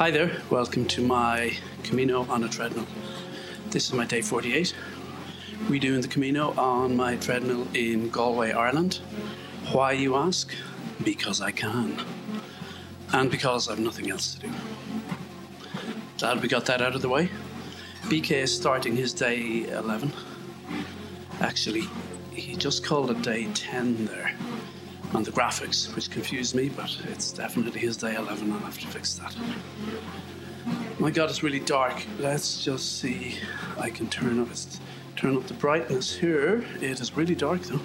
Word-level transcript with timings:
Hi 0.00 0.10
there, 0.10 0.32
welcome 0.48 0.86
to 0.86 1.02
my 1.02 1.54
Camino 1.82 2.22
on 2.30 2.42
a 2.44 2.48
treadmill. 2.48 2.86
This 3.68 3.86
is 3.86 3.92
my 3.92 4.06
day 4.06 4.22
48. 4.22 4.74
We're 5.68 5.78
doing 5.78 6.00
the 6.00 6.08
Camino 6.08 6.54
on 6.58 6.96
my 6.96 7.16
treadmill 7.16 7.68
in 7.74 8.08
Galway, 8.08 8.52
Ireland. 8.52 9.00
Why, 9.72 9.92
you 9.92 10.16
ask? 10.16 10.54
Because 11.04 11.42
I 11.42 11.50
can. 11.50 12.02
And 13.12 13.30
because 13.30 13.68
I've 13.68 13.78
nothing 13.78 14.10
else 14.10 14.36
to 14.36 14.40
do. 14.40 14.50
Glad 16.16 16.40
we 16.40 16.48
got 16.48 16.64
that 16.64 16.80
out 16.80 16.94
of 16.94 17.02
the 17.02 17.10
way. 17.10 17.28
BK 18.04 18.30
is 18.44 18.56
starting 18.56 18.96
his 18.96 19.12
day 19.12 19.68
11. 19.68 20.14
Actually, 21.40 21.84
he 22.32 22.56
just 22.56 22.86
called 22.86 23.10
it 23.10 23.20
day 23.20 23.52
10 23.52 24.06
there 24.06 24.29
on 25.14 25.22
the 25.24 25.30
graphics, 25.30 25.94
which 25.94 26.10
confused 26.10 26.54
me, 26.54 26.68
but 26.68 26.96
it's 27.08 27.32
definitely 27.32 27.80
his 27.80 27.96
day 27.96 28.14
11. 28.14 28.52
I'll 28.52 28.58
have 28.60 28.78
to 28.78 28.86
fix 28.86 29.14
that. 29.14 29.34
My 30.98 31.10
God, 31.10 31.30
it's 31.30 31.42
really 31.42 31.60
dark. 31.60 32.04
Let's 32.18 32.64
just 32.64 33.00
see. 33.00 33.38
I 33.78 33.90
can 33.90 34.08
turn 34.08 34.38
up, 34.38 34.48
turn 35.16 35.36
up 35.36 35.46
the 35.46 35.54
brightness 35.54 36.14
here. 36.14 36.64
It 36.80 37.00
is 37.00 37.16
really 37.16 37.34
dark 37.34 37.62
though. 37.62 37.80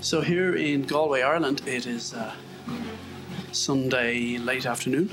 So 0.00 0.20
here 0.20 0.56
in 0.56 0.82
Galway, 0.82 1.22
Ireland, 1.22 1.62
it 1.66 1.86
is 1.86 2.12
uh, 2.12 2.34
Sunday 3.52 4.38
late 4.38 4.66
afternoon, 4.66 5.10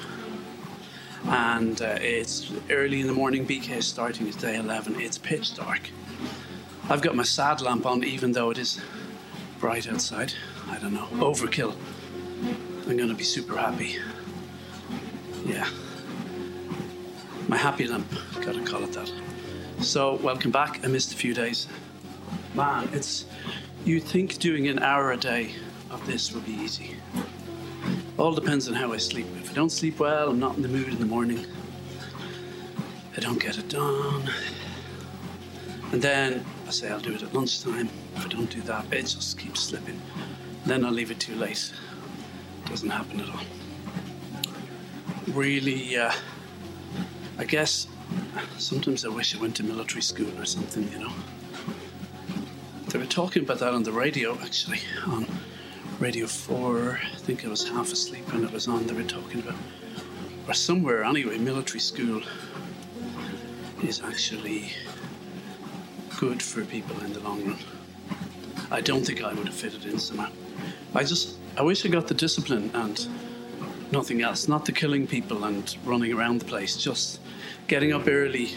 and 1.28 1.80
uh, 1.82 1.98
it's 2.02 2.52
early 2.72 3.00
in 3.02 3.08
the 3.08 3.14
morning. 3.14 3.46
BK 3.46 3.78
is 3.78 3.88
starting 3.88 4.26
his 4.26 4.36
day 4.36 4.58
11. 4.58 5.00
It's 5.00 5.18
pitch 5.18 5.56
dark. 5.56 5.92
I've 6.90 7.04
got 7.04 7.16
my 7.16 7.24
sad 7.24 7.62
lamp 7.62 7.86
on, 7.86 8.04
even 8.04 8.32
though 8.32 8.50
it 8.50 8.58
is 8.58 8.82
bright 9.60 9.88
outside. 9.88 10.34
I 10.70 10.78
don't 10.80 10.94
know, 10.94 11.08
overkill. 11.14 11.76
I'm 12.88 12.98
gonna 12.98 13.14
be 13.14 13.24
super 13.24 13.58
happy. 13.58 13.98
Yeah. 15.46 15.68
My 17.48 17.58
happy 17.58 17.88
lamp, 17.88 18.08
gotta 18.42 18.62
call 18.62 18.84
it 18.84 18.94
that. 18.94 19.12
So, 19.82 20.16
welcome 20.16 20.52
back. 20.52 20.80
I 20.84 20.88
missed 20.88 21.14
a 21.14 21.16
few 21.16 21.34
days. 21.34 21.68
Man, 22.54 22.90
it's. 22.94 23.26
You'd 23.86 24.04
think 24.04 24.38
doing 24.40 24.68
an 24.68 24.80
hour 24.80 25.12
a 25.12 25.18
day 25.18 25.52
of 25.90 26.06
this 26.06 26.34
would 26.34 26.46
be 26.46 26.54
easy. 26.54 26.98
All 28.18 28.34
depends 28.34 28.68
on 28.68 28.74
how 28.74 28.92
I 28.92 28.98
sleep. 28.98 29.28
If 29.38 29.52
I 29.52 29.54
don't 29.54 29.72
sleep 29.72 30.00
well, 30.00 30.30
I'm 30.30 30.40
not 30.40 30.58
in 30.58 30.62
the 30.62 30.68
mood 30.68 30.90
in 30.90 31.00
the 31.00 31.06
morning. 31.06 31.46
I 33.16 33.22
don't 33.22 33.40
get 33.40 33.58
it 33.58 33.70
done. 33.70 34.30
And 35.92 36.02
then 36.02 36.46
I 36.68 36.72
say 36.72 36.90
I'll 36.90 37.00
do 37.00 37.14
it 37.14 37.24
at 37.24 37.34
lunchtime. 37.34 37.90
If 38.16 38.26
I 38.26 38.28
don't 38.28 38.50
do 38.50 38.62
that, 38.62 38.86
it 38.92 39.04
just 39.04 39.38
keeps 39.40 39.62
slipping. 39.62 40.00
Then 40.70 40.86
I'll 40.86 40.92
leave 40.92 41.10
it 41.10 41.20
too 41.20 41.34
late. 41.34 41.74
Doesn't 42.66 42.92
happen 42.92 43.22
at 43.22 43.30
all. 43.32 43.42
Really, 45.34 45.98
uh, 45.98 46.12
I 47.40 47.44
guess 47.44 47.88
sometimes 48.60 49.04
I 49.04 49.08
wish 49.08 49.36
I 49.36 49.42
went 49.42 49.56
to 49.56 49.64
military 49.64 50.04
school 50.04 50.30
or 50.40 50.46
something, 50.46 50.88
you 50.92 51.00
know. 51.00 51.12
They 52.90 53.00
were 53.00 53.08
talking 53.08 53.42
about 53.42 53.58
that 53.62 53.74
on 53.74 53.82
the 53.82 53.92
radio, 53.92 54.38
actually, 54.44 54.82
on 55.08 55.26
Radio 56.00 56.28
4. 56.28 57.00
I 57.02 57.18
think 57.18 57.46
I 57.46 57.48
was 57.48 57.68
half 57.68 57.92
asleep 57.92 58.32
when 58.32 58.44
it 58.44 58.52
was 58.52 58.68
on. 58.68 58.86
They 58.86 58.94
were 58.94 59.02
talking 59.02 59.40
about, 59.40 59.58
or 60.48 60.54
somewhere 60.54 61.04
anyway, 61.04 61.40
military 61.40 61.80
school 61.80 62.22
is 63.82 64.04
actually 64.04 64.72
good 66.20 66.44
for 66.44 66.64
people 66.64 67.00
in 67.02 67.14
the 67.14 67.22
long 67.22 67.44
run. 67.44 67.58
I 68.70 68.82
don't 68.82 69.04
think 69.04 69.24
I 69.24 69.34
would 69.34 69.48
have 69.48 69.56
fitted 69.56 69.86
in 69.86 69.98
somehow. 69.98 70.30
I 70.96 71.04
just, 71.04 71.38
I 71.58 71.62
wish 71.62 71.86
I 71.86 71.90
got 71.90 72.08
the 72.08 72.14
discipline 72.14 72.72
and 72.74 73.08
nothing 73.92 74.22
else. 74.22 74.48
Not 74.48 74.66
the 74.66 74.72
killing 74.72 75.08
people 75.08 75.44
and 75.44 75.76
running 75.86 76.14
around 76.14 76.40
the 76.42 76.46
place, 76.46 76.78
just 76.78 77.20
getting 77.68 77.94
up 77.94 78.08
early. 78.08 78.52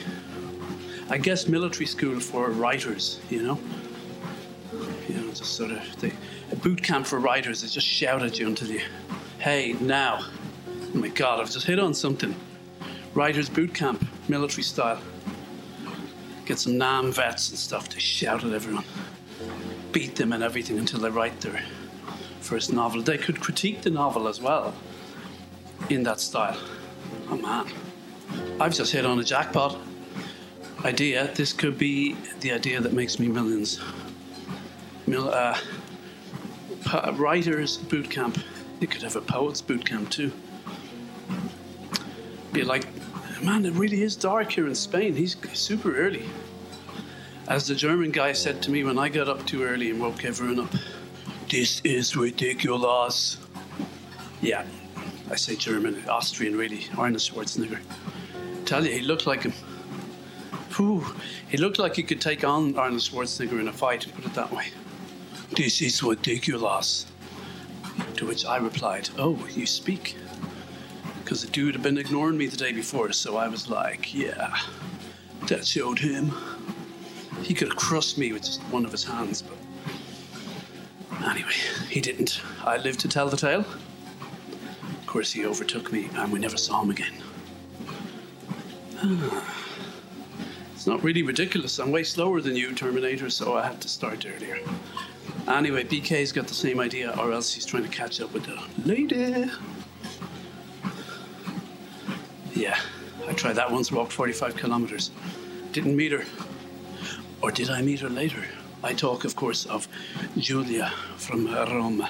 I 1.10 1.18
guess 1.18 1.46
military 1.46 1.86
school 1.86 2.20
for 2.20 2.50
writers, 2.50 3.20
you 3.28 3.42
know? 3.42 3.58
You 5.08 5.14
know, 5.16 5.28
just 5.28 5.54
sort 5.56 5.72
of 5.72 6.00
the, 6.00 6.12
a 6.50 6.56
boot 6.56 6.82
camp 6.82 7.06
for 7.06 7.18
writers. 7.18 7.62
They 7.62 7.68
just 7.68 7.86
shout 7.86 8.22
at 8.22 8.38
you 8.38 8.46
until 8.46 8.68
you, 8.68 8.80
hey, 9.38 9.74
now. 9.80 10.20
Oh 10.94 10.98
my 10.98 11.08
God, 11.08 11.40
I've 11.40 11.50
just 11.50 11.66
hit 11.66 11.78
on 11.78 11.94
something. 11.94 12.34
Writers 13.14 13.48
boot 13.48 13.74
camp, 13.74 14.06
military 14.28 14.62
style. 14.62 15.00
Get 16.46 16.58
some 16.58 16.78
NAM 16.78 17.12
vets 17.12 17.50
and 17.50 17.58
stuff 17.58 17.88
to 17.90 18.00
shout 18.00 18.44
at 18.44 18.52
everyone. 18.52 18.84
Beat 19.92 20.16
them 20.16 20.32
and 20.32 20.42
everything 20.42 20.78
until 20.78 21.00
they 21.00 21.10
write 21.10 21.40
their 21.40 21.62
first 22.42 22.72
novel. 22.72 23.02
They 23.02 23.18
could 23.18 23.40
critique 23.40 23.82
the 23.82 23.90
novel 23.90 24.28
as 24.28 24.40
well 24.40 24.74
in 25.88 26.02
that 26.04 26.20
style. 26.20 26.58
Oh 27.30 27.36
man, 27.36 27.66
I've 28.60 28.74
just 28.74 28.92
hit 28.92 29.06
on 29.06 29.18
a 29.18 29.24
jackpot 29.24 29.78
idea. 30.84 31.30
This 31.34 31.52
could 31.52 31.78
be 31.78 32.16
the 32.40 32.52
idea 32.52 32.80
that 32.80 32.92
makes 32.92 33.18
me 33.18 33.28
millions. 33.28 33.80
Mil- 35.06 35.32
uh, 35.32 35.58
po- 36.84 37.12
writers 37.12 37.78
boot 37.78 38.10
camp. 38.10 38.38
You 38.80 38.86
could 38.86 39.02
have 39.02 39.16
a 39.16 39.20
poets 39.20 39.60
boot 39.62 39.84
camp 39.84 40.10
too. 40.10 40.32
Be 42.52 42.64
like, 42.64 42.86
man, 43.42 43.64
it 43.64 43.72
really 43.74 44.02
is 44.02 44.16
dark 44.16 44.52
here 44.52 44.66
in 44.66 44.74
Spain. 44.74 45.14
He's 45.14 45.36
super 45.54 45.96
early. 45.96 46.24
As 47.48 47.66
the 47.66 47.74
German 47.74 48.10
guy 48.10 48.32
said 48.32 48.62
to 48.62 48.70
me 48.70 48.84
when 48.84 48.98
I 48.98 49.08
got 49.08 49.28
up 49.28 49.46
too 49.46 49.62
early 49.62 49.90
and 49.90 50.00
woke 50.00 50.24
everyone 50.24 50.60
up, 50.60 50.72
this 51.52 51.82
is 51.84 52.16
ridiculous. 52.16 53.36
Yeah, 54.40 54.64
I 55.30 55.36
say 55.36 55.54
German, 55.54 56.02
Austrian 56.08 56.56
really, 56.56 56.86
Arnold 56.96 57.20
Schwarzenegger. 57.20 57.78
Tell 58.64 58.86
you, 58.86 58.90
he 58.90 59.00
looked 59.02 59.26
like 59.26 59.42
him. 59.42 59.52
Whew, 60.76 61.04
he 61.50 61.58
looked 61.58 61.78
like 61.78 61.94
he 61.94 62.04
could 62.04 62.22
take 62.22 62.42
on 62.42 62.78
Arnold 62.78 63.02
Schwarzenegger 63.02 63.60
in 63.60 63.68
a 63.68 63.72
fight, 63.72 64.06
put 64.14 64.24
it 64.24 64.32
that 64.32 64.50
way. 64.50 64.68
This 65.54 65.82
is 65.82 66.02
ridiculous. 66.02 67.04
To 68.16 68.26
which 68.26 68.46
I 68.46 68.56
replied, 68.56 69.10
Oh, 69.18 69.38
you 69.54 69.66
speak. 69.66 70.16
Because 71.22 71.44
the 71.44 71.52
dude 71.52 71.74
had 71.74 71.82
been 71.82 71.98
ignoring 71.98 72.38
me 72.38 72.46
the 72.46 72.56
day 72.56 72.72
before, 72.72 73.12
so 73.12 73.36
I 73.36 73.48
was 73.48 73.68
like, 73.68 74.14
Yeah, 74.14 74.56
that 75.48 75.66
showed 75.66 75.98
him. 75.98 76.32
He 77.42 77.52
could 77.52 77.68
have 77.68 77.76
crushed 77.76 78.16
me 78.16 78.32
with 78.32 78.44
just 78.44 78.62
one 78.70 78.86
of 78.86 78.92
his 78.92 79.04
hands, 79.04 79.42
but 79.42 79.58
anyway, 81.24 81.52
he 81.88 82.00
didn't. 82.00 82.40
I 82.64 82.76
lived 82.78 83.00
to 83.00 83.08
tell 83.08 83.28
the 83.28 83.36
tale. 83.36 83.60
Of 83.60 85.06
course, 85.06 85.32
he 85.32 85.44
overtook 85.46 85.92
me, 85.92 86.08
and 86.14 86.32
we 86.32 86.38
never 86.38 86.56
saw 86.56 86.82
him 86.82 86.90
again. 86.90 87.12
It's 90.74 90.88
not 90.88 91.04
really 91.04 91.22
ridiculous. 91.22 91.78
I'm 91.78 91.92
way 91.92 92.02
slower 92.02 92.40
than 92.40 92.56
you, 92.56 92.74
Terminator, 92.74 93.30
so 93.30 93.56
I 93.56 93.64
had 93.64 93.80
to 93.82 93.88
start 93.88 94.26
earlier. 94.26 94.58
Anyway, 95.46 95.84
BK's 95.84 96.32
got 96.32 96.48
the 96.48 96.54
same 96.54 96.80
idea, 96.80 97.14
or 97.20 97.30
else 97.30 97.54
he's 97.54 97.64
trying 97.64 97.84
to 97.84 97.88
catch 97.88 98.20
up 98.20 98.32
with 98.32 98.46
the 98.46 98.60
lady. 98.84 99.48
Yeah, 102.52 102.76
I 103.28 103.32
tried 103.34 103.52
that 103.52 103.70
once, 103.70 103.92
walked 103.92 104.10
45 104.10 104.56
kilometers. 104.56 105.12
Didn't 105.70 105.94
meet 105.94 106.10
her. 106.10 106.24
Or 107.40 107.52
did 107.52 107.70
I 107.70 107.80
meet 107.80 108.00
her 108.00 108.10
later? 108.10 108.44
I 108.84 108.94
talk, 108.94 109.24
of 109.24 109.36
course, 109.36 109.64
of 109.66 109.86
Julia 110.36 110.92
from 111.16 111.46
Rome. 111.46 112.04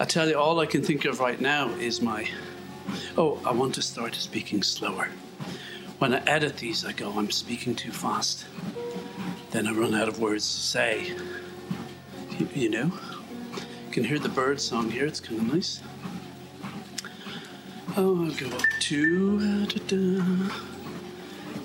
I 0.00 0.04
tell 0.04 0.28
you, 0.28 0.38
all 0.38 0.58
I 0.60 0.66
can 0.66 0.82
think 0.82 1.04
of 1.04 1.20
right 1.20 1.40
now 1.40 1.68
is 1.74 2.00
my. 2.00 2.28
Oh, 3.16 3.38
I 3.44 3.52
want 3.52 3.74
to 3.74 3.82
start 3.82 4.14
speaking 4.14 4.62
slower. 4.62 5.08
When 5.98 6.14
I 6.14 6.22
edit 6.24 6.56
these, 6.56 6.84
I 6.84 6.92
go, 6.92 7.12
I'm 7.18 7.30
speaking 7.30 7.74
too 7.74 7.92
fast. 7.92 8.46
Then 9.50 9.66
I 9.66 9.72
run 9.72 9.94
out 9.94 10.08
of 10.08 10.18
words 10.18 10.44
to 10.52 10.60
say. 10.60 11.14
You, 12.38 12.48
you 12.54 12.70
know? 12.70 12.90
You 13.86 13.92
can 13.92 14.04
hear 14.04 14.18
the 14.18 14.30
bird 14.30 14.60
song 14.60 14.90
here, 14.90 15.04
it's 15.06 15.20
kind 15.20 15.40
of 15.40 15.52
nice. 15.54 15.82
Oh, 17.96 18.24
I'll 18.24 18.30
go 18.32 18.46
up 18.56 18.62
to. 18.80 19.38
uh, 19.42 19.66
da-da. 19.66 20.48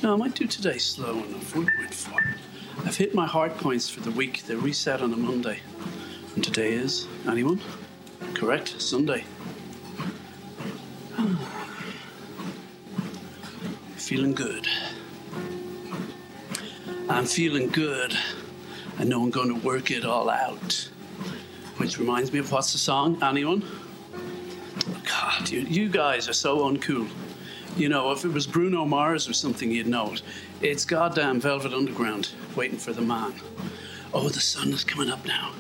No, 0.04 0.14
I 0.14 0.18
might 0.18 0.36
do 0.36 0.46
today 0.46 0.78
slow 0.78 1.12
enough. 1.14 1.54
1.4. 1.54 2.38
I've 2.86 2.96
hit 2.96 3.14
my 3.14 3.26
heart 3.26 3.58
points 3.58 3.90
for 3.90 4.00
the 4.02 4.12
week. 4.12 4.44
They 4.44 4.56
reset 4.56 5.02
on 5.02 5.14
a 5.14 5.18
Monday. 5.18 5.60
And 6.36 6.44
today 6.44 6.74
is. 6.74 7.08
Anyone? 7.28 7.60
Correct, 8.34 8.80
Sunday. 8.82 9.26
Feeling 13.96 14.34
good. 14.34 14.68
I'm 17.10 17.26
feeling 17.26 17.70
good. 17.70 18.18
I 19.00 19.04
know 19.04 19.24
I'm 19.24 19.32
going 19.32 19.50
to 19.50 19.66
work 19.66 19.92
it 19.92 20.06
all 20.06 20.30
out. 20.30 20.90
Which 21.78 22.00
reminds 22.00 22.34
me 22.34 22.40
of 22.40 22.52
what's 22.52 22.72
the 22.74 22.80
song? 22.80 23.22
Anyone? 23.24 23.64
God, 25.04 25.50
you, 25.50 25.62
you 25.62 25.90
guys 25.90 26.28
are 26.28 26.34
so 26.34 26.60
uncool. 26.60 27.08
You 27.78 27.90
know, 27.90 28.12
if 28.12 28.26
it 28.26 28.30
was 28.30 28.48
Bruno 28.48 28.86
Mars 28.86 29.30
or 29.30 29.34
something, 29.34 29.70
you'd 29.70 29.86
know 29.86 30.14
it. 30.14 30.24
It's 30.62 30.84
goddamn 30.84 31.40
Velvet 31.40 31.74
Underground, 31.74 32.30
waiting 32.56 32.80
for 32.80 32.92
the 32.92 33.04
man. 33.04 33.36
Oh, 34.12 34.30
the 34.30 34.40
sun 34.40 34.74
is 34.74 34.84
coming 34.84 35.12
up 35.12 35.24
now. 35.28 35.52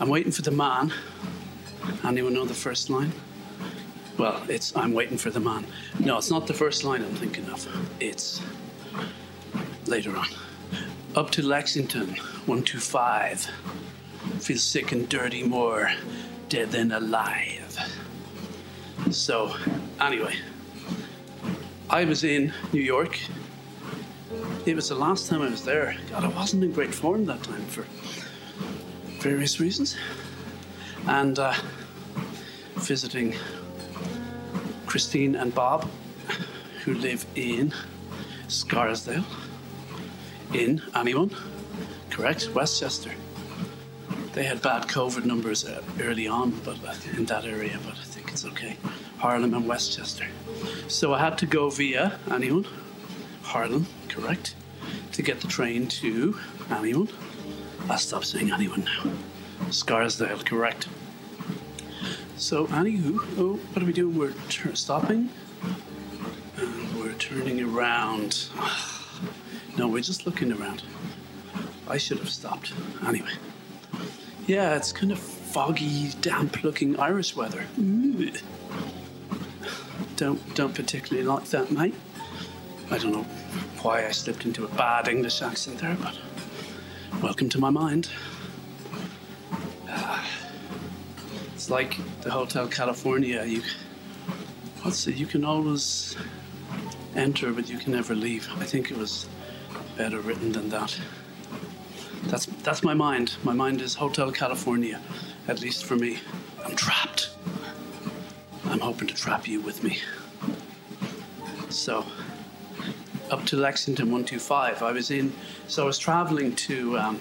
I'm 0.00 0.08
waiting 0.08 0.32
for 0.32 0.42
the 0.42 0.50
man. 0.50 0.92
Anyone 2.04 2.34
know 2.34 2.44
the 2.44 2.52
first 2.52 2.90
line? 2.90 3.12
Well, 4.18 4.42
it's 4.48 4.74
I'm 4.76 4.92
waiting 4.92 5.16
for 5.16 5.30
the 5.30 5.38
man. 5.38 5.66
No, 6.00 6.18
it's 6.18 6.32
not 6.32 6.48
the 6.48 6.52
first 6.52 6.82
line 6.82 7.00
I'm 7.00 7.14
thinking 7.14 7.48
of. 7.48 7.64
It's 8.00 8.42
later 9.86 10.16
on. 10.16 10.26
Up 11.14 11.30
to 11.30 11.46
Lexington, 11.46 12.08
125. 12.46 13.48
Feel 14.40 14.58
sick 14.58 14.90
and 14.90 15.08
dirty 15.08 15.44
more 15.44 15.92
dead 16.48 16.72
than 16.72 16.90
alive. 16.90 17.78
So, 19.12 19.54
anyway, 20.00 20.34
I 21.92 22.04
was 22.04 22.22
in 22.22 22.52
New 22.72 22.80
York. 22.80 23.18
It 24.64 24.76
was 24.76 24.90
the 24.90 24.94
last 24.94 25.28
time 25.28 25.42
I 25.42 25.50
was 25.50 25.64
there. 25.64 25.96
God, 26.10 26.22
I 26.22 26.28
wasn't 26.28 26.62
in 26.62 26.70
great 26.70 26.94
form 26.94 27.26
that 27.26 27.42
time 27.42 27.64
for 27.64 27.84
various 29.20 29.58
reasons. 29.58 29.96
And 31.08 31.36
uh, 31.36 31.52
visiting 32.76 33.34
Christine 34.86 35.34
and 35.34 35.52
Bob, 35.52 35.90
who 36.84 36.94
live 36.94 37.26
in 37.34 37.74
Scarsdale. 38.46 39.24
In 40.54 40.80
anyone? 40.94 41.34
Correct? 42.08 42.50
Westchester. 42.54 43.10
They 44.32 44.44
had 44.44 44.62
bad 44.62 44.84
COVID 44.84 45.24
numbers 45.24 45.64
uh, 45.64 45.82
early 46.00 46.28
on, 46.28 46.52
but 46.64 46.76
uh, 46.86 46.94
in 47.16 47.24
that 47.26 47.44
area, 47.44 47.80
but 47.84 47.94
I 47.94 48.04
think 48.04 48.30
it's 48.30 48.44
okay. 48.44 48.76
Harlem 49.20 49.52
and 49.52 49.68
Westchester. 49.68 50.26
So 50.88 51.12
I 51.12 51.18
had 51.18 51.36
to 51.38 51.46
go 51.46 51.68
via 51.68 52.18
anyone? 52.30 52.66
Harlem, 53.42 53.86
correct? 54.08 54.54
To 55.12 55.20
get 55.20 55.42
the 55.42 55.46
train 55.46 55.88
to 55.88 56.38
anyone? 56.70 57.10
I'll 57.90 57.98
stop 57.98 58.24
saying 58.24 58.50
anyone 58.50 58.84
now. 58.84 59.12
Scarsdale, 59.70 60.38
correct. 60.38 60.88
So, 62.38 62.66
anywho, 62.68 63.18
oh, 63.36 63.60
what 63.72 63.82
are 63.82 63.84
we 63.86 63.92
doing? 63.92 64.16
We're 64.16 64.32
stopping 64.74 65.28
and 66.56 66.98
we're 66.98 67.12
turning 67.14 67.62
around. 67.62 68.48
No, 69.78 69.86
we're 69.86 70.02
just 70.02 70.26
looking 70.26 70.52
around. 70.52 70.82
I 71.88 71.96
should 71.96 72.18
have 72.18 72.28
stopped. 72.28 72.72
Anyway. 73.06 73.30
Yeah, 74.46 74.74
it's 74.74 74.92
kind 74.92 75.12
of 75.12 75.18
foggy, 75.18 76.10
damp 76.20 76.64
looking 76.64 76.98
Irish 76.98 77.36
weather. 77.36 77.64
Ooh. 77.78 78.32
Don't, 80.20 80.54
don't 80.54 80.74
particularly 80.74 81.26
like 81.26 81.46
that, 81.46 81.70
mate. 81.70 81.94
I 82.90 82.98
don't 82.98 83.12
know 83.12 83.22
why 83.80 84.06
I 84.06 84.10
slipped 84.10 84.44
into 84.44 84.66
a 84.66 84.68
bad 84.68 85.08
English 85.08 85.40
accent 85.40 85.78
there, 85.78 85.96
but 85.98 86.14
welcome 87.22 87.48
to 87.48 87.58
my 87.58 87.70
mind. 87.70 88.10
Ah. 89.88 90.28
It's 91.54 91.70
like 91.70 91.96
the 92.20 92.30
Hotel 92.30 92.68
California. 92.68 93.42
You, 93.46 93.62
what's 94.82 95.06
it? 95.06 95.16
You 95.16 95.24
can 95.24 95.42
always 95.42 96.18
enter, 97.16 97.50
but 97.50 97.70
you 97.70 97.78
can 97.78 97.92
never 97.92 98.14
leave. 98.14 98.46
I 98.58 98.66
think 98.66 98.90
it 98.90 98.98
was 98.98 99.26
better 99.96 100.20
written 100.20 100.52
than 100.52 100.68
that. 100.68 101.00
That's 102.24 102.44
that's 102.62 102.82
my 102.82 102.92
mind. 102.92 103.36
My 103.42 103.54
mind 103.54 103.80
is 103.80 103.94
Hotel 103.94 104.30
California, 104.32 105.00
at 105.48 105.62
least 105.62 105.86
for 105.86 105.96
me. 105.96 106.18
I'm 106.62 106.76
trapped. 106.76 107.30
I'm 108.66 108.80
hoping 108.80 109.08
to 109.08 109.14
trap 109.14 109.48
you 109.48 109.60
with 109.60 109.82
me. 109.82 109.98
So, 111.68 112.04
up 113.30 113.44
to 113.46 113.56
Lexington 113.56 114.06
125. 114.06 114.82
I 114.82 114.92
was 114.92 115.10
in, 115.10 115.32
so 115.68 115.84
I 115.84 115.86
was 115.86 115.98
traveling 115.98 116.54
to 116.56 116.98
um, 116.98 117.20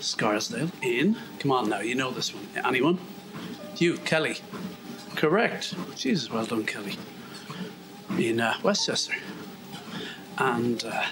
Scarsdale 0.00 0.70
in. 0.82 1.16
Come 1.38 1.52
on 1.52 1.68
now, 1.68 1.80
you 1.80 1.94
know 1.94 2.10
this 2.10 2.34
one. 2.34 2.46
Anyone? 2.64 2.98
You, 3.76 3.98
Kelly. 3.98 4.36
Correct. 5.16 5.74
Jesus, 5.96 6.30
well 6.30 6.46
done, 6.46 6.64
Kelly. 6.64 6.96
In 8.18 8.40
uh, 8.40 8.54
Westchester. 8.62 9.14
And 10.38 10.84
uh, 10.84 11.04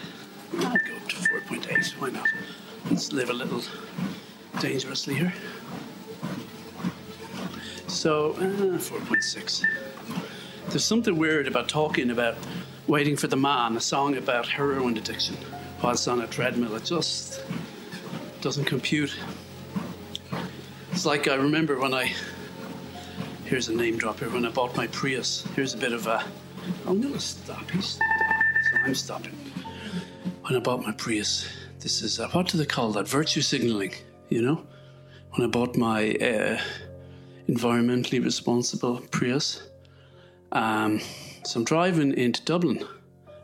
I'll 0.55 0.61
go 0.61 0.97
up 0.97 1.09
to 1.09 1.17
4.8. 1.17 1.91
Why 2.01 2.11
not? 2.11 2.27
Let's 2.91 3.13
live 3.13 3.31
a 3.31 3.33
little 3.33 3.63
dangerously 4.61 5.15
here. 5.15 5.33
So, 7.93 8.33
uh, 8.33 8.79
4.6. 8.79 9.65
There's 10.71 10.83
something 10.83 11.19
weird 11.19 11.47
about 11.47 11.69
talking 11.69 12.11
about 12.11 12.37
Waiting 12.89 13.17
for 13.17 13.27
the 13.27 13.37
Man, 13.37 13.77
a 13.77 13.81
song 13.81 14.17
about 14.17 14.49
heroin 14.49 14.97
addiction, 14.97 15.37
whilst 15.83 16.09
on 16.09 16.23
a 16.23 16.27
treadmill. 16.27 16.75
It 16.75 16.85
just 16.85 17.45
doesn't 18.41 18.65
compute. 18.65 19.15
It's 20.91 21.05
like 21.05 21.29
I 21.29 21.35
remember 21.35 21.79
when 21.79 21.93
I. 21.93 22.13
Here's 23.45 23.69
a 23.69 23.75
name 23.75 23.99
drop 23.99 24.21
here. 24.21 24.31
When 24.31 24.47
I 24.47 24.51
bought 24.51 24.75
my 24.75 24.87
Prius, 24.89 25.47
here's 25.55 25.75
a 25.75 25.79
bit 25.79 25.93
of 25.93 26.07
a. 26.07 26.25
I'm 26.87 27.01
going 27.01 27.13
to 27.13 27.21
stop. 27.21 27.71
He's 27.71 27.85
stopping. 27.85 28.09
So 28.73 28.79
I'm 28.85 28.95
stopping. 28.95 29.35
When 30.41 30.57
I 30.57 30.61
bought 30.61 30.83
my 30.83 30.93
Prius, 30.93 31.47
this 31.79 32.01
is. 32.01 32.19
Uh, 32.19 32.29
what 32.31 32.49
do 32.49 32.57
they 32.57 32.67
call 32.67 32.91
that? 32.93 33.07
Virtue 33.07 33.43
signaling, 33.43 33.93
you 34.31 34.41
know? 34.41 34.67
When 35.33 35.47
I 35.47 35.51
bought 35.51 35.77
my 35.77 36.15
uh, 36.15 36.59
environmentally 37.49 38.23
responsible 38.23 39.01
Prius. 39.11 39.63
Um, 40.53 41.01
so 41.45 41.61
I'm 41.61 41.65
driving 41.65 42.13
into 42.15 42.43
Dublin. 42.45 42.85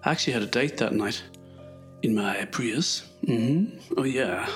I 0.05 0.11
actually 0.13 0.35
had 0.35 0.43
a 0.43 0.47
date 0.47 0.77
that 0.79 0.93
night 0.93 1.23
in 2.03 2.15
my 2.15 2.45
Prius. 2.47 3.03
hmm 3.25 3.67
Oh, 3.97 4.05
yeah. 4.05 4.49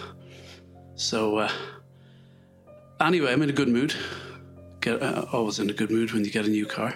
So, 0.94 1.38
uh, 1.38 1.50
anyway, 3.00 3.32
I'm 3.32 3.42
in 3.42 3.50
a 3.50 3.54
good 3.54 3.68
mood. 3.68 3.94
Get, 4.80 5.02
uh, 5.02 5.26
always 5.32 5.58
in 5.58 5.70
a 5.70 5.72
good 5.72 5.90
mood 5.90 6.12
when 6.12 6.24
you 6.24 6.30
get 6.30 6.46
a 6.46 6.50
new 6.50 6.66
car. 6.66 6.94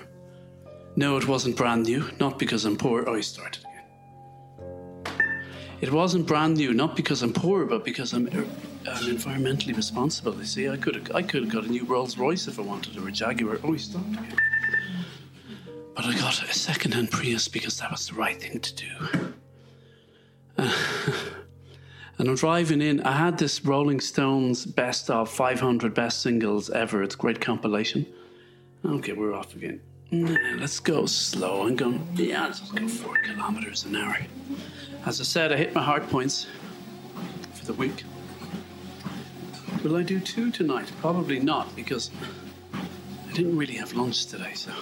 No, 0.96 1.16
it 1.16 1.28
wasn't 1.28 1.56
brand 1.56 1.84
new, 1.84 2.04
not 2.19 2.38
because 2.38 2.64
I'm 2.64 2.76
poor. 2.76 3.04
Oh, 3.06 3.14
he 3.14 3.22
started 3.22 3.64
again. 3.64 5.16
It 5.81 5.93
wasn't 5.93 6.26
brand 6.26 6.56
new, 6.56 6.72
not 6.72 6.96
because 6.96 7.22
I'm 7.22 7.32
poor, 7.32 7.66
but 7.66 7.84
because 7.84 8.12
I'm, 8.14 8.28
I'm 8.88 9.16
environmentally 9.16 9.76
responsible. 9.76 10.34
You 10.36 10.44
see, 10.44 10.68
I 10.68 10.76
could 10.76 10.94
have 10.94 11.14
I 11.14 11.22
could 11.22 11.44
have 11.44 11.52
got 11.52 11.64
a 11.64 11.68
new 11.68 11.84
Rolls 11.84 12.16
Royce 12.18 12.46
if 12.46 12.58
I 12.58 12.62
wanted, 12.62 12.98
or 12.98 13.08
a 13.08 13.12
Jaguar. 13.12 13.58
Oh, 13.62 13.72
he 13.72 13.78
stopped 13.78 14.08
again. 14.08 14.36
But 15.94 16.04
I 16.04 16.14
got 16.18 16.42
a 16.42 16.52
second-hand 16.52 17.10
Prius 17.10 17.48
because 17.48 17.78
that 17.78 17.90
was 17.90 18.08
the 18.08 18.14
right 18.14 18.40
thing 18.40 18.60
to 18.60 18.74
do. 18.74 19.34
Uh, 20.58 20.76
and 22.18 22.28
I'm 22.28 22.34
driving 22.34 22.82
in. 22.82 23.00
I 23.00 23.12
had 23.12 23.38
this 23.38 23.64
Rolling 23.64 24.00
Stones 24.00 24.66
best 24.66 25.08
of 25.08 25.30
500 25.30 25.94
best 25.94 26.20
singles 26.20 26.69
ever. 26.69 27.02
It's 27.02 27.14
a 27.14 27.19
great 27.19 27.40
compilation. 27.40 28.06
Okay, 28.84 29.12
we're 29.14 29.32
off 29.32 29.55
again. 29.56 29.81
Let's 30.12 30.78
go 30.78 31.06
slow. 31.06 31.66
I'm 31.66 31.76
going, 31.76 32.06
yeah, 32.14 32.44
let's 32.44 32.60
go 32.70 32.86
four 32.86 33.16
kilometers 33.24 33.84
an 33.84 33.96
hour. 33.96 34.19
As 35.05 35.20
I 35.20 35.24
said, 35.24 35.50
I 35.50 35.56
hit 35.56 35.74
my 35.74 35.82
heart 35.82 36.08
points 36.08 36.46
for 37.55 37.64
the 37.64 37.72
week. 37.72 38.05
Will 39.82 39.96
I 39.96 40.03
do 40.03 40.20
two 40.20 40.51
tonight? 40.51 40.91
Probably 41.01 41.39
not 41.39 41.75
because 41.77 42.11
I 42.73 43.32
didn't 43.32 43.56
really 43.56 43.75
have 43.75 43.93
lunch 43.94 44.27
today. 44.27 44.53
So, 44.55 44.73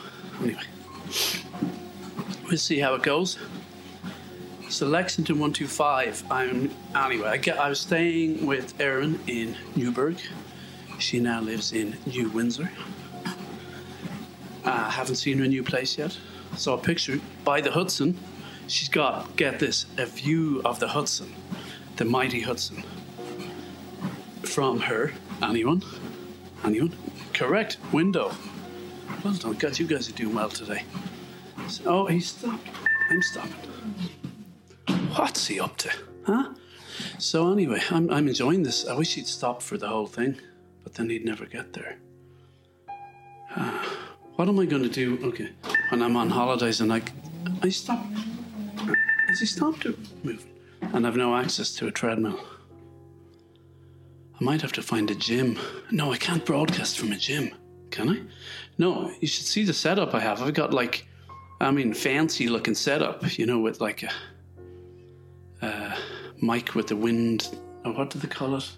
anyway, 0.43 0.63
we'll 2.47 2.57
see 2.59 2.79
how 2.79 2.95
it 2.95 3.03
goes. 3.03 3.39
So 4.69 4.87
Lexington 4.87 5.39
125. 5.39 6.25
I'm 6.31 6.71
anyway. 6.97 7.29
I, 7.29 7.37
get, 7.37 7.59
I 7.59 7.69
was 7.69 7.81
staying 7.81 8.47
with 8.47 8.81
Erin 8.81 9.21
in 9.27 9.57
Newburgh. 9.77 10.19
She 10.99 11.21
now 11.21 11.41
lives 11.41 11.73
in 11.73 11.97
New 12.07 12.29
Windsor. 12.31 12.71
I 14.65 14.71
uh, 14.71 14.91
haven't 14.91 15.17
seen 15.17 15.39
her 15.39 15.47
new 15.47 15.63
place 15.63 15.99
yet. 15.99 16.17
Saw 16.57 16.75
a 16.75 16.79
picture 16.79 17.21
by 17.45 17.61
the 17.61 17.71
Hudson. 17.71 18.19
She's 18.67 18.89
got, 18.89 19.37
get 19.37 19.59
this, 19.59 19.87
a 19.99 20.07
view 20.07 20.63
of 20.65 20.81
the 20.81 20.89
Hudson, 20.89 21.35
the 21.97 22.05
mighty 22.05 22.41
Hudson. 22.41 22.83
From 24.45 24.79
her, 24.81 25.13
anyone? 25.43 25.83
Anyone? 26.65 26.95
Correct, 27.33 27.79
window. 27.93 28.33
Well 29.25 29.35
done, 29.35 29.55
guys. 29.55 29.81
You 29.81 29.87
guys 29.87 30.09
are 30.09 30.13
doing 30.13 30.35
well 30.35 30.49
today. 30.49 30.85
So, 31.69 31.83
oh, 31.87 32.07
he 32.07 32.21
stopped. 32.21 32.69
I'm 33.11 33.23
stopping. 33.23 33.55
What's 35.17 35.47
he 35.47 35.59
up 35.59 35.77
to? 35.79 35.91
Huh? 36.27 36.51
So, 37.19 37.51
anyway, 37.53 37.81
I'm, 37.91 38.11
I'm 38.11 38.29
enjoying 38.29 38.63
this. 38.63 38.87
I 38.87 38.95
wish 38.95 39.15
he'd 39.15 39.27
stop 39.27 39.61
for 39.61 39.77
the 39.77 39.89
whole 39.89 40.07
thing, 40.07 40.37
but 40.85 40.95
then 40.95 41.11
he'd 41.11 41.25
never 41.25 41.47
get 41.47 41.73
there. 41.73 41.97
Uh, 43.57 43.85
what 44.37 44.49
am 44.49 44.61
I 44.61 44.67
going 44.67 44.83
to 44.83 44.89
do? 44.89 45.19
Okay, 45.25 45.51
when 45.89 46.03
I'm 46.03 46.17
on 46.17 46.31
holidays 46.31 46.81
and 46.81 46.93
I, 46.93 47.03
I 47.63 47.71
stop. 47.71 48.05
Has 49.29 49.41
he 49.41 49.47
stopped 49.47 49.87
moving? 50.23 50.51
And 50.81 51.07
I've 51.07 51.17
no 51.17 51.35
access 51.35 51.75
to 51.77 51.89
a 51.89 51.91
treadmill. 51.91 52.39
I 54.41 54.45
might 54.45 54.63
have 54.63 54.73
to 54.73 54.83
find 54.83 55.11
a 55.11 55.15
gym. 55.15 55.59
No, 55.91 56.13
I 56.13 56.17
can't 56.17 56.45
broadcast 56.45 56.99
from 56.99 57.13
a 57.13 57.17
gym, 57.17 57.55
can 57.91 58.09
I? 58.09 58.23
No, 58.79 59.13
you 59.21 59.29
should 59.29 59.47
see 59.47 59.65
the 59.65 59.73
setup 59.73 60.15
I 60.15 60.21
have. 60.21 60.43
I've 60.43 60.55
got 60.55 60.75
like, 60.75 61.07
I 61.61 61.71
mean, 61.71 61.95
fancy 61.95 62.49
looking 62.49 62.75
setup, 62.75 63.39
you 63.39 63.47
know, 63.47 63.61
with 63.61 63.81
like 63.81 64.03
a, 64.03 64.11
a 65.63 65.97
mic 66.43 66.75
with 66.75 66.89
the 66.89 66.97
wind. 66.97 67.57
Oh, 67.85 67.93
what 67.93 68.11
do 68.11 68.19
they 68.19 68.29
call 68.29 68.57
it? 68.57 68.69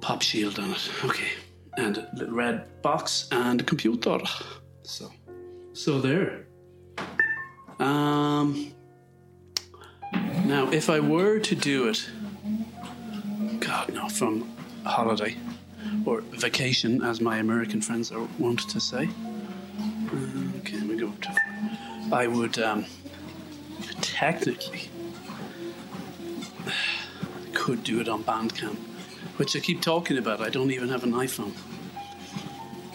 Pop 0.00 0.22
shield 0.22 0.58
on 0.58 0.70
it. 0.70 0.90
Okay. 1.04 1.30
And 1.76 1.98
a 1.98 2.08
little 2.14 2.34
red 2.34 2.82
box 2.82 3.28
and 3.32 3.60
a 3.60 3.64
computer. 3.64 4.18
So, 4.82 5.10
so 5.72 6.00
there. 6.00 6.46
Um, 7.80 8.72
now, 10.44 10.70
if 10.70 10.88
I 10.88 11.00
were 11.00 11.40
to 11.40 11.54
do 11.56 11.88
it, 11.88 12.08
God, 13.74 13.92
no, 13.92 14.08
from 14.08 14.48
holiday 14.84 15.36
or 16.06 16.20
vacation, 16.20 17.02
as 17.02 17.20
my 17.20 17.38
American 17.38 17.80
friends 17.80 18.12
are 18.12 18.28
wont 18.38 18.60
to 18.70 18.78
say. 18.78 19.08
Uh, 20.12 20.58
okay, 20.58 20.78
me 20.78 20.96
go 20.96 21.10
to. 21.10 21.34
I 22.12 22.28
would 22.28 22.56
um, 22.60 22.86
technically 24.00 24.82
could 27.52 27.82
do 27.82 28.00
it 28.00 28.08
on 28.08 28.22
Bandcamp, 28.22 28.76
which 29.38 29.56
I 29.56 29.58
keep 29.58 29.82
talking 29.82 30.18
about. 30.18 30.40
I 30.40 30.50
don't 30.50 30.70
even 30.70 30.88
have 30.90 31.02
an 31.02 31.12
iPhone. 31.12 31.54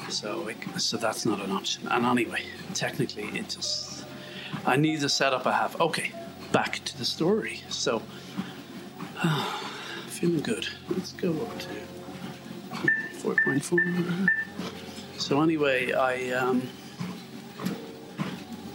So, 0.09 0.39
like, 0.45 0.65
so 0.77 0.95
that's 0.95 1.25
not 1.25 1.41
an 1.41 1.51
option. 1.51 1.89
And 1.89 2.05
anyway, 2.05 2.43
technically, 2.73 3.25
it 3.37 3.49
just 3.49 4.05
I 4.65 4.77
need 4.77 5.01
the 5.01 5.09
setup 5.09 5.45
I 5.45 5.51
have. 5.57 5.79
Okay, 5.81 6.13
back 6.53 6.79
to 6.85 6.97
the 6.97 7.03
story. 7.03 7.63
So, 7.67 8.01
feeling 10.19 10.41
good. 10.41 10.67
Let's 10.89 11.13
go 11.13 11.31
up 11.31 11.59
to 11.59 11.69
four 13.19 13.35
point 13.45 13.63
four. 13.63 13.79
So 15.17 15.41
anyway, 15.41 15.93
I 15.93 16.31
um, 16.31 16.67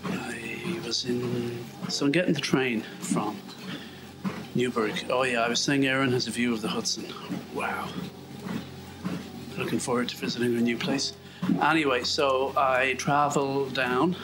I 0.05 0.81
was 0.87 1.05
in. 1.05 1.63
So 1.91 2.07
I'm 2.07 2.13
getting 2.13 2.33
the 2.33 2.41
train 2.41 2.81
from 3.01 3.37
Newburgh. 4.55 5.05
Oh 5.11 5.25
yeah, 5.25 5.43
I 5.43 5.51
was 5.51 5.61
saying 5.61 5.85
Erin 5.87 6.13
has 6.13 6.27
a 6.27 6.31
view 6.31 6.55
of 6.55 6.63
the 6.63 6.69
Hudson. 6.69 7.13
Wow. 7.53 7.91
Looking 9.59 9.79
forward 9.79 10.09
to 10.09 10.17
visiting 10.17 10.57
a 10.57 10.63
new 10.63 10.79
place. 10.79 11.13
Anyway, 11.61 12.05
so 12.05 12.55
I 12.57 12.95
travel 12.95 13.69
down. 13.69 14.17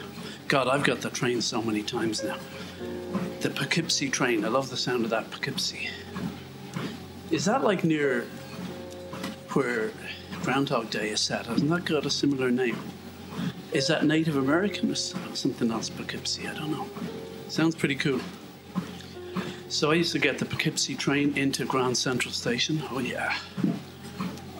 God, 0.49 0.69
I've 0.69 0.85
got 0.85 1.03
the 1.03 1.11
train 1.11 1.43
so 1.43 1.61
many 1.61 1.83
times 1.83 2.25
now. 2.25 2.39
The 3.41 3.50
Poughkeepsie 3.50 4.09
train. 4.09 4.43
I 4.43 4.49
love 4.49 4.71
the 4.71 4.77
sound 4.79 5.05
of 5.05 5.11
that 5.11 5.31
Poughkeepsie. 5.31 5.91
Is 7.30 7.44
that 7.44 7.62
like 7.62 7.84
near 7.84 8.26
where 9.52 9.92
Groundhog 10.42 10.90
Day 10.90 11.10
is 11.10 11.20
set? 11.20 11.46
Hasn't 11.46 11.70
that 11.70 11.84
got 11.84 12.04
a 12.04 12.10
similar 12.10 12.50
name? 12.50 12.76
Is 13.72 13.87
that 13.87 14.04
Native 14.04 14.37
American 14.37 14.90
or 14.90 14.96
something 14.96 15.70
else, 15.70 15.88
Poughkeepsie? 15.88 16.49
I 16.49 16.54
don't 16.54 16.72
know. 16.72 16.88
Sounds 17.49 17.76
pretty 17.76 17.94
cool. 17.94 18.20
So 19.68 19.92
I 19.92 19.94
used 19.94 20.10
to 20.12 20.18
get 20.18 20.38
the 20.38 20.44
Poughkeepsie 20.44 20.96
train 20.96 21.38
into 21.38 21.64
Grand 21.64 21.96
Central 21.96 22.32
Station. 22.32 22.82
Oh, 22.90 22.99
yeah. 22.99 23.37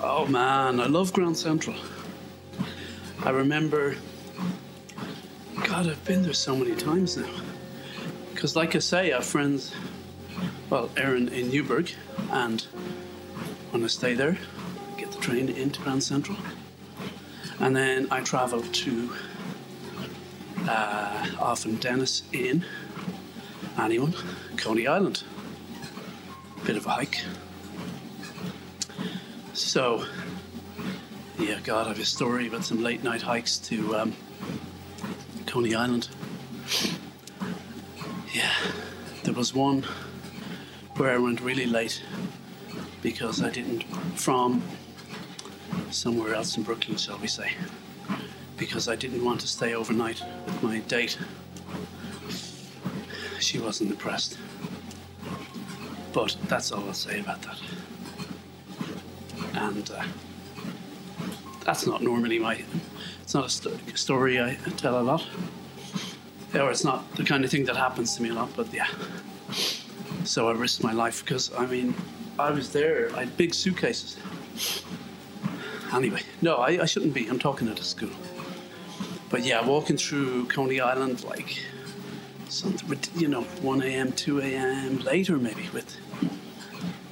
Oh, 0.01 0.27
man, 0.27 0.79
I 0.79 0.87
love 0.87 1.13
Grand 1.13 1.37
Central. 1.37 1.77
I 3.25 3.31
remember, 3.31 3.97
God, 5.67 5.89
I've 5.89 6.05
been 6.05 6.23
there 6.23 6.33
so 6.33 6.55
many 6.55 6.77
times 6.77 7.17
now. 7.17 7.29
Because, 8.33 8.55
like 8.55 8.77
I 8.77 8.79
say, 8.79 9.11
our 9.11 9.23
friends, 9.23 9.75
well, 10.71 10.89
Erin 10.97 11.29
in 11.29 11.51
Newburgh, 11.51 11.91
and 12.31 12.63
when 13.71 13.85
I 13.85 13.87
stay 13.87 14.15
there, 14.15 14.37
I 14.93 15.01
get 15.01 15.13
the 15.13 15.19
train 15.19 15.49
into 15.49 15.81
Grand 15.83 16.03
Central. 16.03 16.37
And 17.61 17.77
then 17.77 18.09
I 18.11 18.21
travel 18.21 18.63
to 18.63 19.13
uh, 20.69 21.27
often 21.39 21.77
Dennis 21.77 22.23
Inn, 22.33 22.65
anyone, 23.79 24.15
Coney 24.57 24.87
Island. 24.87 25.23
Bit 26.65 26.77
of 26.77 26.87
a 26.87 26.91
hike. 26.91 27.21
So, 29.53 30.05
yeah, 31.39 31.59
God, 31.65 31.87
I 31.87 31.89
have 31.91 31.99
a 31.99 32.05
story 32.05 32.47
about 32.47 32.65
some 32.65 32.83
late 32.83 33.03
night 33.05 33.23
hikes 33.23 33.59
to 33.59 33.97
um, 33.97 34.17
Coney 35.47 35.75
Island. 35.75 36.09
Yeah, 38.33 38.53
there 39.25 39.35
was 39.35 39.55
one 39.55 39.85
where 40.97 41.13
I 41.13 41.19
went 41.19 41.41
really 41.41 41.67
late 41.67 42.03
because 43.03 43.43
I 43.43 43.51
didn't, 43.51 43.83
from 44.17 44.63
somewhere 45.91 46.35
else 46.35 46.57
in 46.57 46.63
Brooklyn, 46.63 46.97
shall 46.97 47.19
we 47.19 47.27
say, 47.27 47.53
because 48.57 48.89
I 48.89 48.97
didn't 48.97 49.25
want 49.25 49.41
to 49.41 49.47
stay 49.47 49.75
overnight 49.75 50.23
with 50.47 50.63
my 50.63 50.79
date. 50.81 51.19
She 53.39 53.59
wasn't 53.59 53.91
impressed. 53.91 54.39
But 56.13 56.37
that's 56.49 56.73
all 56.73 56.85
I'll 56.87 56.95
say 56.95 57.21
about 57.21 57.41
that. 57.43 57.59
And 59.55 59.91
uh, 59.91 60.05
that's 61.65 61.87
not 61.87 62.03
normally 62.03 62.39
my. 62.39 62.63
It's 63.23 63.35
not 63.35 63.47
a 63.47 63.49
st- 63.49 63.97
story 63.99 64.41
I 64.41 64.57
tell 64.77 65.01
a 65.01 65.03
lot. 65.03 65.25
Or 66.55 66.71
it's 66.71 66.85
not 66.85 67.15
the 67.15 67.25
kind 67.25 67.45
of 67.45 67.51
thing 67.51 67.65
that 67.67 67.77
happens 67.77 68.17
to 68.17 68.23
me 68.23 68.31
a 68.31 68.35
lot, 68.35 68.51
but 68.57 68.73
yeah. 68.75 68.89
So 70.25 70.49
I 70.49 70.53
risked 70.53 70.83
my 70.83 70.93
life 70.93 71.25
because, 71.25 71.53
I 71.57 71.67
mean, 71.67 71.95
I 72.41 72.51
was 72.51 72.73
there. 72.73 73.15
I 73.15 73.21
had 73.21 73.37
big 73.37 73.55
suitcases. 73.55 74.17
Anyway, 75.93 76.23
no, 76.41 76.57
I, 76.57 76.83
I 76.83 76.87
shouldn't 76.87 77.15
be. 77.15 77.27
I'm 77.29 77.39
talking 77.39 77.69
at 77.69 77.79
a 77.79 77.85
school. 77.85 78.11
But 79.29 79.45
yeah, 79.45 79.65
walking 79.65 79.97
through 79.97 80.47
Coney 80.47 80.81
Island, 80.81 81.25
like 81.25 81.63
something, 82.49 82.99
you 83.15 83.29
know, 83.29 83.43
1 83.43 83.83
a.m., 83.83 84.13
2 84.13 84.41
a.m., 84.41 84.99
later 85.01 85.37
maybe 85.37 85.69
with 85.73 85.97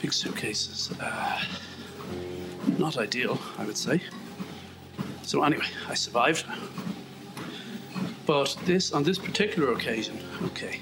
big 0.00 0.12
suitcases. 0.12 0.90
Uh, 1.00 1.44
not 2.78 2.96
ideal, 2.96 3.38
I 3.58 3.64
would 3.64 3.76
say. 3.76 4.00
So 5.22 5.42
anyway, 5.42 5.66
I 5.88 5.94
survived. 5.94 6.46
But 8.26 8.56
this 8.64 8.92
on 8.92 9.04
this 9.04 9.18
particular 9.18 9.72
occasion, 9.72 10.18
okay. 10.44 10.80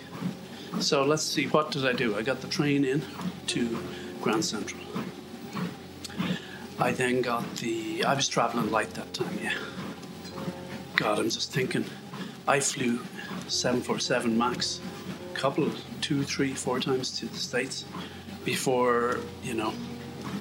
So 0.81 1.05
let's 1.05 1.23
see, 1.23 1.47
what 1.47 1.71
did 1.71 1.87
I 1.87 1.93
do? 1.93 2.17
I 2.17 2.23
got 2.23 2.41
the 2.41 2.49
train 2.49 2.85
in 2.85 3.03
to 3.49 3.79
Grand 4.21 4.45
Central. 4.45 4.83
I 6.79 6.93
then 6.93 7.23
got 7.23 7.57
the. 7.57 8.05
I 8.05 8.15
was 8.15 8.29
traveling 8.29 8.71
light 8.71 8.91
that 8.95 9.13
time, 9.15 9.39
yeah. 9.43 9.55
God, 10.97 11.19
I'm 11.19 11.31
just 11.31 11.53
thinking. 11.53 11.85
I 12.49 12.61
flew 12.61 13.01
747 13.49 14.37
MAX 14.37 14.81
a 15.33 15.37
couple, 15.37 15.69
two, 16.01 16.23
three, 16.23 16.55
four 16.55 16.79
times 16.79 17.19
to 17.19 17.27
the 17.27 17.37
States 17.37 17.85
before, 18.45 19.19
you 19.43 19.55
know, 19.55 19.73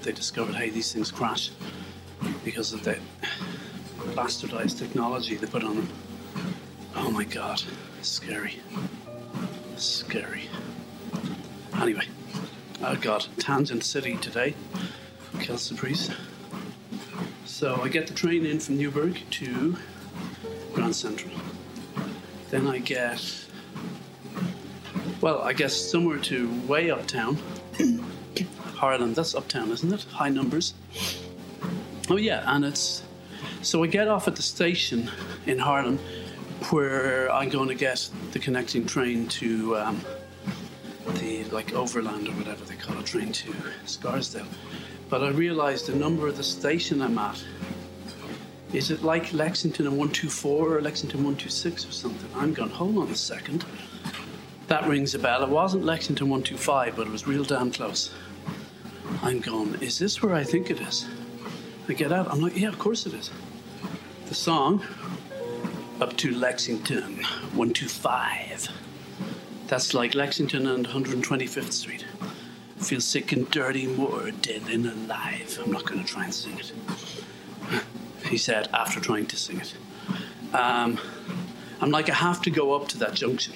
they 0.04 0.12
discovered, 0.12 0.54
hey, 0.54 0.70
these 0.70 0.94
things 0.94 1.10
crash 1.10 1.50
because 2.44 2.74
of 2.74 2.84
the 2.84 2.98
bastardized 4.14 4.78
technology 4.78 5.36
they 5.36 5.48
put 5.48 5.64
on 5.64 5.76
them. 5.78 5.90
Oh 6.96 7.10
my 7.10 7.24
God, 7.24 7.62
scary. 8.02 8.60
Scary. 9.78 10.44
Anyway, 11.82 12.08
oh 12.88 12.96
God, 12.96 13.26
Tangent 13.40 13.84
City 13.84 14.18
today. 14.18 14.56
Kelsey. 15.40 15.76
So 17.46 17.82
I 17.82 17.90
get 17.90 18.08
the 18.08 18.14
train 18.14 18.46
in 18.46 18.60
from 18.60 18.78
Newburgh 18.78 19.18
to 19.32 19.76
Grand 20.74 20.96
Central. 20.96 21.34
Then 22.52 22.68
I 22.68 22.80
get, 22.80 23.48
well, 25.22 25.42
I 25.42 25.54
guess 25.54 25.74
somewhere 25.74 26.20
to 26.20 26.50
way 26.68 26.92
uptown. 26.92 27.38
Harlem, 28.76 29.14
that's 29.14 29.34
uptown, 29.34 29.72
isn't 29.72 29.92
it? 29.92 30.04
High 30.04 30.30
numbers. 30.30 30.74
Oh, 32.10 32.18
yeah, 32.18 32.44
and 32.46 32.64
it's, 32.64 33.04
so 33.62 33.84
I 33.84 33.88
get 33.88 34.08
off 34.08 34.28
at 34.28 34.36
the 34.36 34.44
station 34.44 35.10
in 35.48 35.58
Harlem 35.58 35.98
where 36.70 37.32
I'm 37.32 37.50
going 37.50 37.70
to 37.70 37.76
get 37.76 38.10
the 38.32 38.40
connecting 38.40 38.86
train 38.86 39.28
to 39.28 39.78
um, 39.78 40.02
the 41.20 41.44
like 41.46 41.74
overland 41.74 42.28
or 42.28 42.32
whatever 42.32 42.65
they 42.76 42.84
call 42.84 42.98
a 43.00 43.04
train 43.04 43.32
to 43.32 43.54
Scarsdale. 43.86 44.48
But 45.10 45.24
I 45.24 45.30
realised 45.30 45.88
the 45.88 45.96
number 45.96 46.28
of 46.28 46.38
the 46.38 46.44
station 46.44 47.02
I'm 47.02 47.18
at. 47.18 47.44
Is 48.74 48.92
it 48.92 49.04
like 49.04 49.32
Lexington 49.32 49.86
124 49.86 50.78
or 50.78 50.82
Lexington 50.82 51.20
126 51.20 51.88
or 51.88 51.92
something? 51.92 52.30
I'm 52.36 52.54
going, 52.54 52.72
hold 52.72 52.98
on 52.98 53.10
a 53.10 53.16
second. 53.16 53.66
That 54.68 54.88
rings 54.88 55.16
a 55.16 55.20
bell. 55.20 55.44
It 55.44 55.50
wasn't 55.50 55.86
Lexington 55.86 56.28
125, 56.28 56.96
but 56.96 57.08
it 57.08 57.12
was 57.12 57.28
real 57.28 57.44
damn 57.44 57.72
close. 57.72 58.14
I'm 59.22 59.40
going, 59.40 59.76
is 59.76 60.00
this 60.00 60.22
where 60.22 60.34
I 60.34 60.44
think 60.44 60.70
it 60.70 60.82
is? 60.82 61.08
I 61.88 61.94
get 61.94 62.12
out, 62.12 62.28
I'm 62.32 62.42
like, 62.42 62.58
yeah, 62.58 62.68
of 62.68 62.80
course 62.80 63.06
it 63.06 63.14
is. 63.14 63.30
The 64.26 64.36
song, 64.36 64.84
up 66.02 66.18
to 66.18 66.34
Lexington 66.34 67.18
125. 67.54 68.70
That's 69.68 69.94
like 69.94 70.14
Lexington 70.14 70.68
and 70.68 70.88
125th 70.88 71.72
Street. 71.72 72.06
Feel 72.78 73.02
sick 73.02 73.32
and 73.32 73.50
dirty, 73.50 73.88
more 73.88 74.32
dead 74.32 74.66
than 74.66 74.86
alive. 74.86 75.60
I'm 75.64 75.72
not 75.72 75.86
going 75.86 76.04
to 76.04 76.06
try 76.06 76.26
and 76.26 76.34
sing 76.34 76.60
it. 76.60 76.72
He 78.28 78.38
said 78.38 78.70
after 78.74 79.00
trying 79.00 79.28
to 79.28 79.38
sing 79.38 79.62
it. 79.62 79.74
Um, 80.54 81.00
I'm 81.82 81.92
like, 81.92 82.10
I 82.10 82.14
have 82.14 82.42
to 82.44 82.50
go 82.50 82.74
up 82.74 82.88
to 82.90 82.98
that 83.00 83.14
junction. 83.14 83.54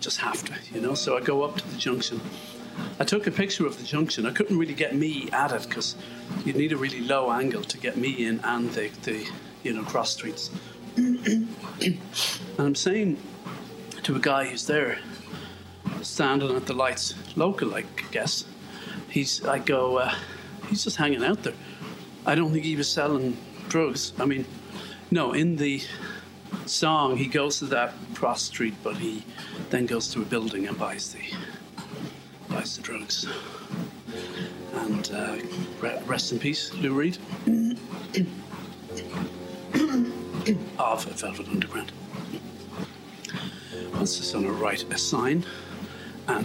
Just 0.00 0.18
have 0.20 0.42
to, 0.44 0.54
you 0.74 0.80
know? 0.80 0.94
So 0.94 1.16
I 1.16 1.20
go 1.20 1.42
up 1.42 1.56
to 1.58 1.68
the 1.68 1.76
junction. 1.76 2.20
I 2.98 3.04
took 3.04 3.26
a 3.26 3.30
picture 3.30 3.66
of 3.66 3.78
the 3.78 3.84
junction. 3.84 4.26
I 4.26 4.32
couldn't 4.32 4.58
really 4.58 4.74
get 4.74 4.94
me 4.94 5.28
at 5.32 5.52
it 5.52 5.68
because 5.68 5.96
you'd 6.44 6.56
need 6.56 6.72
a 6.72 6.76
really 6.76 7.00
low 7.00 7.30
angle 7.30 7.62
to 7.62 7.78
get 7.78 7.96
me 7.96 8.24
in 8.26 8.40
and 8.44 8.70
the, 8.70 8.88
the 9.02 9.26
you 9.62 9.72
know, 9.72 9.82
cross 9.82 10.12
streets 10.12 10.50
and 10.96 11.48
I'm 12.58 12.74
saying 12.74 13.16
to 14.02 14.14
a 14.16 14.18
guy 14.18 14.46
who's 14.46 14.66
there, 14.66 14.98
standing 16.02 16.54
at 16.54 16.66
the 16.66 16.74
lights, 16.74 17.14
local, 17.36 17.74
I 17.74 17.84
guess. 18.10 18.44
He's, 19.08 19.44
I 19.44 19.58
go, 19.58 19.98
uh, 19.98 20.14
he's 20.68 20.84
just 20.84 20.96
hanging 20.96 21.24
out 21.24 21.42
there. 21.42 21.54
I 22.26 22.34
don't 22.34 22.52
think 22.52 22.64
he 22.64 22.76
was 22.76 22.88
selling 22.88 23.36
drugs. 23.68 24.12
I 24.18 24.24
mean, 24.24 24.44
no, 25.10 25.32
in 25.32 25.56
the 25.56 25.82
song, 26.66 27.16
he 27.16 27.26
goes 27.26 27.58
to 27.58 27.66
that 27.66 27.94
cross 28.14 28.42
street, 28.42 28.74
but 28.82 28.96
he 28.96 29.24
then 29.70 29.86
goes 29.86 30.10
to 30.12 30.22
a 30.22 30.24
building 30.24 30.66
and 30.66 30.78
buys 30.78 31.12
the 31.12 31.20
buys 32.48 32.76
the 32.76 32.82
drugs. 32.82 33.26
And 34.74 35.10
uh, 35.12 35.36
rest 36.06 36.32
in 36.32 36.38
peace, 36.38 36.72
Lou 36.74 36.92
Reed. 36.94 37.18
of 40.78 41.04
Velvet 41.04 41.48
Underground. 41.48 41.92
What's 43.92 44.18
this 44.18 44.34
on 44.34 44.42
the 44.42 44.50
right? 44.50 44.82
A 44.92 44.98
sign 44.98 45.44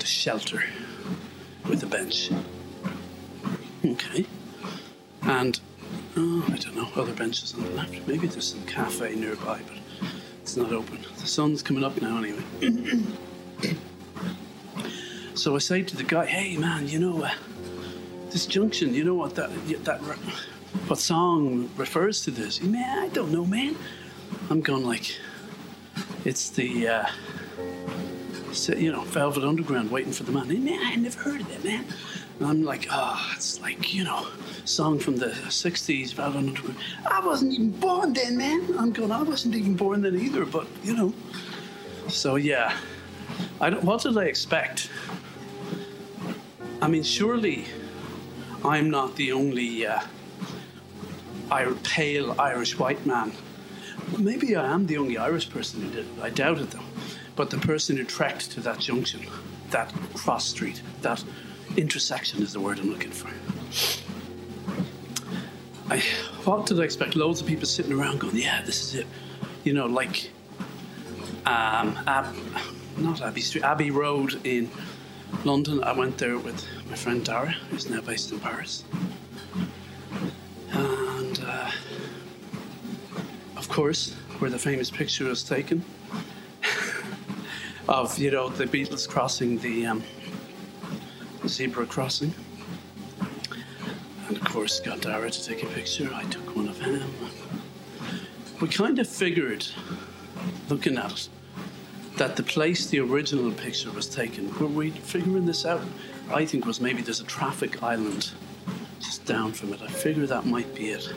a 0.03 0.05
shelter 0.07 0.63
with 1.67 1.83
a 1.83 1.87
bench. 1.87 2.31
Okay. 3.85 4.25
And, 5.23 5.59
oh, 6.15 6.45
I 6.51 6.57
don't 6.57 6.75
know, 6.75 6.89
other 6.95 7.13
benches 7.13 7.53
on 7.53 7.63
the 7.63 7.69
left. 7.71 8.07
Maybe 8.07 8.27
there's 8.27 8.47
some 8.47 8.65
cafe 8.65 9.15
nearby, 9.15 9.61
but 9.67 10.09
it's 10.41 10.55
not 10.57 10.71
open. 10.71 10.99
The 11.19 11.27
sun's 11.27 11.61
coming 11.61 11.83
up 11.83 12.01
now 12.01 12.17
anyway. 12.17 12.43
so 15.33 15.55
I 15.55 15.59
say 15.59 15.83
to 15.83 15.97
the 15.97 16.03
guy, 16.03 16.25
hey 16.25 16.57
man, 16.57 16.87
you 16.87 16.99
know, 16.99 17.23
uh, 17.23 17.31
this 18.29 18.45
junction, 18.45 18.93
you 18.93 19.03
know 19.03 19.15
what 19.15 19.35
that, 19.35 19.49
that, 19.83 19.99
what 20.87 20.99
song 20.99 21.69
refers 21.77 22.21
to 22.23 22.31
this? 22.31 22.61
Man, 22.61 22.99
I 22.99 23.09
don't 23.09 23.31
know, 23.31 23.45
man. 23.45 23.75
I'm 24.49 24.61
going 24.61 24.85
like, 24.85 25.17
it's 26.25 26.49
the, 26.49 26.87
uh, 26.87 27.05
you 28.65 28.91
know, 28.91 29.01
Velvet 29.01 29.43
Underground, 29.43 29.91
waiting 29.91 30.11
for 30.11 30.23
the 30.23 30.31
man. 30.31 30.47
man, 30.63 30.79
I 30.83 30.95
never 30.95 31.19
heard 31.19 31.41
of 31.41 31.47
that, 31.49 31.63
man. 31.63 31.85
And 32.39 32.47
I'm 32.47 32.63
like, 32.63 32.87
oh, 32.91 33.33
it's 33.35 33.61
like, 33.61 33.93
you 33.93 34.03
know, 34.03 34.27
song 34.65 34.99
from 34.99 35.17
the 35.17 35.27
60s, 35.27 36.13
Velvet 36.13 36.37
Underground. 36.37 36.77
I 37.05 37.25
wasn't 37.25 37.53
even 37.53 37.71
born 37.71 38.13
then, 38.13 38.37
man. 38.37 38.75
I'm 38.77 38.91
going, 38.91 39.11
I 39.11 39.21
wasn't 39.21 39.55
even 39.55 39.75
born 39.75 40.01
then 40.01 40.19
either, 40.19 40.45
but, 40.45 40.67
you 40.83 40.95
know. 40.95 41.13
So, 42.07 42.35
yeah. 42.35 42.75
I 43.61 43.69
don't, 43.69 43.83
what 43.83 44.01
did 44.01 44.17
I 44.17 44.25
expect? 44.25 44.89
I 46.81 46.87
mean, 46.87 47.03
surely 47.03 47.65
I'm 48.63 48.89
not 48.89 49.15
the 49.15 49.31
only 49.31 49.85
uh, 49.85 50.01
pale 51.83 52.35
Irish 52.39 52.77
white 52.77 53.05
man. 53.05 53.31
Maybe 54.17 54.55
I 54.55 54.73
am 54.73 54.85
the 54.87 54.97
only 54.97 55.17
Irish 55.17 55.49
person 55.49 55.81
who 55.81 55.89
did 55.89 56.05
it. 56.05 56.21
I 56.21 56.29
doubt 56.29 56.59
it, 56.59 56.71
though. 56.71 56.86
But 57.37 57.51
the 57.51 57.59
person 57.59 57.95
who 57.95 58.03
trekked 58.03 58.51
to 58.53 58.61
that 58.61 58.79
junction, 58.79 59.21
that 59.69 59.93
cross 60.15 60.43
street, 60.43 60.81
that 61.03 61.23
intersection 61.77 62.41
is 62.41 62.51
the 62.51 62.59
word 62.59 62.79
I'm 62.79 62.89
looking 62.89 63.11
for. 63.11 63.29
I, 65.89 65.99
what 66.45 66.65
did 66.65 66.79
I 66.79 66.83
expect? 66.83 67.15
Loads 67.15 67.39
of 67.39 67.47
people 67.47 67.67
sitting 67.67 67.93
around 67.93 68.19
going, 68.19 68.35
yeah, 68.35 68.63
this 68.63 68.81
is 68.83 68.95
it. 68.95 69.07
You 69.63 69.73
know, 69.73 69.85
like 69.85 70.31
um, 71.45 71.97
Ab, 72.07 72.35
not 72.97 73.21
Abbey 73.21 73.41
Street, 73.41 73.63
Abbey 73.63 73.91
Road 73.91 74.41
in 74.43 74.69
London. 75.45 75.83
I 75.83 75.91
went 75.91 76.17
there 76.17 76.39
with 76.39 76.65
my 76.89 76.95
friend 76.95 77.23
Dara, 77.23 77.51
who's 77.69 77.87
now 77.87 78.01
based 78.01 78.31
in 78.31 78.39
Paris. 78.39 78.83
And 80.71 81.39
uh, 81.45 81.69
of 83.55 83.69
course, 83.69 84.15
where 84.39 84.49
the 84.49 84.59
famous 84.59 84.89
picture 84.89 85.25
was 85.25 85.43
taken 85.43 85.83
of, 87.87 88.17
you 88.17 88.31
know, 88.31 88.49
the 88.49 88.65
Beatles 88.65 89.07
crossing 89.07 89.57
the, 89.59 89.85
um, 89.85 90.03
zebra 91.47 91.85
crossing. 91.85 92.33
And 94.27 94.37
of 94.37 94.43
course, 94.43 94.79
got 94.79 95.01
Dara 95.01 95.29
to 95.29 95.45
take 95.45 95.63
a 95.63 95.67
picture. 95.67 96.09
I 96.13 96.23
took 96.25 96.55
one 96.55 96.67
of 96.67 96.79
him. 96.79 97.09
We 98.59 98.67
kind 98.67 98.99
of 98.99 99.07
figured, 99.07 99.65
looking 100.69 100.97
at 100.97 101.11
it, 101.11 101.29
that 102.17 102.35
the 102.35 102.43
place 102.43 102.87
the 102.87 102.99
original 102.99 103.51
picture 103.51 103.91
was 103.91 104.07
taken, 104.07 104.53
were 104.59 104.67
we 104.67 104.89
figuring 104.89 105.45
this 105.45 105.65
out? 105.65 105.81
I 106.29 106.45
think 106.45 106.65
was 106.65 106.81
maybe 106.81 107.01
there's 107.01 107.21
a 107.21 107.25
traffic 107.25 107.83
island 107.83 108.31
just 108.99 109.25
down 109.25 109.53
from 109.53 109.73
it. 109.73 109.81
I 109.81 109.87
figure 109.87 110.25
that 110.25 110.45
might 110.45 110.73
be 110.75 110.89
it. 110.89 111.07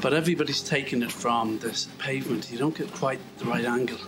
But 0.00 0.14
everybody's 0.14 0.62
taking 0.62 1.02
it 1.02 1.12
from 1.12 1.58
this 1.58 1.88
pavement. 1.98 2.50
You 2.50 2.58
don't 2.58 2.76
get 2.76 2.92
quite 2.92 3.20
the 3.38 3.44
right 3.44 3.64
angle. 3.64 3.98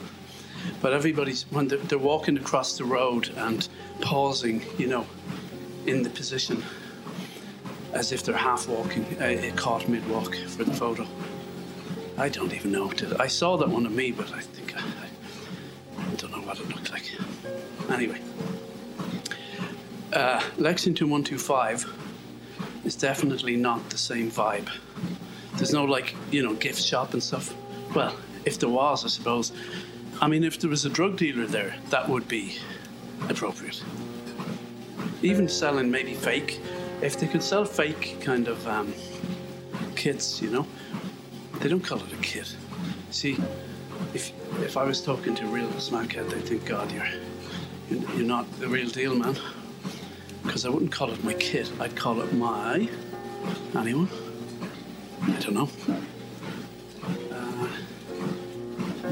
But 0.80 0.92
everybody's, 0.92 1.44
when 1.50 1.68
they're, 1.68 1.78
they're 1.78 1.98
walking 1.98 2.36
across 2.36 2.76
the 2.76 2.84
road 2.84 3.30
and 3.36 3.66
pausing, 4.00 4.64
you 4.78 4.86
know, 4.86 5.06
in 5.86 6.02
the 6.02 6.10
position 6.10 6.62
as 7.92 8.12
if 8.12 8.22
they're 8.22 8.36
half 8.36 8.68
walking, 8.68 9.04
uh, 9.20 9.50
caught 9.56 9.88
mid 9.88 10.06
walk 10.08 10.34
for 10.34 10.64
the 10.64 10.74
photo. 10.74 11.06
I 12.18 12.28
don't 12.28 12.52
even 12.52 12.72
know. 12.72 12.90
Did 12.90 13.14
I 13.14 13.26
saw 13.26 13.56
that 13.56 13.68
one 13.68 13.86
of 13.86 13.92
me, 13.92 14.10
but 14.10 14.32
I 14.32 14.40
think 14.40 14.76
I, 14.76 14.82
don't 16.16 16.30
know 16.30 16.40
what 16.40 16.58
it 16.58 16.68
looked 16.68 16.90
like. 16.90 17.10
Anyway, 17.90 18.20
uh, 20.12 20.42
Lexington 20.56 21.10
125 21.10 21.84
is 22.84 22.96
definitely 22.96 23.56
not 23.56 23.90
the 23.90 23.98
same 23.98 24.30
vibe. 24.30 24.68
There's 25.56 25.72
no, 25.72 25.84
like, 25.84 26.14
you 26.30 26.42
know, 26.42 26.54
gift 26.54 26.82
shop 26.82 27.12
and 27.12 27.22
stuff. 27.22 27.54
Well, 27.94 28.16
if 28.44 28.58
there 28.58 28.68
was, 28.68 29.04
I 29.04 29.08
suppose. 29.08 29.52
I 30.20 30.28
mean, 30.28 30.44
if 30.44 30.58
there 30.58 30.70
was 30.70 30.84
a 30.84 30.88
drug 30.88 31.16
dealer 31.16 31.46
there, 31.46 31.74
that 31.90 32.08
would 32.08 32.26
be 32.26 32.58
appropriate. 33.28 33.82
Even 35.22 35.48
selling 35.48 35.90
maybe 35.90 36.14
fake, 36.14 36.60
if 37.02 37.18
they 37.18 37.26
could 37.26 37.42
sell 37.42 37.64
fake 37.64 38.18
kind 38.20 38.48
of 38.48 38.66
um, 38.66 38.94
kits, 39.94 40.40
you 40.40 40.50
know, 40.50 40.66
they 41.60 41.68
don't 41.68 41.84
call 41.84 41.98
it 41.98 42.12
a 42.12 42.16
kit. 42.16 42.54
See, 43.10 43.36
if 44.14 44.32
if 44.62 44.76
I 44.76 44.84
was 44.84 45.02
talking 45.02 45.34
to 45.34 45.46
real 45.46 45.68
smackhead, 45.72 46.30
they'd 46.30 46.44
think, 46.44 46.64
God, 46.64 46.90
you're 46.92 47.08
you're 47.90 48.26
not 48.26 48.50
the 48.58 48.68
real 48.68 48.88
deal, 48.88 49.14
man. 49.14 49.36
Because 50.42 50.64
I 50.64 50.70
wouldn't 50.70 50.92
call 50.92 51.10
it 51.10 51.22
my 51.24 51.34
kit. 51.34 51.70
I'd 51.80 51.96
call 51.96 52.20
it 52.22 52.32
my 52.32 52.88
anyone. 53.74 54.08
I 55.22 55.40
don't 55.40 55.54
know. 55.54 55.68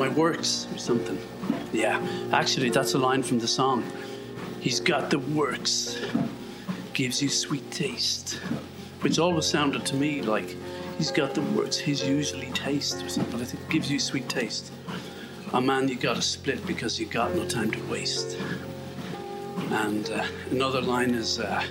My 0.04 0.14
works 0.14 0.66
or 0.72 0.78
something. 0.78 1.18
Yeah, 1.72 1.96
actually, 2.32 2.70
that's 2.70 2.94
a 2.94 2.98
line 2.98 3.22
from 3.22 3.38
the 3.38 3.48
song. 3.48 3.82
He's 4.60 4.80
got 4.80 5.10
the 5.10 5.18
works, 5.18 5.98
gives 6.92 7.22
you 7.22 7.28
sweet 7.28 7.70
taste, 7.70 8.40
which 9.00 9.18
always 9.18 9.46
sounded 9.46 9.86
to 9.86 9.96
me 9.96 10.20
like 10.20 10.56
he's 10.98 11.10
got 11.10 11.34
the 11.34 11.42
works, 11.56 11.78
his 11.78 12.06
usually 12.06 12.50
taste 12.52 13.02
or 13.02 13.08
something. 13.08 13.32
But 13.32 13.40
I 13.40 13.44
think 13.44 13.70
gives 13.70 13.90
you 13.90 13.98
sweet 13.98 14.28
taste 14.28 14.72
a 15.54 15.60
man 15.60 15.88
you 15.88 15.96
got 15.96 16.16
to 16.16 16.22
split 16.22 16.66
because 16.66 16.98
you 16.98 17.06
got 17.06 17.34
no 17.34 17.46
time 17.46 17.70
to 17.70 17.80
waste. 17.84 18.36
And 19.70 20.10
uh, 20.10 20.26
another 20.50 20.82
line 20.82 21.14
is, 21.14 21.38
uh, 21.38 21.62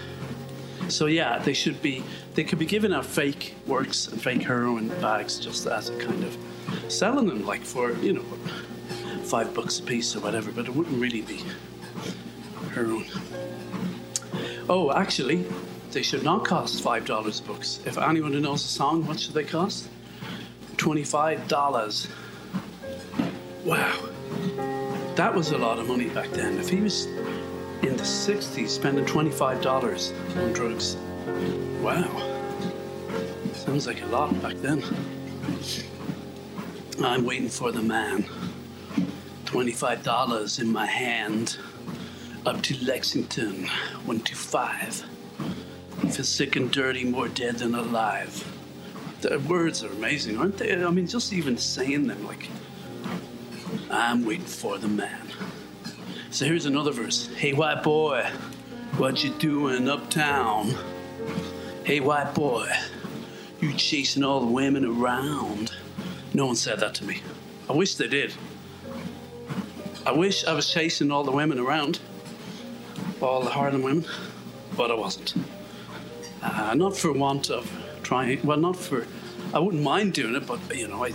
so 0.90 1.06
yeah, 1.06 1.40
they 1.40 1.54
should 1.54 1.82
be, 1.82 2.04
they 2.36 2.44
could 2.44 2.60
be 2.60 2.66
giving 2.66 2.94
out 2.94 3.06
fake 3.06 3.56
works 3.68 4.08
and 4.08 4.22
fake 4.22 4.44
heroin 4.44 4.88
bags 5.02 5.40
just 5.40 5.66
as 5.68 5.90
a 5.90 5.98
kind 5.98 6.24
of 6.24 6.38
selling 6.88 7.28
them 7.28 7.46
like 7.46 7.62
for 7.62 7.92
you 7.98 8.14
know 8.14 8.24
five 9.24 9.54
bucks 9.54 9.80
a 9.80 9.84
piece 9.84 10.16
or 10.16 10.20
whatever, 10.20 10.52
but 10.52 10.66
it 10.68 10.76
wouldn't 10.76 11.00
really 11.00 11.22
be 11.22 11.44
heroin. 12.74 13.06
Oh, 14.70 14.92
actually, 14.92 15.46
they 15.92 16.02
should 16.02 16.24
not 16.24 16.46
cost 16.46 16.82
five 16.82 17.06
dollars 17.06 17.42
books. 17.42 17.80
If 17.86 17.98
anyone 17.98 18.34
who 18.34 18.40
knows 18.40 18.64
the 18.64 18.70
song, 18.70 19.06
what 19.06 19.20
should 19.20 19.34
they 19.34 19.44
cost? 19.44 19.88
Twenty-five 20.78 21.48
dollars. 21.48 22.08
Wow. 23.64 24.10
That 25.16 25.34
was 25.36 25.52
a 25.52 25.58
lot 25.58 25.78
of 25.80 25.88
money 25.88 26.10
back 26.10 26.30
then. 26.32 26.58
If 26.58 26.70
he 26.70 26.82
was 26.82 27.08
in 27.84 27.98
the 27.98 28.04
60s 28.04 28.70
spending 28.70 29.06
$25 29.06 30.38
on 30.38 30.54
drugs, 30.54 30.96
wow. 31.82 32.30
Sounds 33.54 33.86
like 33.88 34.02
a 34.02 34.06
lot 34.08 34.42
back 34.42 34.56
then. 34.56 34.82
I'm 37.04 37.26
waiting 37.26 37.50
for 37.50 37.72
the 37.72 37.82
man. 37.82 38.26
$25 39.46 40.60
in 40.62 40.72
my 40.72 40.86
hand. 40.86 41.58
Up 42.46 42.62
to 42.64 42.86
Lexington, 42.86 43.68
125. 44.06 45.06
Feel 46.12 46.24
sick 46.24 46.56
and 46.56 46.72
dirty, 46.72 47.04
more 47.04 47.28
dead 47.28 47.58
than 47.58 47.76
alive. 47.76 48.46
The 49.22 49.40
words 49.40 49.84
are 49.84 49.92
amazing, 49.92 50.38
aren't 50.38 50.58
they? 50.58 50.74
I 50.84 50.90
mean, 50.90 51.08
just 51.08 51.32
even 51.34 51.58
saying 51.58 52.08
them, 52.08 52.26
like, 52.26 52.50
I'm 53.90 54.26
waiting 54.26 54.46
for 54.46 54.78
the 54.78 54.88
man. 54.88 55.28
So 56.34 56.46
here's 56.46 56.66
another 56.66 56.90
verse. 56.90 57.28
Hey, 57.36 57.54
white 57.54 57.84
boy, 57.84 58.28
what 58.98 59.24
you 59.24 59.30
doing 59.30 59.88
uptown? 59.88 60.74
Hey, 61.84 62.00
white 62.00 62.34
boy, 62.34 62.68
you 63.62 63.72
chasing 63.74 64.24
all 64.24 64.40
the 64.40 64.48
women 64.48 64.84
around. 64.84 65.72
No 66.34 66.48
one 66.48 66.56
said 66.56 66.80
that 66.80 66.96
to 66.96 67.06
me. 67.06 67.22
I 67.70 67.74
wish 67.74 67.94
they 67.94 68.08
did. 68.08 68.34
I 70.08 70.12
wish 70.12 70.44
I 70.44 70.54
was 70.54 70.74
chasing 70.74 71.12
all 71.12 71.24
the 71.24 71.32
women 71.32 71.60
around, 71.60 72.00
all 73.22 73.44
the 73.44 73.52
Harlem 73.52 73.84
women, 73.84 74.08
but 74.76 74.90
I 74.90 74.96
wasn't. 74.96 75.36
Uh, 76.42 76.74
not 76.74 76.98
for 76.98 77.14
want 77.14 77.52
of 77.52 77.72
trying, 78.02 78.42
well, 78.44 78.58
not 78.58 78.76
for, 78.76 79.06
I 79.54 79.60
wouldn't 79.60 79.84
mind 79.84 80.14
doing 80.14 80.34
it, 80.34 80.48
but 80.48 80.60
you 80.76 80.88
know, 80.88 81.06
I, 81.06 81.12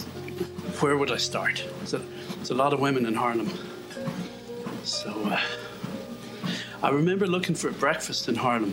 where 0.78 0.96
would 0.96 1.10
I 1.10 1.16
start? 1.16 1.64
So, 1.86 2.00
there's 2.36 2.50
a 2.50 2.54
lot 2.54 2.72
of 2.72 2.78
women 2.78 3.04
in 3.04 3.14
Harlem. 3.14 3.50
So 4.88 5.10
uh, 5.26 5.38
I 6.82 6.88
remember 6.88 7.26
looking 7.26 7.54
for 7.54 7.70
breakfast 7.70 8.26
in 8.26 8.34
Harlem, 8.34 8.72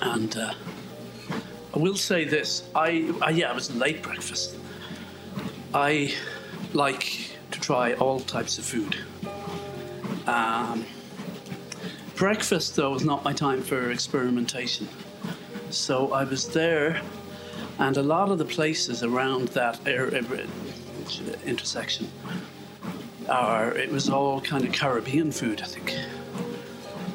and 0.00 0.34
uh, 0.34 0.54
I 1.74 1.78
will 1.78 1.96
say 1.96 2.24
this: 2.24 2.66
I, 2.74 3.12
I 3.20 3.28
yeah, 3.28 3.50
it 3.50 3.54
was 3.54 3.76
late 3.76 4.02
breakfast. 4.02 4.56
I 5.74 6.14
like 6.72 7.36
to 7.50 7.60
try 7.60 7.92
all 7.92 8.20
types 8.20 8.56
of 8.56 8.64
food. 8.64 8.96
Um, 10.26 10.86
breakfast, 12.14 12.74
though, 12.74 12.92
was 12.92 13.04
not 13.04 13.22
my 13.22 13.34
time 13.34 13.60
for 13.60 13.90
experimentation. 13.90 14.88
So 15.68 16.14
I 16.14 16.24
was 16.24 16.48
there, 16.48 17.02
and 17.78 17.98
a 17.98 18.02
lot 18.02 18.30
of 18.30 18.38
the 18.38 18.46
places 18.46 19.02
around 19.02 19.48
that 19.48 19.78
area, 19.86 20.24
intersection 21.44 22.10
are, 23.28 23.76
it 23.76 23.90
was 23.90 24.08
all 24.08 24.40
kind 24.40 24.64
of 24.64 24.72
Caribbean 24.72 25.32
food, 25.32 25.60
I 25.60 25.66
think. 25.66 25.92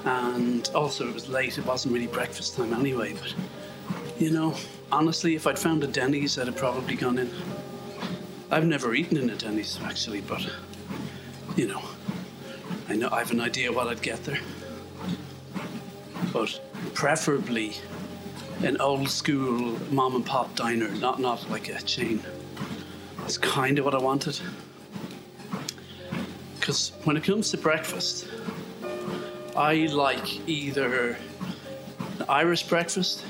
And 0.05 0.69
also, 0.73 1.07
it 1.07 1.13
was 1.13 1.29
late, 1.29 1.57
it 1.57 1.65
wasn't 1.65 1.93
really 1.93 2.07
breakfast 2.07 2.55
time 2.55 2.73
anyway, 2.73 3.13
but 3.13 3.33
you 4.19 4.31
know, 4.31 4.55
honestly, 4.91 5.35
if 5.35 5.47
I'd 5.47 5.57
found 5.57 5.83
a 5.83 5.87
Denny's, 5.87 6.37
I'd 6.37 6.47
have 6.47 6.57
probably 6.57 6.95
gone 6.95 7.17
in. 7.17 7.31
I've 8.49 8.65
never 8.65 8.93
eaten 8.93 9.17
in 9.17 9.29
a 9.29 9.35
Denny's 9.35 9.79
actually, 9.83 10.21
but 10.21 10.45
you 11.55 11.67
know, 11.67 11.81
I 12.89 12.95
know 12.95 13.09
I 13.11 13.19
have 13.19 13.31
an 13.31 13.41
idea 13.41 13.71
what 13.71 13.87
I'd 13.87 14.01
get 14.01 14.23
there. 14.23 14.39
But 16.33 16.59
preferably 16.93 17.73
an 18.63 18.79
old 18.79 19.09
school 19.09 19.79
mom 19.91 20.15
and 20.15 20.25
pop 20.25 20.55
diner, 20.55 20.89
not 20.89 21.19
not 21.19 21.49
like 21.49 21.69
a 21.69 21.81
chain. 21.81 22.21
It's 23.25 23.37
kind 23.37 23.79
of 23.79 23.85
what 23.85 23.95
I 23.95 23.99
wanted. 23.99 24.39
Because 26.71 26.93
when 27.03 27.17
it 27.17 27.25
comes 27.25 27.51
to 27.51 27.57
breakfast, 27.57 28.29
I 29.57 29.87
like 29.87 30.47
either 30.47 31.17
an 32.17 32.25
Irish 32.29 32.63
breakfast, 32.63 33.25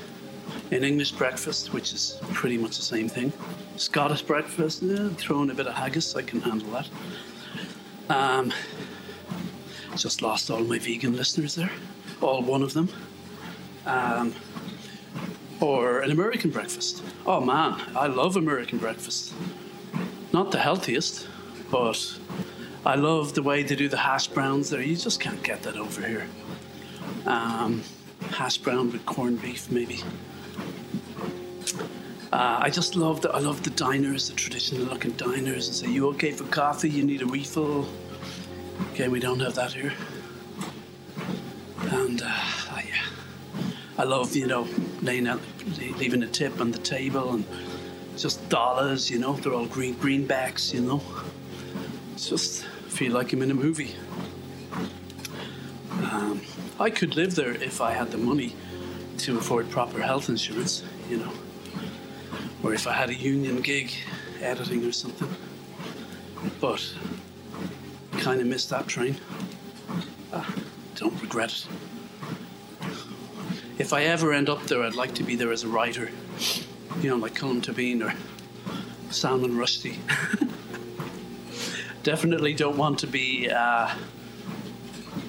an 0.70 0.84
English 0.84 1.10
breakfast, 1.10 1.72
which 1.72 1.92
is 1.92 2.20
pretty 2.34 2.56
much 2.56 2.76
the 2.76 2.84
same 2.84 3.08
thing, 3.08 3.32
Scottish 3.74 4.22
breakfast, 4.22 4.80
yeah, 4.80 5.08
throw 5.16 5.42
in 5.42 5.50
a 5.50 5.54
bit 5.54 5.66
of 5.66 5.74
haggis, 5.74 6.14
I 6.14 6.22
can 6.22 6.40
handle 6.40 6.70
that. 6.70 6.88
Um, 8.08 8.52
just 9.96 10.22
lost 10.22 10.48
all 10.48 10.60
my 10.60 10.78
vegan 10.78 11.16
listeners 11.16 11.56
there, 11.56 11.72
all 12.20 12.42
one 12.42 12.62
of 12.62 12.74
them. 12.74 12.90
Um, 13.86 14.36
or 15.60 16.02
an 16.02 16.12
American 16.12 16.50
breakfast. 16.50 17.02
Oh 17.26 17.40
man, 17.40 17.80
I 17.96 18.06
love 18.06 18.36
American 18.36 18.78
breakfast. 18.78 19.34
Not 20.32 20.52
the 20.52 20.58
healthiest, 20.58 21.26
but 21.72 22.20
I 22.84 22.96
love 22.96 23.34
the 23.34 23.42
way 23.42 23.62
they 23.62 23.76
do 23.76 23.88
the 23.88 23.96
hash 23.96 24.26
browns 24.26 24.70
there. 24.70 24.82
You 24.82 24.96
just 24.96 25.20
can't 25.20 25.40
get 25.44 25.62
that 25.62 25.76
over 25.76 26.04
here. 26.04 26.26
Um, 27.26 27.82
hash 28.30 28.58
brown 28.58 28.90
with 28.90 29.06
corned 29.06 29.40
beef, 29.40 29.70
maybe. 29.70 30.00
Uh, 32.32 32.58
I 32.60 32.70
just 32.70 32.96
love 32.96 33.20
the 33.20 33.30
I 33.30 33.38
love 33.38 33.62
the 33.62 33.70
diners, 33.70 34.28
the 34.28 34.34
traditional 34.34 34.86
looking 34.86 35.12
diners, 35.12 35.68
and 35.68 35.76
say, 35.76 35.88
"You 35.88 36.08
okay 36.08 36.32
for 36.32 36.44
coffee? 36.44 36.90
You 36.90 37.04
need 37.04 37.22
a 37.22 37.26
refill?" 37.26 37.86
Okay, 38.92 39.08
we 39.08 39.20
don't 39.20 39.38
have 39.40 39.54
that 39.54 39.72
here. 39.72 39.92
And 41.90 42.22
uh, 42.22 42.26
I, 42.26 42.84
I 43.98 44.04
love 44.04 44.34
you 44.34 44.46
know 44.46 44.66
laying 45.02 45.28
out, 45.28 45.40
leaving 45.98 46.22
a 46.22 46.26
tip 46.26 46.60
on 46.60 46.72
the 46.72 46.78
table 46.78 47.34
and 47.34 47.44
just 48.16 48.48
dollars. 48.48 49.10
You 49.10 49.18
know, 49.18 49.34
they're 49.34 49.52
all 49.52 49.66
green 49.66 49.94
greenbacks. 49.96 50.72
You 50.72 50.80
know, 50.80 51.02
it's 52.22 52.28
just 52.28 52.64
feel 52.86 53.12
like 53.12 53.32
I'm 53.32 53.42
in 53.42 53.50
a 53.50 53.54
movie. 53.54 53.96
Um, 55.90 56.40
I 56.78 56.88
could 56.88 57.16
live 57.16 57.34
there 57.34 57.50
if 57.50 57.80
I 57.80 57.90
had 57.90 58.12
the 58.12 58.18
money 58.18 58.54
to 59.18 59.38
afford 59.38 59.68
proper 59.70 60.00
health 60.00 60.28
insurance. 60.28 60.84
You 61.10 61.16
know 61.16 61.32
or 62.62 62.74
if 62.74 62.86
I 62.86 62.92
had 62.92 63.10
a 63.10 63.14
union 63.14 63.60
gig 63.60 63.92
editing 64.40 64.84
or 64.84 64.92
something. 64.92 65.28
But 66.60 66.94
kind 68.18 68.40
of 68.40 68.46
missed 68.46 68.70
that 68.70 68.86
train. 68.86 69.16
Ah, 70.32 70.54
don't 70.94 71.20
regret 71.20 71.52
it. 71.52 71.66
If 73.78 73.92
I 73.92 74.04
ever 74.04 74.32
end 74.32 74.48
up 74.48 74.62
there, 74.64 74.82
I'd 74.82 74.94
like 74.94 75.14
to 75.14 75.24
be 75.24 75.34
there 75.34 75.50
as 75.50 75.64
a 75.64 75.68
writer, 75.68 76.10
you 77.00 77.10
know, 77.10 77.16
like 77.16 77.34
Colm 77.34 77.60
Tóibín 77.60 78.04
or 78.04 78.14
Salman 79.10 79.56
Rushdie. 79.56 79.96
Definitely 82.02 82.54
don't 82.54 82.76
want 82.76 82.98
to 83.00 83.06
be 83.06 83.48
uh, 83.48 83.94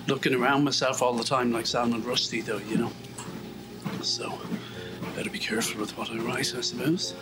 looking 0.08 0.34
around 0.34 0.64
myself 0.64 1.02
all 1.02 1.14
the 1.14 1.24
time 1.24 1.52
like 1.52 1.68
Salman 1.68 2.02
Rushdie, 2.02 2.44
though, 2.44 2.58
you 2.58 2.78
know. 2.78 2.92
So 4.02 4.34
better 5.16 5.30
be 5.30 5.40
careful 5.40 5.80
with 5.80 5.96
what 5.98 6.10
I 6.10 6.18
write, 6.18 6.54
I 6.56 6.62
suppose. 6.62 7.14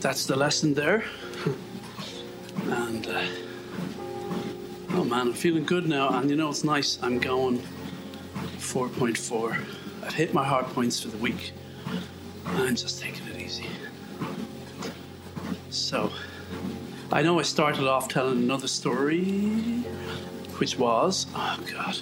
That's 0.00 0.26
the 0.26 0.36
lesson 0.36 0.74
there. 0.74 1.04
and, 2.66 3.06
uh, 3.06 3.26
oh 4.90 5.04
man, 5.04 5.28
I'm 5.28 5.32
feeling 5.32 5.64
good 5.64 5.88
now. 5.88 6.08
And 6.10 6.30
you 6.30 6.36
know, 6.36 6.50
it's 6.50 6.64
nice. 6.64 6.98
I'm 7.02 7.18
going 7.18 7.58
4.4. 8.58 9.58
I've 10.04 10.14
hit 10.14 10.32
my 10.32 10.44
heart 10.44 10.66
points 10.68 11.00
for 11.00 11.08
the 11.08 11.18
week. 11.18 11.52
I'm 12.46 12.76
just 12.76 13.00
taking 13.02 13.26
it 13.26 13.40
easy. 13.40 13.66
So, 15.70 16.12
I 17.12 17.22
know 17.22 17.38
I 17.38 17.42
started 17.42 17.86
off 17.86 18.08
telling 18.08 18.38
another 18.38 18.66
story, 18.66 19.24
which 20.58 20.76
was, 20.76 21.26
oh 21.36 21.58
God, 21.72 21.96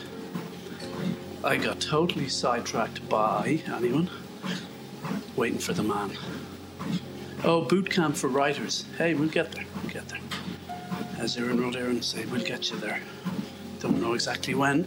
I 1.44 1.58
got 1.58 1.78
totally 1.78 2.28
sidetracked 2.28 3.06
by 3.08 3.62
anyone 3.66 4.08
waiting 5.36 5.58
for 5.58 5.74
the 5.74 5.82
man. 5.82 6.16
Oh, 7.44 7.60
boot 7.60 7.90
camp 7.90 8.16
for 8.16 8.28
writers. 8.28 8.86
Hey, 8.96 9.12
we'll 9.12 9.28
get 9.28 9.52
there. 9.52 9.66
We'll 9.82 9.92
get 9.92 10.08
there. 10.08 10.20
As 11.18 11.36
Aaron 11.36 11.60
wrote 11.60 11.76
Aaron 11.76 12.00
say, 12.00 12.24
we'll 12.24 12.42
get 12.42 12.70
you 12.70 12.78
there. 12.78 13.00
Don't 13.80 14.00
know 14.00 14.14
exactly 14.14 14.54
when. 14.54 14.86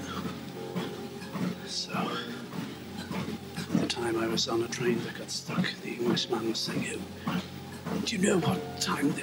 So, 1.68 1.94
the 3.76 3.86
time 3.86 4.18
I 4.18 4.28
was 4.28 4.48
on 4.48 4.64
a 4.64 4.68
train 4.68 5.00
that 5.04 5.20
got 5.20 5.30
stuck, 5.30 5.64
the 5.84 5.92
Englishman 5.92 6.50
was 6.50 6.60
saying, 6.60 7.04
Do 8.06 8.16
you 8.16 8.28
know 8.28 8.40
what 8.40 8.82
time 8.82 9.14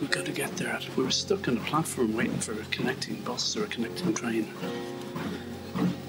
we 0.00 0.06
got 0.06 0.24
to 0.24 0.32
get 0.32 0.56
there? 0.56 0.78
We 0.96 1.04
were 1.04 1.10
stuck 1.10 1.46
on 1.48 1.58
a 1.58 1.60
platform 1.60 2.16
waiting 2.16 2.38
for 2.38 2.52
a 2.52 2.64
connecting 2.70 3.16
bus 3.16 3.56
or 3.56 3.64
a 3.64 3.66
connecting 3.66 4.14
train. 4.14 4.48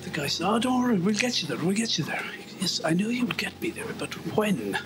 The 0.04 0.10
guy 0.10 0.28
said, 0.28 0.48
Oh, 0.48 0.60
don't 0.60 0.82
worry, 0.82 0.98
we'll 0.98 1.16
get 1.16 1.42
you 1.42 1.48
there, 1.48 1.58
we'll 1.58 1.76
get 1.76 1.98
you 1.98 2.06
there. 2.06 2.24
Yes, 2.60 2.82
I 2.86 2.92
knew 2.92 3.10
you 3.10 3.26
would 3.26 3.38
get 3.38 3.60
me 3.62 3.70
there, 3.72 3.92
but 3.98 4.14
when? 4.36 4.78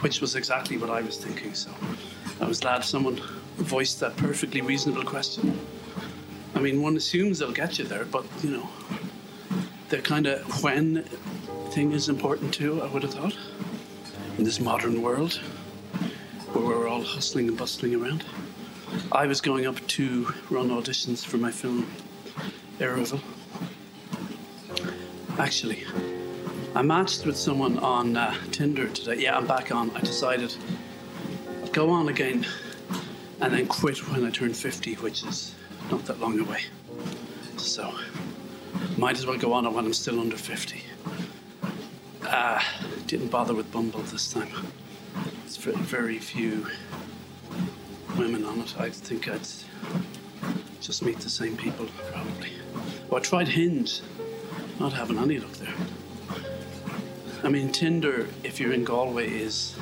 Which 0.00 0.20
was 0.20 0.36
exactly 0.36 0.76
what 0.76 0.90
I 0.90 1.00
was 1.00 1.16
thinking, 1.16 1.54
so 1.54 1.70
I 2.40 2.44
was 2.44 2.60
glad 2.60 2.84
someone 2.84 3.20
voiced 3.56 3.98
that 4.00 4.16
perfectly 4.16 4.60
reasonable 4.60 5.04
question. 5.04 5.58
I 6.54 6.60
mean, 6.60 6.80
one 6.80 6.96
assumes 6.96 7.40
they'll 7.40 7.52
get 7.52 7.78
you 7.78 7.86
there, 7.86 8.04
but 8.04 8.24
you 8.42 8.50
know, 8.50 8.68
the 9.88 9.98
kind 9.98 10.26
of 10.26 10.62
when 10.62 11.02
thing 11.70 11.92
is 11.92 12.08
important 12.08 12.54
too, 12.54 12.80
I 12.82 12.86
would 12.86 13.02
have 13.02 13.14
thought, 13.14 13.36
in 14.36 14.44
this 14.44 14.60
modern 14.60 15.02
world 15.02 15.40
where 16.52 16.64
we're 16.64 16.88
all 16.88 17.02
hustling 17.02 17.48
and 17.48 17.56
bustling 17.56 17.94
around. 17.94 18.24
I 19.12 19.26
was 19.26 19.40
going 19.40 19.66
up 19.66 19.86
to 19.88 20.32
run 20.50 20.70
auditions 20.70 21.24
for 21.24 21.36
my 21.36 21.50
film, 21.50 21.90
Eireville. 22.78 23.20
Actually, 25.38 25.84
I 26.74 26.82
matched 26.82 27.26
with 27.26 27.36
someone 27.36 27.78
on 27.78 28.16
uh, 28.16 28.34
Tinder 28.50 28.88
today. 28.88 29.22
Yeah, 29.22 29.36
I'm 29.36 29.46
back 29.46 29.72
on. 29.72 29.90
I 29.90 30.00
decided 30.00 30.54
I'd 31.62 31.72
go 31.72 31.90
on 31.90 32.08
again 32.08 32.46
and 33.40 33.52
then 33.52 33.66
quit 33.66 33.98
when 34.10 34.24
I 34.24 34.30
turn 34.30 34.54
50, 34.54 34.94
which 34.94 35.24
is 35.24 35.54
not 35.90 36.04
that 36.06 36.18
long 36.18 36.40
away. 36.40 36.62
So, 37.56 37.94
might 38.96 39.18
as 39.18 39.26
well 39.26 39.38
go 39.38 39.52
on 39.52 39.72
when 39.72 39.84
I'm 39.84 39.92
still 39.92 40.18
under 40.18 40.36
50. 40.36 40.82
Uh, 42.26 42.62
didn't 43.06 43.28
bother 43.28 43.54
with 43.54 43.70
Bumble 43.70 44.00
this 44.00 44.32
time. 44.32 44.48
It's 45.48 45.56
very, 45.56 46.18
few 46.18 46.66
women 48.18 48.44
on 48.44 48.60
it. 48.60 48.78
I 48.78 48.90
think 48.90 49.28
I'd 49.28 49.48
just 50.82 51.02
meet 51.02 51.20
the 51.20 51.30
same 51.30 51.56
people, 51.56 51.86
probably. 52.12 52.52
Oh, 53.10 53.16
I 53.16 53.20
tried 53.20 53.48
Hinge. 53.48 54.02
Not 54.78 54.92
having 54.92 55.16
any 55.16 55.38
luck 55.38 55.52
there. 55.52 55.72
I 57.42 57.48
mean, 57.48 57.72
Tinder, 57.72 58.28
if 58.44 58.60
you're 58.60 58.74
in 58.74 58.84
Galway, 58.84 59.30
is 59.30 59.74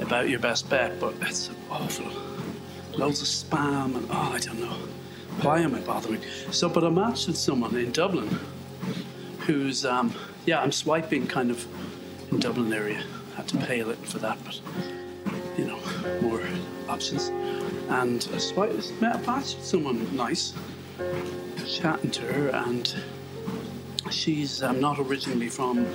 about 0.00 0.28
your 0.28 0.38
best 0.38 0.68
bet, 0.68 1.00
but 1.00 1.14
it's 1.22 1.48
awful. 1.70 2.10
loads 2.92 3.22
of 3.22 3.28
spam, 3.28 3.96
and 3.96 4.06
oh, 4.10 4.32
I 4.34 4.38
don't 4.38 4.60
know. 4.60 4.76
Why 5.40 5.60
am 5.60 5.74
I 5.74 5.80
bothering? 5.80 6.20
So, 6.50 6.68
but 6.68 6.84
I 6.84 6.90
matched 6.90 7.26
with 7.28 7.38
someone 7.38 7.74
in 7.74 7.90
Dublin 7.90 8.38
who's, 9.46 9.86
um, 9.86 10.14
yeah, 10.44 10.60
I'm 10.60 10.72
swiping 10.72 11.26
kind 11.26 11.50
of 11.50 11.66
in 12.30 12.38
Dublin 12.38 12.70
area. 12.70 13.02
Had 13.34 13.48
to 13.48 13.56
pay 13.58 13.80
a 13.80 13.86
little 13.86 14.04
for 14.04 14.18
that, 14.18 14.38
but 14.44 14.60
options. 16.96 17.28
And 18.00 18.26
I 18.32 18.38
swiped, 18.38 18.90
met 19.02 19.16
a 19.16 19.18
match 19.30 19.54
with 19.56 19.64
someone 19.64 19.98
nice, 20.16 20.54
chatting 21.66 22.10
to 22.12 22.22
her, 22.32 22.48
and 22.48 22.84
she's 24.10 24.62
um, 24.62 24.80
not 24.80 24.98
originally 24.98 25.50
from 25.50 25.86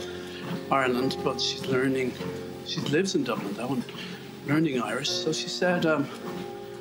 Ireland, 0.70 1.18
but 1.24 1.42
she's 1.42 1.66
learning. 1.66 2.14
She 2.66 2.82
lives 2.82 3.16
in 3.16 3.24
Dublin 3.24 3.54
though, 3.56 3.74
and 3.74 3.84
learning 4.48 4.80
Irish. 4.80 5.10
So 5.10 5.34
she 5.34 5.50
said, 5.50 5.86
um, 5.88 6.08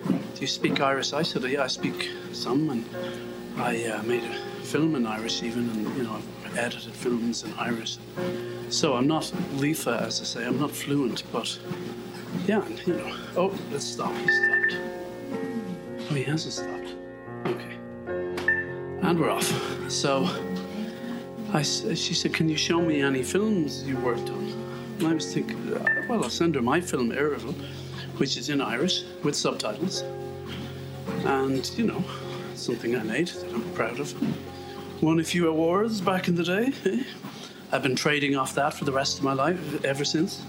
"Do 0.07 0.41
you 0.41 0.47
speak 0.47 0.81
Irish?" 0.81 1.15
I 1.15 1.23
said, 1.23 1.43
"Yeah, 1.45 1.65
I 1.65 1.69
speak 1.69 2.11
some," 2.33 2.69
and 2.69 2.85
I 3.57 3.73
uh, 3.87 4.03
made 4.03 4.25
a 4.25 4.35
film 4.65 4.97
in 4.97 5.07
Irish 5.07 5.43
even, 5.43 5.71
and 5.71 5.97
you 5.97 6.03
know, 6.03 6.17
I've 6.45 6.59
edited 6.59 6.93
films 6.93 7.43
in 7.45 7.53
Irish. 7.55 7.97
So 8.69 8.95
I'm 8.97 9.07
not 9.07 9.25
líofa, 9.61 10.03
as 10.03 10.21
I 10.21 10.25
say. 10.25 10.47
I'm 10.47 10.61
not 10.61 10.71
fluent, 10.71 11.23
but 11.33 11.59
yeah, 12.51 12.67
you 12.85 12.95
know. 12.95 13.17
Oh, 13.37 13.59
let's 13.71 13.85
stop. 13.85 14.13
He 14.17 14.27
stopped. 14.27 14.77
Oh, 16.11 16.15
he 16.15 16.25
hasn't 16.25 16.53
stopped. 16.53 16.97
Okay. 17.47 17.77
And 19.07 19.21
we're 19.21 19.31
off. 19.31 19.49
So 19.89 20.29
I, 21.53 21.63
she 21.63 22.13
said, 22.13 22.35
Can 22.35 22.49
you 22.49 22.57
show 22.57 22.81
me 22.83 23.03
any 23.03 23.23
films 23.23 23.85
you 23.85 23.97
worked 23.99 24.29
on? 24.31 24.53
And 24.99 25.07
I 25.07 25.15
was 25.15 25.33
thinking, 25.33 25.73
uh, 25.73 26.07
Well, 26.09 26.25
I'll 26.25 26.31
send 26.31 26.57
her 26.57 26.63
my 26.63 26.81
film, 26.81 27.11
Eireville, 27.13 27.55
which 28.17 28.37
is 28.37 28.49
in 28.49 28.61
Irish 28.61 29.05
with 29.23 29.37
subtitles. 29.37 30.03
And, 31.25 31.71
you 31.79 31.87
know, 31.87 32.03
something 32.57 32.97
I 32.97 33.05
made 33.05 33.29
that 33.29 33.55
I'm 33.55 33.73
proud 33.75 34.01
of. 34.01 34.13
Won 35.01 35.21
a 35.21 35.25
few 35.25 35.49
awards 35.49 36.01
back 36.01 36.27
in 36.27 36.35
the 36.35 36.43
day. 36.43 36.73
Eh? 36.85 37.05
I've 37.71 37.85
been 37.85 37.95
trading 37.95 38.35
off 38.35 38.57
that 38.57 38.75
for 38.75 38.85
the 38.85 38.93
rest 38.93 39.19
of 39.19 39.25
my 39.25 39.35
life 39.35 39.85
ever 39.85 40.05
since. 40.05 40.43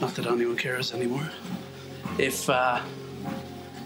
Not 0.00 0.14
that 0.16 0.26
anyone 0.26 0.56
cares 0.56 0.92
anymore. 0.92 1.30
If 2.18 2.48
uh, 2.50 2.80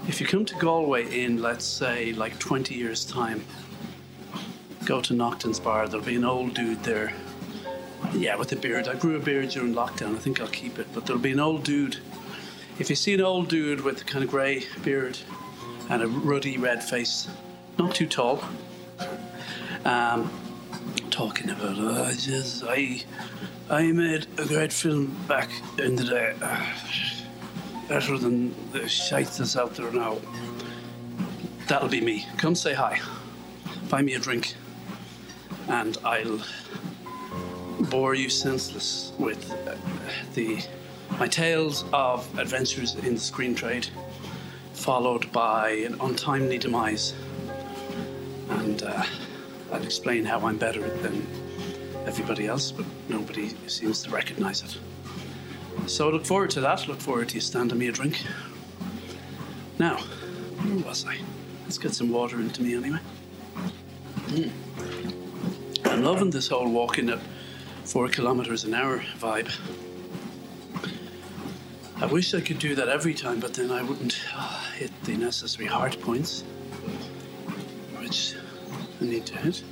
if 0.09 0.20
you 0.20 0.27
come 0.27 0.44
to 0.46 0.55
Galway 0.57 1.25
in, 1.25 1.40
let's 1.40 1.64
say, 1.64 2.12
like 2.14 2.38
20 2.38 2.75
years' 2.75 3.05
time, 3.05 3.44
go 4.85 5.01
to 5.01 5.14
Naughton's 5.14 5.61
Bar, 5.61 5.88
there'll 5.88 6.05
be 6.05 6.16
an 6.16 6.25
old 6.25 6.55
dude 6.55 6.83
there. 6.83 7.12
Yeah, 8.12 8.37
with 8.37 8.51
a 8.53 8.57
beard. 8.57 8.88
I 8.88 8.96
grew 8.96 9.16
a 9.16 9.20
beard 9.20 9.51
during 9.51 9.73
lockdown. 9.73 10.16
I 10.16 10.18
think 10.18 10.40
I'll 10.40 10.49
keep 10.49 10.79
it. 10.79 10.88
But 10.92 11.07
there'll 11.07 11.23
be 11.23 11.33
an 11.33 11.38
old 11.38 11.62
dude. 11.62 11.99
If 12.79 12.90
you 12.90 12.96
see 12.96 13.14
an 13.14 13.20
old 13.20 13.49
dude 13.49 13.83
with 13.83 14.01
a 14.01 14.05
kind 14.05 14.25
of 14.25 14.31
grey 14.31 14.64
beard 14.83 15.18
and 15.88 16.03
a 16.03 16.09
ruddy 16.09 16.57
red 16.57 16.83
face, 16.83 17.29
not 17.79 17.94
too 17.94 18.07
tall, 18.07 18.42
um, 19.85 20.31
talking 21.20 21.50
about, 21.50 21.76
oh, 21.76 22.11
just, 22.12 22.64
I, 22.64 23.04
I 23.68 23.92
made 23.92 24.26
a 24.38 24.46
great 24.46 24.72
film 24.72 25.14
back 25.28 25.50
in 25.78 25.94
the 25.94 26.04
day. 26.04 26.35
Better 27.90 28.16
than 28.16 28.54
the 28.72 28.88
shite 28.88 29.26
that's 29.26 29.54
out 29.54 29.74
there 29.74 29.92
now. 29.92 30.16
That'll 31.68 31.90
be 31.90 32.00
me. 32.00 32.24
Come 32.38 32.54
say 32.54 32.72
hi. 32.72 32.98
Buy 33.90 34.00
me 34.00 34.14
a 34.14 34.18
drink. 34.18 34.54
And 35.68 35.98
I'll 36.06 36.40
bore 37.90 38.14
you 38.14 38.30
senseless 38.30 39.12
with 39.18 39.52
uh, 39.68 39.76
the 40.33 40.64
my 41.18 41.28
tales 41.28 41.85
of 41.92 42.26
adventures 42.38 42.94
in 42.94 43.12
the 43.12 43.20
screen 43.20 43.54
trade, 43.54 43.88
followed 44.72 45.30
by 45.33 45.72
an 45.85 46.00
untimely 46.00 46.56
demise. 46.56 47.12
And 48.48 48.83
uh, 48.83 49.04
I'll 49.72 49.83
explain 49.83 50.24
how 50.24 50.40
I'm 50.46 50.56
better 50.56 50.88
than 50.98 51.26
everybody 52.06 52.46
else, 52.46 52.72
but 52.72 52.87
nobody 53.09 53.54
seems 53.66 54.02
to 54.02 54.11
recognize 54.11 54.62
it. 54.62 54.78
So 55.87 56.09
I 56.09 56.12
look 56.12 56.26
forward 56.26 56.50
to 56.50 56.61
that. 56.61 56.88
Look 56.88 57.00
forward 57.00 57.28
to 57.30 57.35
you 57.37 57.40
standing 57.40 57.78
me 57.78 57.88
a 57.88 57.92
drink. 57.92 58.22
Now, 59.78 59.96
where 59.96 60.85
was 60.85 61.06
I? 61.06 61.18
Let's 61.64 61.78
get 61.78 61.94
some 61.94 62.11
water 62.11 62.40
into 62.40 62.62
me 62.62 62.74
anyway. 62.74 62.98
Mm. 64.26 64.50
I'm 65.87 66.02
loving 66.02 66.30
this 66.30 66.48
whole 66.48 66.70
walking 66.70 67.09
at 67.11 67.18
four 67.85 68.09
kilometers 68.09 68.64
an 68.64 68.74
hour 68.74 69.02
vibe. 69.18 69.50
I 71.96 72.06
wish 72.06 72.33
I 72.35 72.40
could 72.40 72.59
do 72.59 72.74
that 72.74 72.88
every 72.88 73.14
time, 73.14 73.40
but 73.40 73.54
then 73.54 73.70
I 73.70 73.83
wouldn't 73.83 74.18
uh, 74.35 74.61
hit 74.72 74.90
the 75.04 75.16
necessary 75.16 75.66
heart 75.66 76.00
points, 76.00 76.44
I 79.00 79.04
need 79.04 79.26
to 79.26 79.36
hit. 79.38 79.62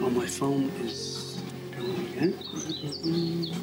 Oh, 0.00 0.10
my 0.10 0.26
phone 0.26 0.70
is 0.80 1.40
going 1.76 2.06
again. 2.08 3.54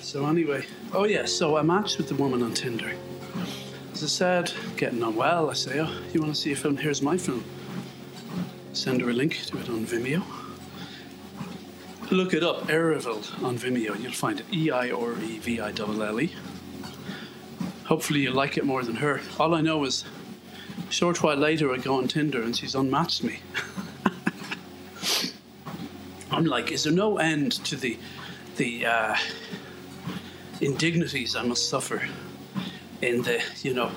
So 0.00 0.26
anyway, 0.26 0.64
oh 0.92 1.04
yeah, 1.04 1.26
so 1.26 1.56
I 1.56 1.62
matched 1.62 1.98
with 1.98 2.08
the 2.08 2.14
woman 2.14 2.42
on 2.42 2.54
Tinder. 2.54 2.92
As 3.92 4.02
I 4.02 4.06
said, 4.06 4.52
getting 4.76 5.02
on 5.02 5.14
well, 5.14 5.50
I 5.50 5.52
say, 5.54 5.80
oh, 5.80 6.00
you 6.12 6.20
want 6.20 6.34
to 6.34 6.40
see 6.40 6.52
a 6.52 6.56
film? 6.56 6.76
Here's 6.76 7.02
my 7.02 7.16
film. 7.16 7.44
Send 8.72 9.00
her 9.02 9.10
a 9.10 9.12
link 9.12 9.44
to 9.46 9.58
it 9.58 9.68
on 9.68 9.84
Vimeo. 9.84 10.22
Look 12.10 12.32
it 12.32 12.42
up, 12.42 12.62
Eireville 12.68 13.44
on 13.44 13.58
Vimeo. 13.58 14.00
You'll 14.00 14.12
find 14.12 14.40
it 14.40 14.46
E 14.52 14.70
I 14.70 14.90
R 14.90 15.12
E 15.12 15.38
V 15.38 15.60
I 15.60 15.72
L 15.78 16.02
L 16.02 16.20
E. 16.20 16.32
Hopefully, 17.84 18.20
you 18.20 18.30
like 18.30 18.56
it 18.56 18.64
more 18.64 18.82
than 18.82 18.96
her. 18.96 19.20
All 19.38 19.54
I 19.54 19.60
know 19.60 19.84
is, 19.84 20.04
short 20.90 21.22
while 21.22 21.36
later, 21.36 21.72
I 21.72 21.78
go 21.78 21.96
on 21.96 22.08
Tinder 22.08 22.42
and 22.42 22.56
she's 22.56 22.74
unmatched 22.74 23.24
me. 23.24 23.40
I'm 26.30 26.44
like, 26.44 26.70
is 26.70 26.84
there 26.84 26.92
no 26.92 27.18
end 27.18 27.52
to 27.64 27.76
the 27.76 27.98
the 28.56 28.86
uh, 28.86 29.16
indignities 30.60 31.36
I 31.36 31.42
must 31.42 31.68
suffer 31.68 32.02
in 33.00 33.22
the, 33.22 33.42
you 33.62 33.72
know, 33.72 33.90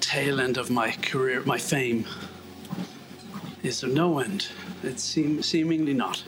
tail 0.00 0.40
end 0.40 0.56
of 0.56 0.70
my 0.70 0.92
career, 0.92 1.42
my 1.44 1.58
fame? 1.58 2.06
Is 3.62 3.80
there 3.80 3.90
no 3.90 4.18
end? 4.18 4.48
It 4.82 5.00
seem, 5.00 5.42
seemingly 5.42 5.92
not. 5.92 6.22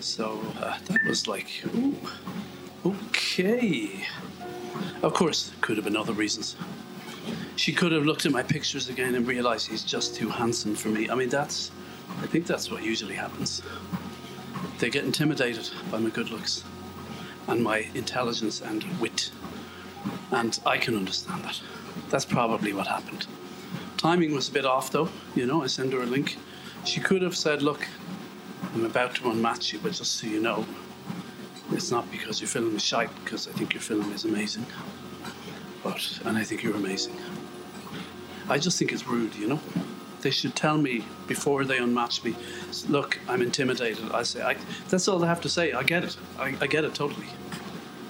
So 0.00 0.40
uh, 0.58 0.78
that 0.84 0.98
was 1.08 1.26
like, 1.26 1.48
ooh, 1.74 1.96
okay. 2.84 4.06
Of 5.02 5.14
course, 5.14 5.52
could 5.60 5.76
have 5.76 5.84
been 5.84 5.96
other 5.96 6.12
reasons. 6.12 6.56
She 7.56 7.72
could 7.72 7.92
have 7.92 8.04
looked 8.04 8.26
at 8.26 8.32
my 8.32 8.42
pictures 8.42 8.88
again 8.88 9.14
and 9.14 9.26
realized 9.26 9.68
he's 9.68 9.84
just 9.84 10.16
too 10.16 10.28
handsome 10.28 10.74
for 10.74 10.88
me. 10.88 11.08
I 11.08 11.14
mean, 11.14 11.28
that's, 11.28 11.70
I 12.20 12.26
think 12.26 12.46
that's 12.46 12.70
what 12.70 12.82
usually 12.82 13.14
happens. 13.14 13.62
They 14.78 14.90
get 14.90 15.04
intimidated 15.04 15.70
by 15.90 15.98
my 15.98 16.10
good 16.10 16.30
looks 16.30 16.64
and 17.46 17.62
my 17.62 17.88
intelligence 17.94 18.60
and 18.60 18.82
wit. 19.00 19.30
And 20.32 20.58
I 20.66 20.78
can 20.78 20.96
understand 20.96 21.44
that. 21.44 21.60
That's 22.10 22.24
probably 22.24 22.72
what 22.72 22.86
happened. 22.86 23.26
Timing 23.96 24.34
was 24.34 24.48
a 24.48 24.52
bit 24.52 24.66
off 24.66 24.90
though, 24.90 25.08
you 25.34 25.46
know, 25.46 25.62
I 25.62 25.66
sent 25.66 25.92
her 25.92 26.02
a 26.02 26.06
link. 26.06 26.36
She 26.84 27.00
could 27.00 27.22
have 27.22 27.36
said, 27.36 27.62
Look, 27.62 27.86
I'm 28.74 28.84
about 28.84 29.14
to 29.16 29.22
unmatch 29.22 29.72
you, 29.72 29.78
but 29.82 29.92
just 29.92 30.16
so 30.16 30.26
you 30.26 30.40
know, 30.40 30.66
it's 31.70 31.90
not 31.90 32.10
because 32.10 32.40
your 32.40 32.48
film 32.48 32.76
is 32.76 32.84
shite, 32.84 33.14
because 33.24 33.48
I 33.48 33.52
think 33.52 33.72
your 33.72 33.80
film 33.80 34.12
is 34.12 34.24
amazing. 34.24 34.66
But, 35.82 36.20
and 36.24 36.36
I 36.36 36.44
think 36.44 36.62
you're 36.62 36.74
amazing. 36.74 37.16
I 38.48 38.58
just 38.58 38.78
think 38.78 38.92
it's 38.92 39.06
rude, 39.06 39.34
you 39.34 39.48
know? 39.48 39.60
They 40.20 40.30
should 40.30 40.54
tell 40.54 40.78
me 40.78 41.04
before 41.26 41.64
they 41.64 41.78
unmatch 41.78 42.24
me, 42.24 42.34
look, 42.88 43.18
I'm 43.28 43.42
intimidated. 43.42 44.10
I 44.12 44.22
say, 44.22 44.42
I, 44.42 44.56
that's 44.88 45.06
all 45.08 45.18
they 45.18 45.26
have 45.26 45.40
to 45.42 45.48
say. 45.48 45.72
I 45.72 45.82
get 45.82 46.04
it. 46.04 46.16
I, 46.38 46.56
I 46.60 46.66
get 46.66 46.84
it 46.84 46.94
totally. 46.94 47.26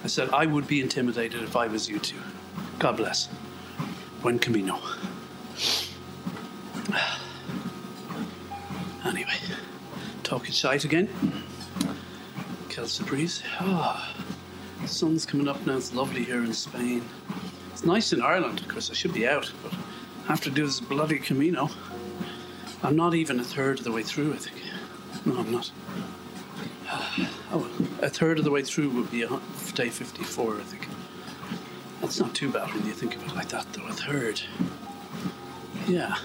I 0.03 0.07
said, 0.07 0.29
I 0.29 0.45
would 0.45 0.67
be 0.67 0.81
intimidated 0.81 1.43
if 1.43 1.55
I 1.55 1.67
was 1.67 1.89
you 1.89 1.99
too. 1.99 2.19
God 2.79 2.97
bless. 2.97 3.27
When 4.21 4.39
can 4.39 4.53
we 4.53 4.61
know? 4.61 4.79
Anyway, 9.05 9.37
talking 10.23 10.51
shite 10.51 10.83
again. 10.83 11.07
Kelsa 12.69 13.05
breeze. 13.05 13.43
Oh, 13.61 14.15
the 14.81 14.87
sun's 14.87 15.27
coming 15.27 15.47
up 15.47 15.63
now. 15.67 15.77
It's 15.77 15.93
lovely 15.93 16.23
here 16.23 16.43
in 16.43 16.53
Spain. 16.53 17.03
It's 17.71 17.85
nice 17.85 18.13
in 18.13 18.21
Ireland. 18.23 18.61
Of 18.61 18.67
course, 18.67 18.89
I 18.89 18.95
should 18.95 19.13
be 19.13 19.27
out, 19.27 19.51
but 19.61 19.74
have 20.27 20.41
to 20.41 20.49
do 20.49 20.65
this 20.65 20.79
bloody 20.79 21.19
Camino. 21.19 21.69
I'm 22.83 22.95
not 22.95 23.13
even 23.13 23.39
a 23.39 23.43
third 23.43 23.79
of 23.79 23.85
the 23.85 23.91
way 23.91 24.03
through, 24.03 24.33
I 24.33 24.37
think. 24.37 24.57
No, 25.25 25.37
I'm 25.37 25.51
not. 25.51 25.71
Oh, 27.51 27.69
a 28.01 28.09
third 28.09 28.39
of 28.39 28.43
the 28.43 28.51
way 28.51 28.63
through 28.63 28.89
would 28.89 29.11
be 29.11 29.25
day 29.75 29.89
54, 29.89 30.57
I 30.57 30.63
think. 30.63 30.87
That's 32.01 32.19
not 32.19 32.33
too 32.33 32.51
bad 32.51 32.73
when 32.73 32.85
you 32.85 32.91
think 32.91 33.15
of 33.15 33.23
it 33.23 33.33
like 33.33 33.47
that, 33.49 33.71
though. 33.71 33.85
A 33.85 33.93
third. 33.93 34.41
Yeah. 35.87 36.17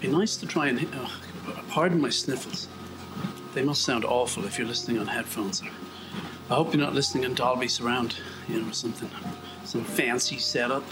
Be 0.00 0.08
nice 0.08 0.36
to 0.36 0.46
try 0.46 0.68
and. 0.68 0.86
Oh, 0.94 1.20
pardon 1.70 2.00
my 2.00 2.10
sniffles. 2.10 2.68
They 3.54 3.62
must 3.62 3.82
sound 3.82 4.04
awful 4.04 4.44
if 4.44 4.58
you're 4.58 4.68
listening 4.68 4.98
on 4.98 5.06
headphones 5.06 5.62
I 6.50 6.54
hope 6.54 6.72
you're 6.72 6.82
not 6.82 6.94
listening 6.94 7.22
in 7.22 7.34
Dolby 7.34 7.68
Surround, 7.68 8.16
you 8.48 8.60
know, 8.60 8.68
or 8.68 8.72
something, 8.72 9.08
some 9.70 9.84
fancy 9.84 10.36
setup. 10.36 10.82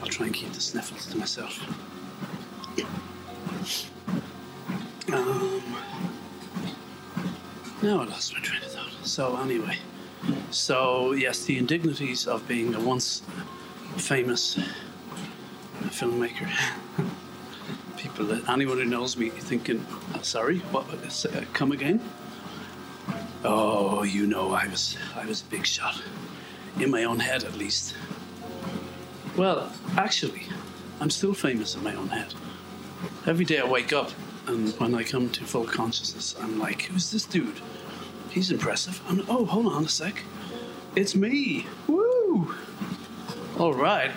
I'll 0.00 0.06
try 0.06 0.26
and 0.26 0.34
keep 0.34 0.52
the 0.52 0.60
sniffles 0.60 1.06
to 1.06 1.18
myself. 1.18 1.58
Um, 5.12 5.60
now 7.82 8.00
I 8.00 8.04
lost 8.04 8.32
my 8.32 8.38
train 8.38 8.62
of 8.62 8.70
thought. 8.70 8.92
So 9.02 9.36
anyway, 9.38 9.76
so 10.52 11.14
yes, 11.14 11.44
the 11.46 11.58
indignities 11.58 12.28
of 12.28 12.46
being 12.46 12.76
a 12.76 12.80
once 12.80 13.22
famous 13.96 14.56
filmmaker. 15.86 16.48
People, 17.96 18.48
anyone 18.48 18.78
who 18.78 18.84
knows 18.84 19.16
me, 19.16 19.30
thinking, 19.30 19.84
oh, 20.14 20.22
"Sorry, 20.22 20.58
what? 20.70 20.86
Uh, 20.94 21.40
come 21.52 21.72
again?" 21.72 22.00
Oh, 23.42 24.04
you 24.04 24.28
know, 24.28 24.52
I 24.52 24.68
was, 24.68 24.96
I 25.16 25.26
was 25.26 25.42
a 25.42 25.44
big 25.46 25.66
shot, 25.66 26.00
in 26.78 26.90
my 26.90 27.04
own 27.04 27.20
head 27.20 27.44
at 27.44 27.56
least. 27.56 27.94
Well, 29.36 29.72
actually, 29.96 30.42
I'm 31.00 31.10
still 31.10 31.34
famous 31.34 31.74
in 31.74 31.82
my 31.82 31.94
own 31.94 32.08
head. 32.08 32.34
Every 33.26 33.44
day 33.44 33.58
I 33.58 33.66
wake 33.66 33.92
up, 33.92 34.10
and 34.46 34.72
when 34.78 34.94
I 34.94 35.02
come 35.02 35.28
to 35.30 35.44
full 35.44 35.66
consciousness, 35.66 36.34
I'm 36.40 36.58
like, 36.58 36.82
"Who's 36.82 37.10
this 37.10 37.24
dude? 37.24 37.60
He's 38.30 38.50
impressive." 38.50 39.00
I'm, 39.08 39.24
oh, 39.28 39.44
hold 39.44 39.66
on 39.66 39.84
a 39.84 39.88
sec, 39.88 40.22
it's 40.94 41.14
me. 41.14 41.66
Woo! 41.86 42.54
All 43.58 43.74
right. 43.74 44.10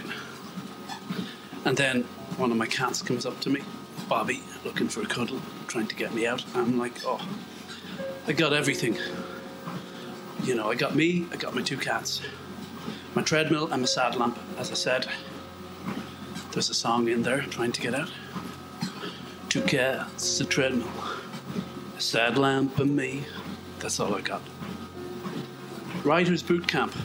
And 1.65 1.75
then 1.75 2.03
one 2.37 2.51
of 2.51 2.57
my 2.57 2.67
cats 2.67 3.01
comes 3.01 3.25
up 3.25 3.39
to 3.41 3.49
me, 3.49 3.61
Bobby, 4.07 4.41
looking 4.63 4.87
for 4.87 5.01
a 5.01 5.05
cuddle, 5.05 5.41
trying 5.67 5.87
to 5.87 5.95
get 5.95 6.13
me 6.13 6.25
out. 6.25 6.43
I'm 6.55 6.79
like, 6.79 6.93
oh, 7.05 7.19
I 8.27 8.31
got 8.31 8.53
everything. 8.53 8.97
You 10.43 10.55
know, 10.55 10.71
I 10.71 10.75
got 10.75 10.95
me, 10.95 11.25
I 11.33 11.35
got 11.35 11.53
my 11.53 11.61
two 11.61 11.77
cats, 11.77 12.21
my 13.15 13.21
treadmill, 13.21 13.71
and 13.71 13.81
my 13.81 13.85
sad 13.85 14.15
lamp. 14.15 14.37
As 14.57 14.71
I 14.71 14.75
said, 14.75 15.07
there's 16.51 16.69
a 16.69 16.73
song 16.73 17.07
in 17.07 17.23
there 17.23 17.41
trying 17.41 17.71
to 17.71 17.81
get 17.81 17.93
out. 17.93 18.11
Two 19.49 19.61
cats, 19.61 20.39
a 20.39 20.45
treadmill, 20.45 20.87
a 21.97 22.01
sad 22.01 22.37
lamp, 22.37 22.79
and 22.79 22.95
me. 22.95 23.25
That's 23.79 23.99
all 23.99 24.13
I 24.13 24.21
got. 24.21 24.41
Writers 26.03 26.43
Boot 26.43 26.67
Camp. 26.67 26.95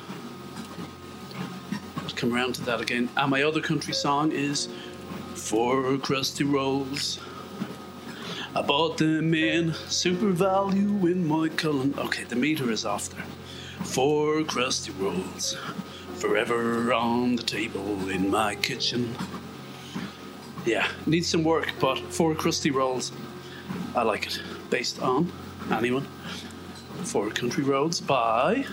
I'll 1.98 2.10
come 2.10 2.34
around 2.34 2.54
to 2.56 2.62
that 2.62 2.80
again. 2.80 3.08
And 3.16 3.30
my 3.30 3.42
other 3.42 3.60
country 3.60 3.94
song 3.94 4.32
is 4.32 4.68
Four 5.34 5.96
Crusty 5.98 6.44
Rolls. 6.44 7.20
I 8.56 8.62
bought 8.62 8.98
them 8.98 9.34
in 9.34 9.72
SuperValu 9.72 11.10
in 11.10 11.26
Moycullen. 11.26 11.98
Okay, 11.98 12.22
the 12.22 12.36
meter 12.36 12.70
is 12.70 12.84
off 12.84 13.08
there. 13.10 13.24
Four 13.82 14.44
crusty 14.44 14.92
rolls, 14.92 15.56
forever 16.24 16.90
on 16.94 17.36
the 17.36 17.42
table 17.42 18.08
in 18.08 18.30
my 18.30 18.54
kitchen. 18.54 19.14
Yeah, 20.64 20.88
needs 21.04 21.28
some 21.28 21.44
work, 21.44 21.70
but 21.78 21.98
four 21.98 22.34
crusty 22.34 22.70
rolls, 22.70 23.12
I 23.94 24.04
like 24.04 24.26
it. 24.26 24.40
Based 24.70 25.02
on 25.02 25.30
anyone? 25.70 26.06
Four 27.02 27.28
Country 27.28 27.62
Roads 27.62 28.00
by, 28.00 28.64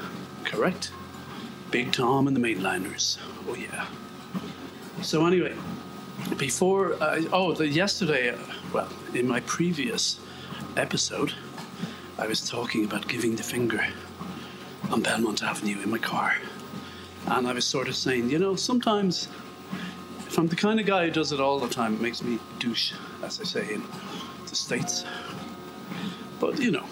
correct, 0.45 0.93
Big 1.71 1.91
Tom 1.91 2.27
and 2.27 2.37
the 2.37 2.39
Mainliners. 2.39 3.17
Oh 3.45 3.55
yeah. 3.55 3.85
So 5.01 5.25
anyway, 5.25 5.53
before 6.37 6.95
I, 7.03 7.27
oh 7.33 7.51
the 7.51 7.67
yesterday, 7.67 8.29
uh, 8.29 8.37
well, 8.73 8.87
in 9.13 9.27
my 9.27 9.41
previous 9.41 10.21
episode, 10.77 11.33
I 12.17 12.27
was 12.27 12.49
talking 12.49 12.85
about 12.85 13.09
giving 13.09 13.35
the 13.35 13.43
finger 13.43 13.85
on 14.89 15.01
Belmont 15.01 15.43
Avenue 15.43 15.81
in 15.81 15.91
my 15.91 15.97
car, 15.97 16.37
and 17.27 17.47
I 17.47 17.53
was 17.53 17.65
sort 17.65 17.87
of 17.87 17.95
saying, 17.95 18.29
you 18.29 18.39
know, 18.39 18.55
sometimes 18.55 19.27
if 20.27 20.37
I'm 20.37 20.47
the 20.47 20.55
kind 20.55 20.79
of 20.79 20.85
guy 20.85 21.05
who 21.05 21.11
does 21.11 21.31
it 21.31 21.39
all 21.39 21.59
the 21.59 21.67
time, 21.67 21.95
it 21.95 22.01
makes 22.01 22.23
me 22.23 22.39
douche, 22.59 22.93
as 23.23 23.39
I 23.39 23.43
say 23.43 23.73
in 23.73 23.83
the 24.47 24.55
states. 24.55 25.05
But 26.39 26.59
you 26.59 26.71
know, 26.71 26.85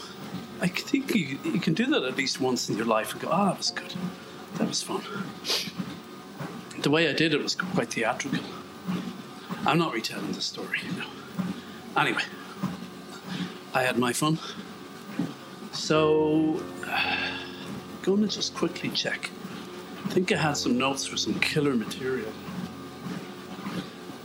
I 0.61 0.67
think 0.67 1.15
you, 1.15 1.39
you 1.43 1.59
can 1.59 1.73
do 1.73 1.85
that 1.87 2.03
at 2.03 2.17
least 2.17 2.41
once 2.41 2.69
in 2.69 2.77
your 2.77 2.85
life 2.85 3.13
and 3.13 3.21
go, 3.21 3.29
ah, 3.31 3.49
that 3.49 3.57
was 3.57 3.71
good. 3.71 3.93
That 4.55 4.67
was 4.67 4.81
fun. 4.81 5.01
The 6.81 6.89
way 6.89 7.09
I 7.09 7.13
did 7.13 7.33
it 7.33 7.41
was 7.41 7.55
quite 7.55 7.93
theatrical. 7.93 8.43
I'm 9.65 9.77
not 9.77 9.93
retelling 9.93 10.31
the 10.33 10.41
story, 10.41 10.79
you 10.85 10.99
know. 10.99 11.07
Anyway, 11.97 12.23
I 13.73 13.83
had 13.83 13.97
my 13.97 14.13
fun. 14.13 14.39
So, 15.71 16.61
uh, 16.85 17.37
going 18.01 18.21
to 18.21 18.27
just 18.27 18.55
quickly 18.55 18.89
check. 18.89 19.29
I 20.09 20.11
think 20.11 20.31
I 20.31 20.37
had 20.37 20.57
some 20.57 20.75
notes 20.75 21.05
for 21.05 21.17
some 21.17 21.39
killer 21.39 21.75
material. 21.75 22.31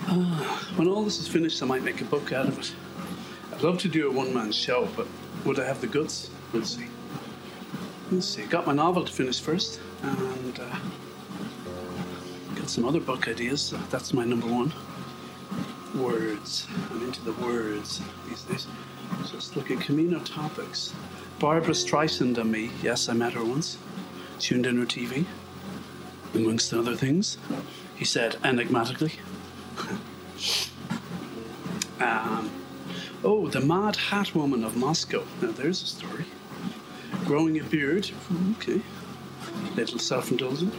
Uh, 0.06 0.42
when 0.76 0.88
all 0.88 1.04
this 1.04 1.18
is 1.18 1.28
finished, 1.28 1.62
I 1.62 1.66
might 1.66 1.82
make 1.82 2.00
a 2.00 2.06
book 2.06 2.32
out 2.32 2.48
of 2.48 2.58
it. 2.58 2.74
I'd 3.52 3.62
love 3.62 3.76
to 3.80 3.88
do 3.88 4.08
a 4.08 4.10
one 4.10 4.32
man 4.32 4.50
show, 4.50 4.88
but 4.96 5.06
would 5.44 5.60
I 5.60 5.66
have 5.66 5.82
the 5.82 5.86
guts? 5.86 6.30
We'll 6.54 6.64
see. 6.64 6.86
Let's 8.10 8.26
see. 8.26 8.46
Got 8.46 8.66
my 8.66 8.72
novel 8.72 9.04
to 9.04 9.12
finish 9.12 9.42
first, 9.42 9.78
and 10.02 10.58
uh, 10.58 10.78
got 12.54 12.70
some 12.70 12.86
other 12.86 13.00
book 13.00 13.28
ideas. 13.28 13.74
That's 13.90 14.14
my 14.14 14.24
number 14.24 14.46
one. 14.46 14.72
Words. 16.02 16.66
I'm 16.90 17.04
into 17.04 17.22
the 17.24 17.34
words 17.44 18.00
these 18.26 18.42
days. 18.44 18.66
Just 19.30 19.54
look 19.54 19.70
at 19.70 19.80
Camino 19.80 20.18
topics. 20.20 20.94
Barbra 21.38 21.74
Streisand 21.74 22.38
and 22.38 22.50
me. 22.50 22.70
Yes, 22.82 23.10
I 23.10 23.12
met 23.12 23.34
her 23.34 23.44
once. 23.44 23.76
Tuned 24.38 24.64
in 24.64 24.78
her 24.78 24.86
TV, 24.86 25.26
amongst 26.34 26.72
other 26.72 26.96
things. 26.96 27.38
He 27.96 28.04
said 28.04 28.36
enigmatically. 28.44 29.12
um, 32.00 32.50
oh, 33.22 33.48
the 33.48 33.60
Mad 33.60 33.96
Hat 33.96 34.34
Woman 34.34 34.64
of 34.64 34.76
Moscow. 34.76 35.24
Now 35.40 35.52
there's 35.52 35.82
a 35.82 35.86
story. 35.86 36.24
Growing 37.24 37.58
a 37.60 37.64
beard. 37.64 38.10
Okay. 38.58 38.82
Little 39.76 39.98
self-indulgent. 39.98 40.74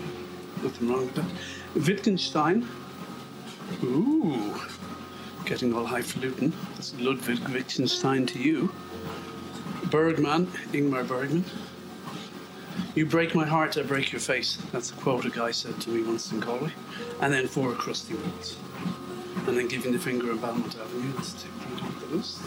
Nothing 0.61 0.89
wrong 0.89 1.05
with 1.05 1.15
that. 1.15 1.25
Wittgenstein. 1.87 2.67
Ooh. 3.83 4.55
Getting 5.45 5.73
all 5.73 5.85
highfalutin. 5.85 6.53
That's 6.75 6.93
Ludwig 6.99 7.47
Wittgenstein 7.49 8.25
to 8.27 8.39
you. 8.39 8.71
Bergman, 9.85 10.47
Ingmar 10.73 11.07
Bergman. 11.07 11.45
You 12.95 13.05
break 13.05 13.35
my 13.35 13.45
heart, 13.45 13.77
I 13.77 13.81
break 13.81 14.13
your 14.13 14.21
face. 14.21 14.57
That's 14.71 14.91
a 14.91 14.93
quote 14.93 15.25
a 15.25 15.29
guy 15.29 15.51
said 15.51 15.81
to 15.81 15.89
me 15.89 16.01
once 16.01 16.31
in 16.31 16.39
Galway. 16.39 16.71
And 17.19 17.33
then 17.33 17.45
four 17.45 17.73
crusty 17.73 18.13
rolls. 18.13 18.57
And 19.47 19.57
then 19.57 19.67
giving 19.67 19.91
the 19.91 19.99
finger 19.99 20.31
on 20.31 20.37
Belmont 20.37 20.77
Avenue. 20.79 21.11
Let's 21.17 21.45
off 21.81 21.99
the 22.09 22.15
list. 22.15 22.41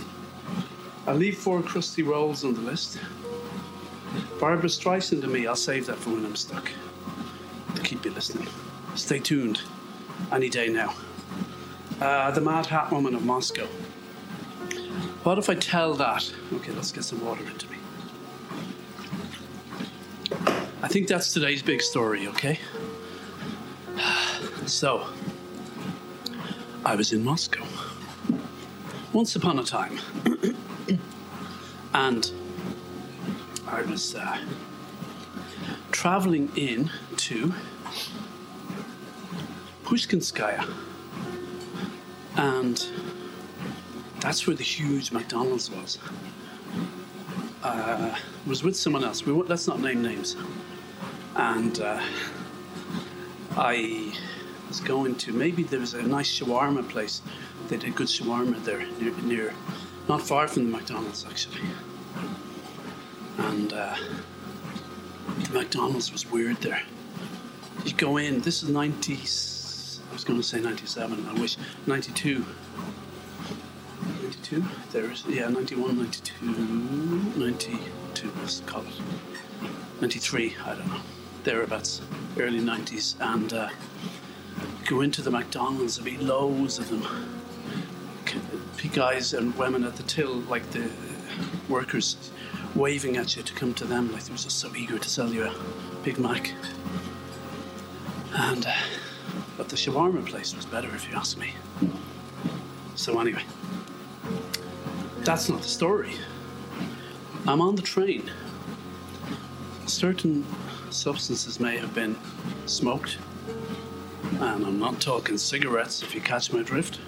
I'll 1.06 1.16
leave 1.16 1.36
four 1.36 1.60
crusty 1.60 2.02
rolls 2.02 2.44
on 2.44 2.54
the 2.54 2.62
list. 2.62 2.98
Barbra 4.40 4.70
Streisand 4.70 5.22
and 5.22 5.32
me, 5.32 5.46
I'll 5.46 5.54
save 5.54 5.84
that 5.86 5.96
for 5.96 6.10
when 6.10 6.24
I'm 6.24 6.36
stuck. 6.36 6.70
To 7.74 7.82
keep 7.82 8.06
you 8.06 8.10
listening. 8.10 8.48
Stay 8.94 9.18
tuned. 9.18 9.60
Any 10.32 10.48
day 10.48 10.68
now. 10.70 10.94
Uh, 12.00 12.30
the 12.30 12.40
Mad 12.40 12.64
Hat 12.64 12.90
Woman 12.90 13.14
of 13.14 13.22
Moscow. 13.22 13.66
What 15.24 15.38
if 15.38 15.50
I 15.50 15.56
tell 15.56 15.92
that? 15.94 16.32
Okay, 16.54 16.72
let's 16.72 16.90
get 16.90 17.04
some 17.04 17.22
water 17.24 17.44
into 17.46 17.68
me. 17.70 17.77
I 20.88 20.90
think 20.90 21.06
that's 21.06 21.34
today's 21.34 21.60
big 21.60 21.82
story, 21.82 22.28
okay? 22.28 22.58
So, 24.64 25.06
I 26.82 26.94
was 26.94 27.12
in 27.12 27.22
Moscow 27.22 27.62
once 29.12 29.36
upon 29.36 29.58
a 29.58 29.64
time, 29.64 29.98
and 31.92 32.32
I 33.66 33.82
was 33.82 34.14
uh, 34.14 34.38
traveling 35.92 36.50
in 36.56 36.90
to 37.18 37.52
Pushkinskaya, 39.84 40.66
and 42.36 42.86
that's 44.20 44.46
where 44.46 44.56
the 44.56 44.64
huge 44.64 45.12
McDonald's 45.12 45.70
was. 45.70 45.98
Uh, 47.62 48.16
was 48.46 48.62
with 48.62 48.76
someone 48.76 49.04
else. 49.04 49.26
We 49.26 49.32
let's 49.32 49.66
not 49.66 49.80
name 49.80 50.00
names. 50.00 50.34
And 51.38 51.80
uh, 51.80 52.02
I 53.56 54.12
was 54.66 54.80
going 54.80 55.14
to 55.14 55.32
maybe 55.32 55.62
there 55.62 55.78
was 55.78 55.94
a 55.94 56.02
nice 56.02 56.28
shawarma 56.38 56.88
place. 56.88 57.22
They 57.68 57.76
did 57.76 57.94
good 57.94 58.08
shawarma 58.08 58.62
there 58.64 58.84
near, 59.00 59.12
near 59.22 59.54
not 60.08 60.20
far 60.20 60.48
from 60.48 60.64
the 60.64 60.76
McDonald's 60.76 61.24
actually. 61.24 61.60
And 63.38 63.72
uh, 63.72 63.96
the 65.44 65.50
McDonald's 65.52 66.10
was 66.10 66.28
weird 66.28 66.56
there. 66.56 66.82
You 67.84 67.94
go 67.94 68.16
in. 68.16 68.40
This 68.40 68.64
is 68.64 68.68
90. 68.68 69.14
I 69.14 70.12
was 70.12 70.24
going 70.24 70.40
to 70.40 70.42
say 70.42 70.60
97. 70.60 71.24
I 71.24 71.32
wish 71.34 71.56
92. 71.86 72.44
92 74.22 74.64
there's 74.92 75.24
yeah 75.26 75.48
91 75.48 75.96
92 75.96 76.46
92, 77.36 78.32
let's 78.40 78.60
call 78.60 78.82
it. 78.82 79.00
93, 80.00 80.56
I 80.64 80.74
don't 80.74 80.86
know. 80.88 81.00
Thereabouts, 81.48 82.02
early 82.38 82.60
90s. 82.60 83.14
And 83.20 83.50
uh, 83.54 83.70
go 84.86 85.00
into 85.00 85.22
the 85.22 85.30
McDonald's, 85.30 85.96
there'd 85.96 86.04
be 86.04 86.22
loads 86.22 86.78
of 86.78 86.90
them. 86.90 87.06
Guys 88.92 89.32
and 89.32 89.56
women 89.56 89.82
at 89.84 89.96
the 89.96 90.02
till, 90.02 90.40
like 90.40 90.70
the 90.72 90.90
workers, 91.70 92.30
waving 92.74 93.16
at 93.16 93.34
you 93.34 93.42
to 93.42 93.54
come 93.54 93.72
to 93.74 93.86
them, 93.86 94.12
like 94.12 94.24
they 94.24 94.32
were 94.32 94.36
just 94.36 94.58
so 94.58 94.70
eager 94.76 94.98
to 94.98 95.08
sell 95.08 95.32
you 95.32 95.44
a 95.44 95.54
Big 96.04 96.18
Mac. 96.18 96.52
And, 98.34 98.66
uh, 98.66 98.74
but 99.56 99.70
the 99.70 99.76
shawarma 99.76 100.26
place 100.26 100.54
was 100.54 100.66
better, 100.66 100.94
if 100.94 101.08
you 101.08 101.16
ask 101.16 101.38
me. 101.38 101.54
So, 102.94 103.18
anyway, 103.20 103.44
that's 105.20 105.48
not 105.48 105.62
the 105.62 105.68
story. 105.68 106.12
I'm 107.46 107.62
on 107.62 107.74
the 107.74 107.80
train. 107.80 108.30
Certain 109.86 110.44
substances 110.90 111.60
may 111.60 111.76
have 111.78 111.94
been 111.94 112.16
smoked, 112.66 113.18
and 114.40 114.66
I'm 114.66 114.78
not 114.78 115.00
talking 115.00 115.38
cigarettes 115.38 116.02
if 116.02 116.14
you 116.14 116.20
catch 116.20 116.52
my 116.52 116.62
drift, 116.62 117.00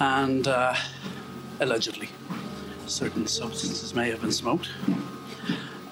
and 0.00 0.46
uh, 0.46 0.74
allegedly, 1.60 2.08
certain 2.86 3.26
substances 3.26 3.94
may 3.94 4.10
have 4.10 4.20
been 4.20 4.32
smoked. 4.32 4.70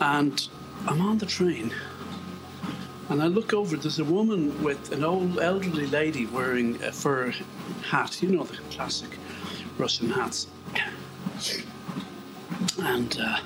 And 0.01 0.49
I'm 0.87 1.01
on 1.01 1.19
the 1.19 1.27
train, 1.27 1.75
and 3.09 3.23
I 3.23 3.27
look 3.27 3.53
over, 3.53 3.77
there's 3.77 3.99
a 3.99 4.05
woman 4.05 4.63
with 4.63 4.93
an 4.93 5.03
old 5.05 5.41
elderly 5.41 5.87
lady 5.87 6.27
wearing 6.27 6.83
a 6.83 6.93
fur 6.93 7.33
hat, 7.83 8.23
you 8.23 8.29
know, 8.29 8.45
the 8.45 8.57
classic 8.71 9.11
Russian 9.79 10.11
hats. 10.11 10.47
And 12.81 13.19
uh, 13.21 13.41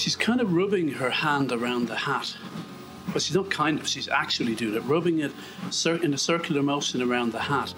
she's 0.00 0.16
kind 0.16 0.40
of 0.40 0.54
rubbing 0.54 0.88
her 0.88 1.10
hand 1.10 1.52
around 1.52 1.86
the 1.86 1.94
hat. 1.94 2.34
But 3.12 3.22
she's 3.22 3.36
not 3.36 3.50
kind 3.50 3.78
of, 3.78 3.86
she's 3.86 4.08
actually 4.08 4.54
doing 4.54 4.74
it, 4.74 4.80
rubbing 4.84 5.20
it 5.20 5.32
in 5.84 6.14
a 6.14 6.18
circular 6.18 6.62
motion 6.62 7.02
around 7.02 7.32
the 7.32 7.40
hat. 7.40 7.74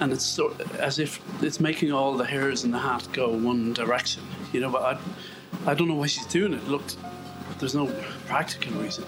And 0.00 0.12
it's 0.12 0.24
so, 0.24 0.54
as 0.78 0.98
if 0.98 1.20
it's 1.42 1.60
making 1.60 1.92
all 1.92 2.16
the 2.16 2.24
hairs 2.24 2.64
in 2.64 2.70
the 2.70 2.78
hat 2.78 3.06
go 3.12 3.30
one 3.30 3.72
direction. 3.72 4.22
You 4.52 4.60
know, 4.60 4.70
but 4.70 4.82
I, 4.82 5.70
I 5.70 5.74
don't 5.74 5.88
know 5.88 5.94
why 5.94 6.06
she's 6.06 6.26
doing 6.26 6.52
it. 6.52 6.66
Looked, 6.68 6.96
there's 7.58 7.74
no 7.74 7.86
practical 8.26 8.72
reason. 8.80 9.04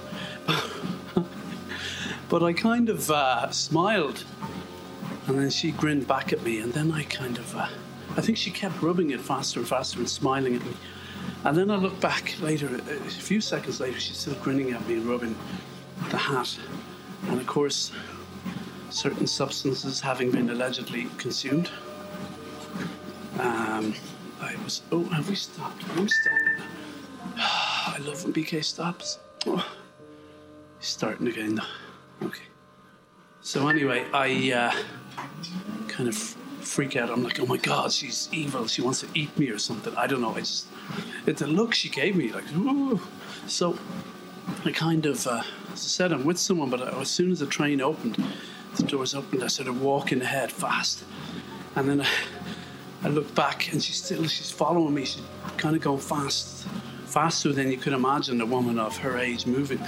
but 2.28 2.42
I 2.42 2.52
kind 2.52 2.88
of 2.88 3.10
uh, 3.10 3.50
smiled. 3.50 4.24
And 5.26 5.38
then 5.38 5.50
she 5.50 5.72
grinned 5.72 6.06
back 6.06 6.32
at 6.32 6.42
me. 6.42 6.60
And 6.60 6.72
then 6.72 6.92
I 6.92 7.04
kind 7.04 7.36
of, 7.38 7.56
uh, 7.56 7.68
I 8.16 8.20
think 8.20 8.38
she 8.38 8.50
kept 8.50 8.80
rubbing 8.82 9.10
it 9.10 9.20
faster 9.20 9.60
and 9.60 9.68
faster 9.68 9.98
and 9.98 10.08
smiling 10.08 10.56
at 10.56 10.64
me. 10.64 10.72
And 11.44 11.56
then 11.56 11.70
I 11.70 11.76
look 11.76 11.98
back 12.00 12.40
later, 12.40 12.68
a 12.76 13.10
few 13.10 13.40
seconds 13.40 13.80
later, 13.80 13.98
she's 13.98 14.16
still 14.16 14.34
grinning 14.34 14.70
at 14.72 14.86
me 14.86 14.98
rubbing 14.98 15.34
the 16.10 16.16
hat. 16.16 16.56
And 17.28 17.40
of 17.40 17.46
course, 17.46 17.92
certain 18.90 19.26
substances 19.26 20.00
having 20.00 20.30
been 20.30 20.50
allegedly 20.50 21.08
consumed. 21.18 21.70
Um, 23.40 23.94
I 24.40 24.54
was, 24.62 24.82
oh, 24.92 25.04
have 25.04 25.28
we 25.28 25.34
stopped? 25.34 25.82
I'm. 25.96 26.08
I 27.36 27.98
love 28.00 28.22
when 28.22 28.32
BK 28.32 28.64
stops. 28.64 29.18
Oh, 29.46 29.66
he's 30.78 30.88
starting 30.88 31.26
again 31.26 31.56
though. 31.56 32.26
Okay. 32.26 32.44
So 33.40 33.68
anyway, 33.68 34.06
I 34.12 34.52
uh, 34.52 35.22
kind 35.88 36.08
of 36.08 36.16
freak 36.16 36.96
out. 36.96 37.10
I'm 37.10 37.24
like, 37.24 37.40
oh 37.40 37.46
my 37.46 37.56
god, 37.56 37.92
she's 37.92 38.28
evil. 38.32 38.66
She 38.66 38.82
wants 38.82 39.00
to 39.00 39.08
eat 39.14 39.36
me 39.38 39.48
or 39.48 39.58
something. 39.58 39.94
I 39.96 40.06
don't 40.06 40.20
know. 40.20 40.34
I 40.34 40.40
just 40.40 40.66
it's 41.26 41.40
the 41.40 41.46
look 41.46 41.74
she 41.74 41.88
gave 41.88 42.16
me, 42.16 42.32
like, 42.32 42.50
Ooh. 42.54 43.00
so 43.46 43.78
I 44.64 44.72
kind 44.72 45.06
of, 45.06 45.26
uh, 45.26 45.42
as 45.72 45.72
I 45.72 45.76
said, 45.76 46.12
I'm 46.12 46.24
with 46.24 46.38
someone, 46.38 46.70
but 46.70 46.80
as 46.94 47.10
soon 47.10 47.32
as 47.32 47.40
the 47.40 47.46
train 47.46 47.80
opened, 47.80 48.22
the 48.76 48.82
doors 48.84 49.14
opened, 49.14 49.42
I 49.44 49.48
started 49.48 49.80
walking 49.80 50.20
ahead 50.20 50.50
fast, 50.50 51.04
and 51.76 51.88
then 51.88 52.00
I, 52.00 52.08
I 53.04 53.08
looked 53.08 53.34
back, 53.34 53.72
and 53.72 53.82
she's 53.82 54.02
still, 54.02 54.26
she's 54.26 54.50
following 54.50 54.94
me. 54.94 55.04
She's 55.04 55.22
kind 55.56 55.74
of 55.74 55.82
going 55.82 55.98
fast, 55.98 56.66
faster 57.06 57.52
than 57.52 57.70
you 57.70 57.76
could 57.76 57.92
imagine 57.92 58.40
a 58.40 58.46
woman 58.46 58.78
of 58.78 58.96
her 58.98 59.18
age 59.18 59.46
moving. 59.46 59.80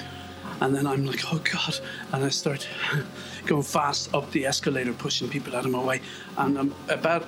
And 0.60 0.74
then 0.74 0.86
I'm 0.86 1.04
like, 1.04 1.20
oh 1.32 1.38
God. 1.38 1.78
And 2.12 2.24
I 2.24 2.28
start 2.28 2.68
going 3.46 3.62
fast 3.62 4.14
up 4.14 4.30
the 4.30 4.46
escalator, 4.46 4.92
pushing 4.92 5.28
people 5.28 5.54
out 5.54 5.64
of 5.64 5.70
my 5.70 5.82
way. 5.82 6.00
And 6.38 6.58
I'm 6.58 6.74
about, 6.88 7.26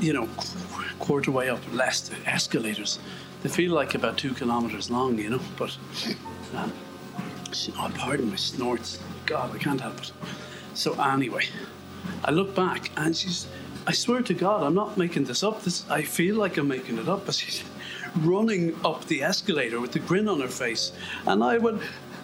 you 0.00 0.12
know, 0.12 0.28
quarter 0.98 1.30
way 1.30 1.48
up, 1.48 1.60
the 1.70 2.16
escalators. 2.26 2.98
They 3.42 3.48
feel 3.48 3.72
like 3.72 3.94
about 3.94 4.16
two 4.16 4.34
kilometres 4.34 4.90
long, 4.90 5.18
you 5.18 5.30
know, 5.30 5.40
but 5.56 5.76
um, 6.54 6.72
oh, 7.78 7.92
pardon 7.94 8.30
my 8.30 8.36
snorts. 8.36 9.00
God, 9.26 9.54
I 9.54 9.58
can't 9.58 9.80
help 9.80 9.98
it. 9.98 10.12
So 10.74 10.94
anyway, 11.00 11.44
I 12.24 12.30
look 12.30 12.54
back 12.54 12.90
and 12.96 13.16
she's. 13.16 13.46
I 13.86 13.92
swear 13.92 14.22
to 14.22 14.32
God, 14.32 14.62
I'm 14.62 14.74
not 14.74 14.96
making 14.96 15.24
this 15.24 15.42
up. 15.42 15.62
This 15.62 15.88
I 15.90 16.02
feel 16.02 16.36
like 16.36 16.56
I'm 16.56 16.68
making 16.68 16.98
it 16.98 17.08
up, 17.08 17.26
but 17.26 17.34
she's 17.34 17.62
running 18.20 18.74
up 18.82 19.04
the 19.06 19.22
escalator 19.22 19.78
with 19.78 19.94
a 19.96 19.98
grin 19.98 20.26
on 20.26 20.40
her 20.40 20.48
face, 20.48 20.92
and 21.26 21.44
I 21.44 21.58
went 21.58 21.82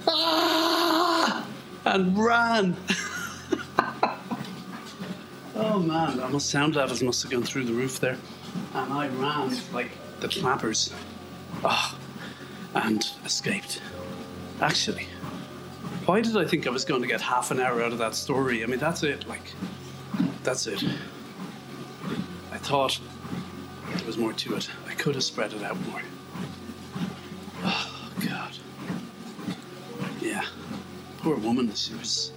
ah 0.09 1.47
and 1.85 2.19
ran. 2.19 2.77
oh 5.61 5.79
man, 5.79 6.17
that 6.17 6.31
must 6.31 6.51
sound 6.51 6.75
levels 6.75 7.03
must 7.03 7.23
have 7.23 7.31
gone 7.31 7.43
through 7.43 7.65
the 7.65 7.73
roof 7.73 8.01
there, 8.01 8.17
and 8.75 8.93
I 8.93 9.09
ran 9.09 9.57
like 9.73 9.91
the 10.21 10.29
clappers. 10.29 10.93
Ah, 11.65 11.97
oh, 12.75 12.81
and 12.83 13.05
escaped. 13.25 13.81
Actually, 14.61 15.07
why 16.07 16.21
did 16.21 16.37
I 16.37 16.45
think 16.45 16.67
I 16.67 16.71
was 16.71 16.85
going 16.85 17.03
to 17.03 17.09
get 17.09 17.21
half 17.21 17.51
an 17.51 17.61
hour 17.61 17.83
out 17.83 17.93
of 17.93 17.99
that 17.99 18.15
story? 18.15 18.63
I 18.63 18.67
mean, 18.67 18.79
that's 18.79 19.03
it. 19.03 19.29
Like, 19.29 19.53
that's 20.43 20.67
it. 20.67 20.83
I 22.53 22.59
thought 22.59 22.99
there 23.97 24.07
was 24.07 24.17
more 24.19 24.33
to 24.33 24.57
it. 24.57 24.69
I 24.89 24.95
could 24.95 25.15
have 25.15 25.25
spread 25.25 25.53
it 25.53 25.63
out 25.63 25.79
more. 25.89 26.03
Oh, 27.63 28.11
God. 28.29 28.57
Yeah. 30.21 30.45
Poor 31.19 31.37
woman. 31.37 31.73
She 31.75 31.95
was. 31.95 32.33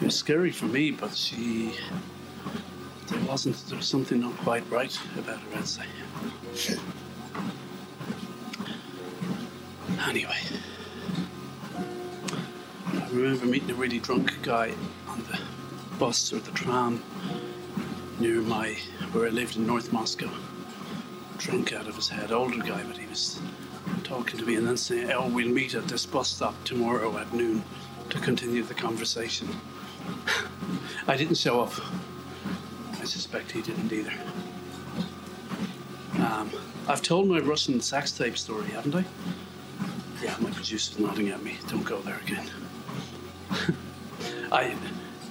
It 0.00 0.04
was 0.04 0.14
scary 0.14 0.50
for 0.50 0.66
me, 0.66 0.90
but 0.90 1.14
she. 1.16 1.74
There 3.12 3.24
wasn't. 3.24 3.56
There 3.68 3.76
was 3.76 3.86
something 3.86 4.20
not 4.20 4.36
quite 4.38 4.68
right 4.70 4.98
about 5.18 5.40
her, 5.40 5.58
I'd. 5.58 6.78
Anyway, 10.08 10.38
I 11.76 13.08
remember 13.12 13.46
meeting 13.46 13.70
a 13.70 13.74
really 13.74 13.98
drunk 13.98 14.42
guy 14.42 14.72
on 15.08 15.22
the 15.24 15.38
bus 15.98 16.32
or 16.32 16.38
the 16.38 16.50
tram 16.52 17.02
near 18.18 18.40
my 18.40 18.78
where 19.12 19.26
I 19.26 19.30
lived 19.30 19.56
in 19.56 19.66
North 19.66 19.92
Moscow. 19.92 20.30
Drunk 21.36 21.72
out 21.72 21.86
of 21.86 21.96
his 21.96 22.08
head, 22.08 22.32
older 22.32 22.62
guy, 22.62 22.82
but 22.84 22.96
he 22.96 23.06
was 23.08 23.38
talking 24.04 24.38
to 24.38 24.46
me 24.46 24.54
and 24.56 24.66
then 24.66 24.76
saying, 24.78 25.12
"Oh, 25.12 25.28
we'll 25.28 25.48
meet 25.48 25.74
at 25.74 25.86
this 25.86 26.06
bus 26.06 26.28
stop 26.28 26.54
tomorrow 26.64 27.18
at 27.18 27.32
noon 27.34 27.62
to 28.08 28.18
continue 28.20 28.62
the 28.62 28.74
conversation." 28.74 29.48
I 31.06 31.16
didn't 31.16 31.36
show 31.36 31.60
up. 31.60 31.74
I 33.02 33.04
suspect 33.04 33.50
he 33.50 33.60
didn't 33.62 33.92
either. 33.92 34.12
Um, 36.20 36.52
I've 36.86 37.02
told 37.02 37.26
my 37.26 37.40
Russian 37.40 37.80
sex 37.80 38.12
tape 38.12 38.38
story, 38.38 38.68
haven't 38.68 38.94
I? 38.94 39.04
Yeah, 40.22 40.36
my 40.38 40.50
producer's 40.50 40.96
nodding 41.00 41.30
at 41.30 41.42
me. 41.42 41.58
Don't 41.66 41.84
go 41.84 42.00
there 42.02 42.20
again. 42.24 42.46
I, 44.52 44.76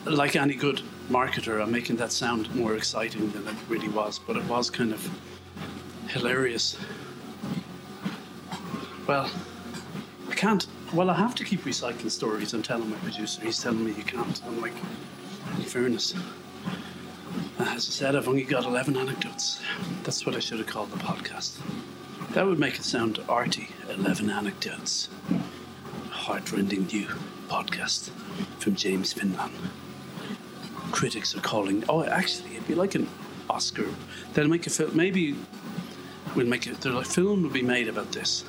like 0.04 0.36
any 0.36 0.56
good 0.56 0.82
marketer, 1.10 1.64
I'm 1.64 1.72
making 1.72 1.96
that 1.96 2.12
sound 2.12 2.54
more 2.54 2.76
exciting 2.76 3.32
than 3.32 3.48
it 3.48 3.56
really 3.70 3.88
was, 3.88 4.20
but 4.20 4.36
it 4.36 4.44
was 4.50 4.70
kind 4.70 4.92
of 4.92 5.10
hilarious. 6.10 6.78
Well, 9.08 9.32
I 10.30 10.36
can't. 10.36 10.68
Well, 10.94 11.10
I 11.10 11.14
have 11.14 11.36
to 11.36 11.46
keep 11.46 11.62
recycling 11.62 12.12
stories. 12.12 12.54
I'm 12.54 12.64
telling 12.64 12.90
my 12.90 12.98
producer. 12.98 13.42
He's 13.42 13.64
telling 13.64 13.86
me 13.86 13.94
you 13.94 14.04
can't. 14.04 14.42
I'm 14.46 14.60
like, 14.60 14.74
in 15.56 15.64
fairness. 15.64 16.14
As 17.82 17.88
I 17.88 17.92
said, 17.94 18.16
I've 18.16 18.28
only 18.28 18.44
got 18.44 18.66
11 18.66 18.96
anecdotes. 18.96 19.60
That's 20.04 20.24
what 20.24 20.36
I 20.36 20.40
should 20.40 20.60
have 20.60 20.68
called 20.68 20.92
the 20.92 20.98
podcast. 20.98 21.58
That 22.34 22.46
would 22.46 22.60
make 22.60 22.76
it 22.76 22.84
sound 22.84 23.18
arty. 23.28 23.70
11 23.90 24.30
anecdotes. 24.30 25.10
Heartrending 26.12 26.86
new 26.86 27.08
podcast 27.50 28.12
from 28.60 28.76
James 28.76 29.16
Finlan. 29.16 29.50
Critics 30.92 31.36
are 31.36 31.40
calling. 31.42 31.84
Oh, 31.90 32.04
actually, 32.06 32.52
it'd 32.52 32.68
be 32.68 32.76
like 32.76 32.94
an 32.94 33.10
Oscar. 33.50 33.88
They'll 34.36 34.48
make 34.48 34.68
a 34.68 34.70
film. 34.70 34.96
Maybe 34.96 35.36
we'll 36.36 36.46
make 36.46 36.68
it. 36.68 36.86
A 36.86 37.04
film 37.04 37.42
will 37.42 37.50
be 37.50 37.64
made 37.64 37.88
about 37.88 38.12
this 38.12 38.46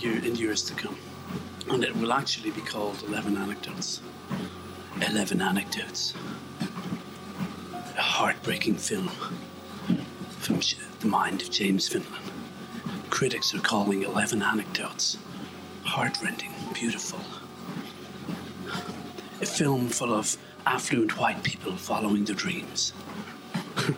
year, 0.00 0.24
in 0.24 0.34
years 0.34 0.60
to 0.62 0.74
come, 0.74 0.98
and 1.70 1.84
it 1.84 1.94
will 1.94 2.12
actually 2.12 2.50
be 2.50 2.62
called 2.62 3.00
Eleven 3.06 3.36
Anecdotes. 3.36 4.00
Eleven 5.00 5.40
Anecdotes. 5.40 6.14
Heartbreaking 8.16 8.76
film 8.76 9.08
from 10.40 10.60
the 11.00 11.06
mind 11.06 11.42
of 11.42 11.50
James 11.50 11.86
Finlan 11.86 12.22
critics 13.10 13.54
are 13.54 13.60
calling 13.60 14.04
11 14.04 14.42
anecdotes 14.42 15.18
heartrending, 15.84 16.50
beautiful. 16.72 17.20
A 19.42 19.46
film 19.46 19.88
full 19.88 20.14
of 20.14 20.34
affluent 20.66 21.18
white 21.18 21.42
people 21.42 21.76
following 21.76 22.24
their 22.24 22.34
dreams. 22.34 22.94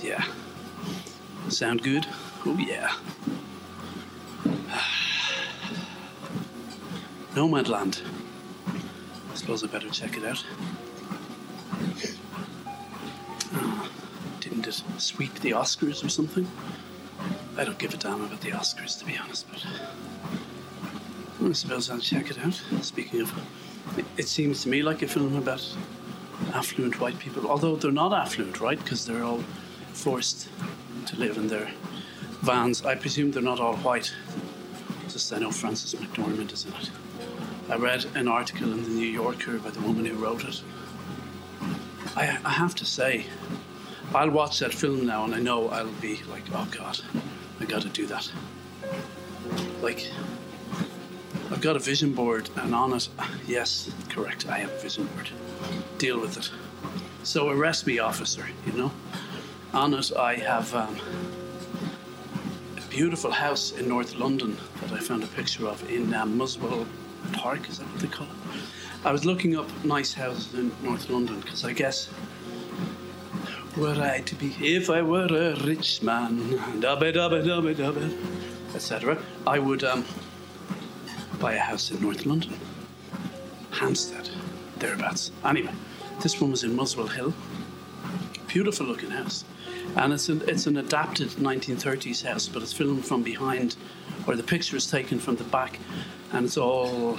yeah. 0.00 0.24
Sound 1.48 1.82
good? 1.82 2.06
Oh, 2.44 2.56
yeah. 2.56 2.92
Nomadland. 7.34 8.00
I 9.32 9.34
suppose 9.34 9.64
I 9.64 9.66
better 9.66 9.90
check 9.90 10.16
it 10.16 10.24
out. 10.24 10.44
Didn't 14.80 15.00
sweep 15.00 15.34
the 15.40 15.50
Oscars 15.52 16.04
or 16.04 16.08
something? 16.08 16.46
I 17.56 17.64
don't 17.64 17.78
give 17.78 17.94
a 17.94 17.96
damn 17.96 18.22
about 18.22 18.40
the 18.40 18.50
Oscars, 18.50 18.98
to 18.98 19.04
be 19.04 19.16
honest, 19.16 19.46
but 19.50 19.64
I 21.42 21.52
suppose 21.52 21.90
I'll 21.90 21.98
check 21.98 22.30
it 22.30 22.38
out. 22.38 22.60
Speaking 22.82 23.22
of, 23.22 23.32
it, 24.16 24.28
seems 24.28 24.62
to 24.62 24.68
me 24.68 24.82
like 24.82 25.02
a 25.02 25.08
film 25.08 25.36
about 25.36 25.64
affluent 26.52 27.00
white 27.00 27.18
people, 27.18 27.46
although 27.46 27.76
they're 27.76 27.90
not 27.90 28.12
affluent, 28.12 28.60
right? 28.60 28.78
Because 28.78 29.06
they're 29.06 29.22
all 29.22 29.42
forced 29.92 30.48
to 31.06 31.16
live 31.16 31.36
in 31.38 31.48
their 31.48 31.70
vans. 32.42 32.84
I 32.84 32.94
presume 32.94 33.30
they're 33.30 33.42
not 33.42 33.60
all 33.60 33.76
white. 33.76 34.12
Just 35.08 35.32
I 35.32 35.38
know 35.38 35.50
Frances 35.50 35.94
McDormand 35.94 36.52
is 36.52 36.66
in 36.66 36.72
it. 36.74 36.90
I 37.70 37.76
read 37.76 38.04
an 38.14 38.28
article 38.28 38.72
in 38.72 38.82
the 38.82 38.88
New 38.90 39.06
Yorker 39.06 39.58
by 39.58 39.70
the 39.70 39.80
woman 39.80 40.04
who 40.04 40.14
wrote 40.16 40.44
it. 40.44 40.62
I, 42.16 42.38
I 42.44 42.50
have 42.50 42.74
to 42.76 42.84
say, 42.84 43.26
I'll 44.14 44.30
watch 44.30 44.60
that 44.60 44.72
film 44.72 45.06
now 45.06 45.24
and 45.24 45.34
I 45.34 45.40
know 45.40 45.68
I'll 45.68 45.90
be 46.00 46.20
like, 46.30 46.44
oh 46.52 46.66
God, 46.70 47.00
I 47.60 47.64
gotta 47.64 47.88
do 47.88 48.06
that. 48.06 48.30
Like, 49.82 50.10
I've 51.50 51.60
got 51.60 51.76
a 51.76 51.78
vision 51.78 52.12
board 52.12 52.48
and 52.56 52.74
on 52.74 52.92
it, 52.94 53.08
yes, 53.46 53.90
correct, 54.08 54.48
I 54.48 54.58
have 54.58 54.70
a 54.70 54.78
vision 54.78 55.06
board. 55.06 55.28
Deal 55.98 56.20
with 56.20 56.36
it. 56.36 56.50
So 57.22 57.50
arrest 57.50 57.86
me, 57.86 57.98
officer, 57.98 58.46
you 58.64 58.72
know? 58.72 58.92
On 59.74 59.92
it, 59.94 60.12
I 60.16 60.34
have 60.34 60.72
um, 60.74 60.96
a 62.76 62.80
beautiful 62.88 63.30
house 63.30 63.72
in 63.72 63.88
North 63.88 64.14
London 64.14 64.56
that 64.80 64.92
I 64.92 64.98
found 65.00 65.24
a 65.24 65.28
picture 65.28 65.66
of 65.66 65.88
in 65.90 66.14
um, 66.14 66.38
Muswell 66.38 66.86
Park, 67.32 67.68
is 67.68 67.78
that 67.78 67.88
what 67.88 68.00
they 68.00 68.08
call 68.08 68.26
it? 68.26 68.32
I 69.04 69.12
was 69.12 69.24
looking 69.24 69.56
up 69.56 69.68
nice 69.84 70.14
houses 70.14 70.54
in 70.54 70.72
North 70.82 71.08
London 71.10 71.40
because 71.40 71.64
I 71.64 71.72
guess 71.72 72.08
were 73.76 74.00
I 74.00 74.20
to 74.20 74.34
be, 74.34 74.54
if 74.60 74.88
I 74.88 75.02
were 75.02 75.26
a 75.26 75.54
rich 75.64 76.02
man, 76.02 76.38
dubba 76.80 77.12
dubba 77.12 77.44
dubba 77.44 77.74
dubba, 77.74 78.16
etc., 78.74 79.18
I 79.46 79.58
would 79.58 79.84
um, 79.84 80.04
buy 81.38 81.54
a 81.54 81.58
house 81.58 81.90
in 81.90 82.00
North 82.00 82.24
London, 82.24 82.58
Hampstead, 83.72 84.30
thereabouts. 84.78 85.30
Anyway, 85.44 85.72
this 86.22 86.40
one 86.40 86.50
was 86.50 86.64
in 86.64 86.74
Muswell 86.74 87.08
Hill, 87.08 87.34
beautiful 88.48 88.86
looking 88.86 89.10
house, 89.10 89.44
and 89.96 90.12
it's 90.12 90.28
an 90.30 90.42
it's 90.48 90.66
an 90.66 90.78
adapted 90.78 91.28
1930s 91.30 92.24
house, 92.26 92.48
but 92.48 92.62
it's 92.62 92.72
filmed 92.72 93.04
from 93.04 93.22
behind, 93.22 93.76
or 94.26 94.36
the 94.36 94.42
picture 94.42 94.76
is 94.76 94.90
taken 94.90 95.18
from 95.18 95.36
the 95.36 95.44
back, 95.44 95.78
and 96.32 96.46
it's 96.46 96.56
all 96.56 97.18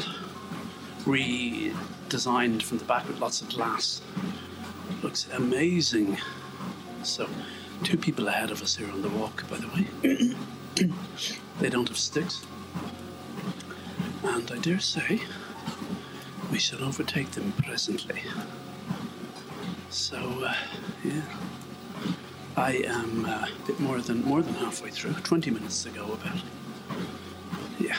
redesigned 1.06 2.64
from 2.64 2.80
the 2.80 2.86
back 2.86 3.08
with 3.08 3.20
lots 3.20 3.42
of 3.42 3.50
glass. 3.50 4.02
Looks 5.04 5.28
amazing. 5.34 6.18
So, 7.08 7.26
two 7.84 7.98
people 7.98 8.28
ahead 8.28 8.52
of 8.52 8.62
us 8.62 8.76
here 8.76 8.92
on 8.92 9.02
the 9.02 9.08
walk, 9.08 9.50
by 9.50 9.58
the 9.58 9.68
way. 9.70 10.36
they 11.60 11.70
don't 11.70 11.88
have 11.88 11.98
sticks. 11.98 12.46
And 14.24 14.52
I 14.52 14.58
dare 14.58 14.82
say 14.82 15.22
we 16.52 16.60
shall 16.60 16.84
overtake 16.84 17.32
them 17.32 17.54
presently. 17.54 18.24
So, 19.90 20.18
uh, 20.44 20.54
yeah. 21.06 21.22
I 22.58 22.72
am 22.86 23.26
uh, 23.26 23.48
a 23.48 23.68
bit 23.68 23.80
more 23.80 24.02
than 24.02 24.22
more 24.26 24.42
than 24.42 24.56
halfway 24.56 24.92
through. 24.92 25.14
20 25.14 25.50
minutes 25.50 25.86
ago 25.86 26.04
about. 26.12 26.42
Yeah. 27.80 27.98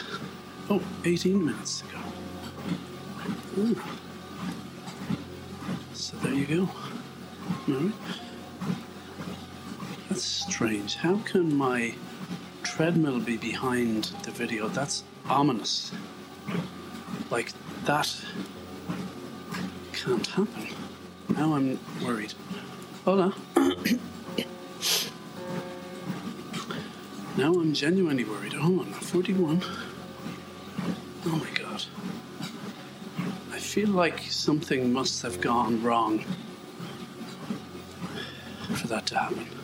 Oh, 0.68 0.82
18 1.06 1.46
minutes 1.46 1.82
ago. 1.82 1.98
Ooh. 3.56 3.80
So 5.94 6.16
there 6.18 6.34
you 6.34 6.44
go. 6.44 6.68
All 7.68 7.80
right. 7.80 7.92
Strange. 10.58 10.96
How 10.96 11.18
can 11.18 11.54
my 11.56 11.94
treadmill 12.64 13.20
be 13.20 13.36
behind 13.36 14.06
the 14.24 14.32
video? 14.32 14.66
That's 14.66 15.04
ominous. 15.28 15.92
Like, 17.30 17.52
that 17.84 18.12
can't 19.92 20.26
happen. 20.26 20.66
Now 21.28 21.54
I'm 21.54 21.78
worried. 22.04 22.34
Hold 23.04 23.20
on. 23.20 23.34
now 27.36 27.52
I'm 27.52 27.72
genuinely 27.72 28.24
worried. 28.24 28.54
Hold 28.54 28.80
on, 28.80 28.86
41. 28.86 29.62
Oh 31.26 31.36
my 31.36 31.50
god. 31.54 31.84
I 33.52 33.60
feel 33.60 33.90
like 33.90 34.22
something 34.22 34.92
must 34.92 35.22
have 35.22 35.40
gone 35.40 35.80
wrong 35.84 36.24
for 38.74 38.88
that 38.88 39.06
to 39.06 39.18
happen. 39.18 39.57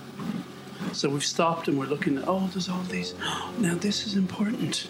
So 0.94 1.08
we've 1.08 1.24
stopped 1.24 1.66
and 1.66 1.76
we're 1.76 1.86
looking 1.86 2.18
at, 2.18 2.28
oh, 2.28 2.48
there's 2.52 2.68
all 2.68 2.82
these. 2.84 3.14
Now 3.58 3.74
this 3.74 4.06
is 4.06 4.14
important. 4.14 4.88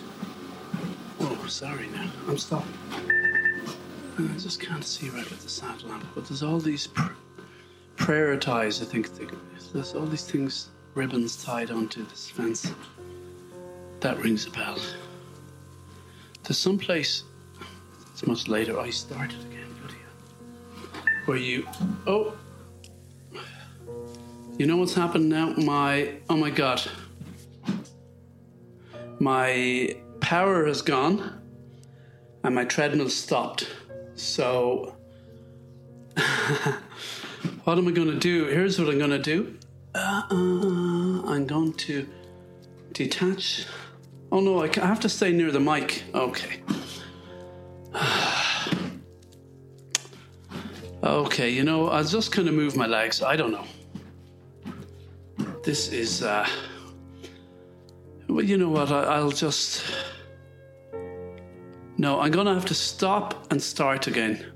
Oh, 1.18 1.46
sorry 1.48 1.88
now. 1.88 2.10
I'm 2.28 2.36
stopping. 2.36 2.74
I 4.18 4.38
just 4.38 4.60
can't 4.60 4.84
see 4.84 5.08
right 5.08 5.28
with 5.30 5.42
the 5.42 5.48
sat 5.48 5.82
lamp, 5.82 6.04
but 6.14 6.28
there's 6.28 6.42
all 6.42 6.58
these 6.58 6.86
pr- 6.86 8.36
ties, 8.36 8.82
I 8.82 8.84
think. 8.84 9.08
There's 9.72 9.94
all 9.94 10.04
these 10.04 10.30
things, 10.30 10.68
ribbons 10.94 11.42
tied 11.42 11.70
onto 11.70 12.04
this 12.04 12.28
fence. 12.28 12.70
That 14.00 14.18
rings 14.18 14.46
a 14.46 14.50
bell. 14.50 14.76
There's 16.42 16.58
some 16.58 16.78
place, 16.78 17.24
it's 18.12 18.26
much 18.26 18.46
later, 18.46 18.78
I 18.78 18.90
started 18.90 19.40
again, 19.46 19.74
where 21.24 21.38
you, 21.38 21.66
oh, 22.06 22.34
you 24.58 24.66
know 24.66 24.76
what's 24.76 24.94
happened 24.94 25.28
now? 25.28 25.50
My, 25.56 26.14
oh 26.30 26.36
my 26.36 26.50
God. 26.50 26.82
My 29.18 29.96
power 30.20 30.66
has 30.66 30.82
gone 30.82 31.40
and 32.44 32.54
my 32.54 32.64
treadmill 32.64 33.08
stopped. 33.08 33.68
So, 34.14 34.94
what 37.64 37.78
am 37.78 37.88
I 37.88 37.90
going 37.90 38.10
to 38.10 38.18
do? 38.18 38.44
Here's 38.44 38.78
what 38.78 38.88
I'm 38.88 38.98
going 38.98 39.10
to 39.10 39.18
do. 39.18 39.58
Uh, 39.94 40.22
uh, 40.30 41.22
I'm 41.26 41.46
going 41.46 41.72
to 41.72 42.06
detach. 42.92 43.66
Oh 44.30 44.40
no, 44.40 44.62
I 44.62 44.68
have 44.86 45.00
to 45.00 45.08
stay 45.08 45.32
near 45.32 45.50
the 45.50 45.60
mic. 45.60 46.04
Okay. 46.14 46.60
okay, 51.02 51.50
you 51.50 51.64
know, 51.64 51.88
I'll 51.88 52.04
just 52.04 52.30
kind 52.32 52.48
of 52.48 52.54
move 52.54 52.76
my 52.76 52.86
legs. 52.86 53.22
I 53.22 53.36
don't 53.36 53.50
know. 53.52 53.64
This 55.64 55.88
is, 55.88 56.22
uh, 56.22 56.46
well, 58.28 58.44
you 58.44 58.58
know 58.58 58.68
what? 58.68 58.92
I, 58.92 59.20
will 59.20 59.30
just. 59.30 59.82
No, 61.96 62.20
I'm 62.20 62.32
going 62.32 62.44
to 62.46 62.52
have 62.52 62.66
to 62.66 62.74
stop 62.74 63.50
and 63.50 63.62
start 63.62 64.06
again. 64.06 64.52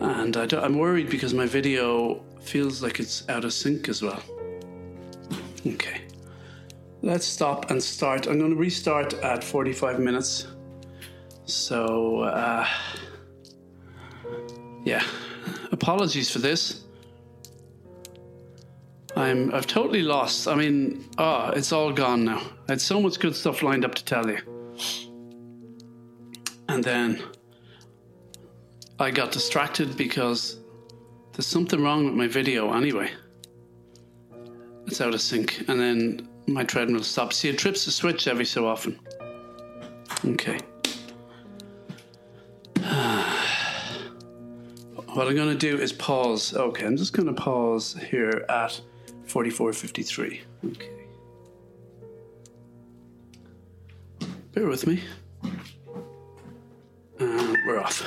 And 0.00 0.36
I 0.36 0.46
am 0.62 0.76
worried 0.78 1.08
because 1.08 1.32
my 1.32 1.46
video 1.46 2.22
feels 2.42 2.82
like 2.82 3.00
it's 3.00 3.26
out 3.30 3.46
of 3.46 3.52
sync 3.54 3.88
as 3.88 4.02
well. 4.02 4.22
Okay. 5.66 6.02
Let's 7.00 7.24
stop 7.24 7.70
and 7.70 7.82
start. 7.82 8.26
I'm 8.26 8.38
going 8.38 8.50
to 8.50 8.56
restart 8.56 9.14
at 9.14 9.42
45 9.42 10.00
minutes. 10.00 10.48
So, 11.46 12.20
uh, 12.20 12.66
yeah. 14.84 15.02
Apologies 15.72 16.30
for 16.30 16.40
this. 16.40 16.85
I'm 19.16 19.52
I've 19.54 19.66
totally 19.66 20.02
lost. 20.02 20.46
I 20.46 20.54
mean, 20.54 21.08
ah, 21.16 21.50
it's 21.50 21.72
all 21.72 21.90
gone 21.90 22.24
now. 22.24 22.42
I 22.68 22.72
had 22.72 22.80
so 22.80 23.00
much 23.00 23.18
good 23.18 23.34
stuff 23.34 23.62
lined 23.62 23.84
up 23.84 23.94
to 23.94 24.04
tell 24.04 24.28
you. 24.28 24.38
And 26.68 26.84
then 26.84 27.22
I 28.98 29.10
got 29.10 29.32
distracted 29.32 29.96
because 29.96 30.58
there's 31.32 31.46
something 31.46 31.82
wrong 31.82 32.04
with 32.04 32.14
my 32.14 32.26
video 32.26 32.74
anyway. 32.74 33.10
It's 34.86 35.00
out 35.00 35.14
of 35.14 35.20
sync. 35.22 35.64
And 35.68 35.80
then 35.80 36.28
my 36.46 36.64
treadmill 36.64 37.02
stops. 37.02 37.36
See, 37.36 37.48
it 37.48 37.56
trips 37.58 37.86
the 37.86 37.90
switch 37.90 38.28
every 38.28 38.44
so 38.44 38.66
often. 38.66 39.00
Okay. 40.26 40.58
what 45.14 45.26
I'm 45.26 45.34
going 45.34 45.48
to 45.48 45.54
do 45.54 45.78
is 45.78 45.92
pause. 45.92 46.54
Okay, 46.54 46.84
I'm 46.84 46.98
just 46.98 47.14
going 47.14 47.26
to 47.26 47.32
pause 47.32 47.96
here 48.10 48.44
at 48.50 48.78
44.53. 49.36 50.40
Okay. 50.64 50.88
Bear 54.54 54.66
with 54.66 54.86
me. 54.86 55.02
And 57.18 57.58
we're 57.66 57.78
off. 57.78 58.02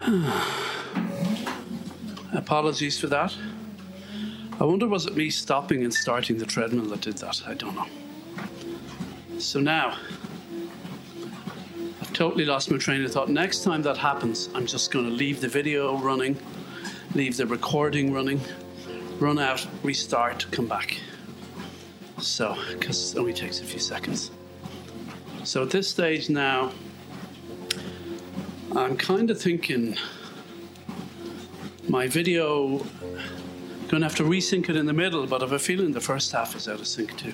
Apologies 2.32 3.00
for 3.00 3.08
that. 3.08 3.34
I 4.60 4.64
wonder 4.64 4.86
was 4.86 5.06
it 5.06 5.16
me 5.16 5.30
stopping 5.30 5.82
and 5.82 5.92
starting 5.92 6.38
the 6.38 6.46
treadmill 6.46 6.84
that 6.90 7.00
did 7.00 7.14
that? 7.14 7.42
I 7.44 7.54
don't 7.54 7.74
know. 7.74 7.88
So 9.40 9.58
now, 9.58 9.98
I've 12.00 12.12
totally 12.12 12.44
lost 12.44 12.70
my 12.70 12.78
train 12.78 13.04
of 13.04 13.10
thought. 13.10 13.30
Next 13.30 13.64
time 13.64 13.82
that 13.82 13.96
happens, 13.96 14.48
I'm 14.54 14.66
just 14.66 14.92
going 14.92 15.06
to 15.06 15.10
leave 15.10 15.40
the 15.40 15.48
video 15.48 15.98
running, 15.98 16.38
leave 17.16 17.36
the 17.36 17.46
recording 17.46 18.12
running, 18.12 18.40
run 19.20 19.38
out, 19.38 19.66
restart, 19.82 20.46
come 20.50 20.66
back. 20.66 20.98
So, 22.20 22.56
because 22.72 23.14
it 23.14 23.18
only 23.18 23.32
takes 23.32 23.60
a 23.60 23.64
few 23.64 23.78
seconds. 23.78 24.30
So 25.44 25.62
at 25.62 25.70
this 25.70 25.88
stage 25.88 26.28
now, 26.28 26.72
I'm 28.76 28.96
kind 28.96 29.30
of 29.30 29.40
thinking 29.40 29.96
my 31.88 32.06
video 32.06 32.84
going 33.88 34.02
to 34.02 34.06
have 34.06 34.16
to 34.16 34.24
resync 34.24 34.68
it 34.68 34.76
in 34.76 34.84
the 34.84 34.92
middle, 34.92 35.26
but 35.26 35.42
I 35.42 35.46
have 35.46 35.52
a 35.52 35.58
feeling 35.58 35.92
the 35.92 36.00
first 36.00 36.30
half 36.32 36.54
is 36.54 36.68
out 36.68 36.80
of 36.80 36.86
sync 36.86 37.16
too. 37.16 37.32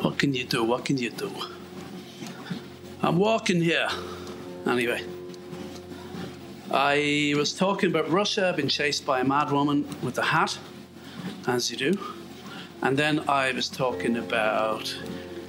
What 0.00 0.18
can 0.18 0.34
you 0.34 0.44
do? 0.44 0.64
What 0.64 0.84
can 0.84 0.98
you 0.98 1.10
do? 1.10 1.30
I'm 3.02 3.16
walking 3.16 3.62
here. 3.62 3.88
Anyway, 4.66 5.04
I 6.74 7.34
was 7.36 7.52
talking 7.52 7.90
about 7.90 8.08
Russia 8.08 8.54
being 8.56 8.68
chased 8.68 9.04
by 9.04 9.20
a 9.20 9.24
mad 9.24 9.52
woman 9.52 9.86
with 10.02 10.16
a 10.16 10.22
hat, 10.22 10.58
as 11.46 11.70
you 11.70 11.76
do. 11.76 12.00
And 12.80 12.96
then 12.96 13.28
I 13.28 13.52
was 13.52 13.68
talking 13.68 14.16
about 14.16 14.96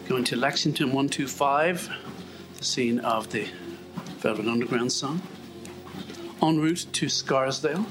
going 0.10 0.26
to 0.26 0.36
Lexington 0.36 0.88
125, 0.88 1.90
the 2.58 2.64
scene 2.66 3.00
of 3.00 3.32
the 3.32 3.48
Velvet 4.18 4.48
Underground 4.48 4.92
song, 4.92 5.22
en 6.42 6.60
route 6.60 6.88
to 6.92 7.08
Scarsdale. 7.08 7.86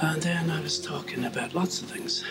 And 0.00 0.20
then 0.20 0.50
I 0.50 0.60
was 0.60 0.80
talking 0.80 1.24
about 1.24 1.54
lots 1.54 1.80
of 1.80 1.88
things. 1.88 2.24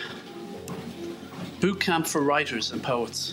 Boot 1.60 1.80
camp 1.80 2.06
for 2.06 2.20
writers 2.20 2.72
and 2.72 2.82
poets. 2.82 3.32